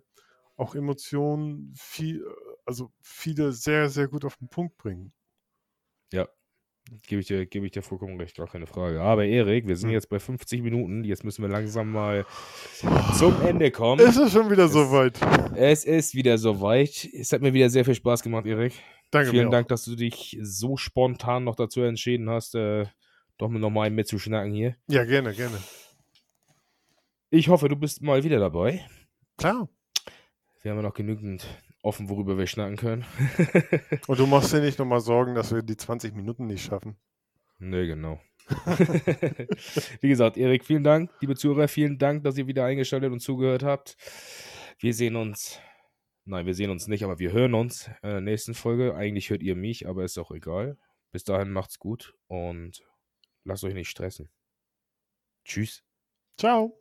auch 0.57 0.75
Emotionen 0.75 1.73
viel, 1.75 2.25
also 2.65 2.91
viele 3.01 3.51
sehr, 3.51 3.89
sehr 3.89 4.07
gut 4.07 4.25
auf 4.25 4.37
den 4.37 4.47
Punkt 4.49 4.77
bringen. 4.77 5.13
Ja. 6.11 6.27
Gebe 7.07 7.21
ich, 7.21 7.27
dir, 7.27 7.45
gebe 7.45 7.65
ich 7.67 7.71
dir 7.71 7.83
vollkommen 7.83 8.19
recht, 8.19 8.35
gar 8.35 8.47
keine 8.47 8.65
Frage. 8.65 9.01
Aber 9.01 9.23
Erik, 9.23 9.67
wir 9.67 9.75
sind 9.77 9.89
Hm. 9.89 9.93
jetzt 9.93 10.09
bei 10.09 10.19
50 10.19 10.61
Minuten. 10.63 11.03
Jetzt 11.03 11.23
müssen 11.23 11.43
wir 11.43 11.49
langsam 11.49 11.91
mal 11.91 12.25
zum 13.17 13.39
Ende 13.45 13.69
kommen. 13.71 14.01
Es 14.05 14.17
ist 14.17 14.33
schon 14.33 14.49
wieder 14.49 14.65
Es- 14.65 14.73
soweit. 14.73 15.19
Es 15.55 15.85
ist 15.85 16.15
wieder 16.15 16.37
soweit. 16.37 17.07
Es 17.13 17.31
hat 17.31 17.41
mir 17.41 17.53
wieder 17.53 17.69
sehr 17.69 17.85
viel 17.85 17.95
Spaß 17.95 18.23
gemacht, 18.23 18.45
Erik. 18.47 18.73
Danke 19.11 19.29
Vielen 19.29 19.51
Dank, 19.51 19.67
dass 19.67 19.85
du 19.85 19.95
dich 19.95 20.37
so 20.41 20.75
spontan 20.75 21.43
noch 21.43 21.55
dazu 21.55 21.81
entschieden 21.81 22.29
hast, 22.29 22.55
äh, 22.55 22.85
doch 23.37 23.49
mit 23.49 23.61
noch 23.61 23.69
mal 23.69 23.83
einen 23.83 23.95
mitzuschnacken 23.95 24.51
hier. 24.51 24.75
Auch. 24.89 24.93
Ja, 24.93 25.03
gerne, 25.05 25.33
gerne. 25.33 25.57
Ich 27.29 27.47
hoffe, 27.47 27.69
du 27.69 27.75
bist 27.75 28.01
mal 28.01 28.23
wieder 28.23 28.39
dabei. 28.39 28.85
Klar. 29.37 29.69
Wir 30.61 30.71
haben 30.71 30.77
ja 30.77 30.83
noch 30.83 30.93
genügend 30.93 31.45
offen, 31.81 32.09
worüber 32.09 32.37
wir 32.37 32.47
schnacken 32.47 32.77
können. 32.77 33.05
Und 34.07 34.19
du 34.19 34.27
machst 34.27 34.53
dir 34.53 34.61
nicht 34.61 34.79
nochmal 34.79 35.01
Sorgen, 35.01 35.35
dass 35.35 35.53
wir 35.53 35.61
die 35.61 35.77
20 35.77 36.15
Minuten 36.15 36.45
nicht 36.45 36.63
schaffen. 36.63 36.97
Nö, 37.59 37.85
genau. 37.85 38.19
Wie 40.01 40.09
gesagt, 40.09 40.37
Erik, 40.37 40.65
vielen 40.65 40.83
Dank. 40.83 41.11
Liebe 41.21 41.35
Zuhörer, 41.35 41.67
vielen 41.67 41.97
Dank, 41.97 42.23
dass 42.23 42.37
ihr 42.37 42.47
wieder 42.47 42.65
eingeschaltet 42.65 43.11
und 43.11 43.19
zugehört 43.19 43.63
habt. 43.63 43.97
Wir 44.79 44.93
sehen 44.93 45.15
uns. 45.15 45.59
Nein, 46.25 46.45
wir 46.45 46.53
sehen 46.53 46.69
uns 46.69 46.87
nicht, 46.87 47.03
aber 47.03 47.19
wir 47.19 47.31
hören 47.31 47.53
uns 47.53 47.87
in 48.01 48.09
der 48.09 48.21
nächsten 48.21 48.53
Folge. 48.53 48.95
Eigentlich 48.95 49.29
hört 49.29 49.43
ihr 49.43 49.55
mich, 49.55 49.87
aber 49.87 50.03
ist 50.03 50.17
auch 50.17 50.31
egal. 50.31 50.77
Bis 51.11 51.23
dahin 51.23 51.51
macht's 51.51 51.79
gut 51.79 52.13
und 52.27 52.83
lasst 53.43 53.63
euch 53.63 53.73
nicht 53.73 53.89
stressen. 53.89 54.29
Tschüss. 55.45 55.83
Ciao. 56.37 56.80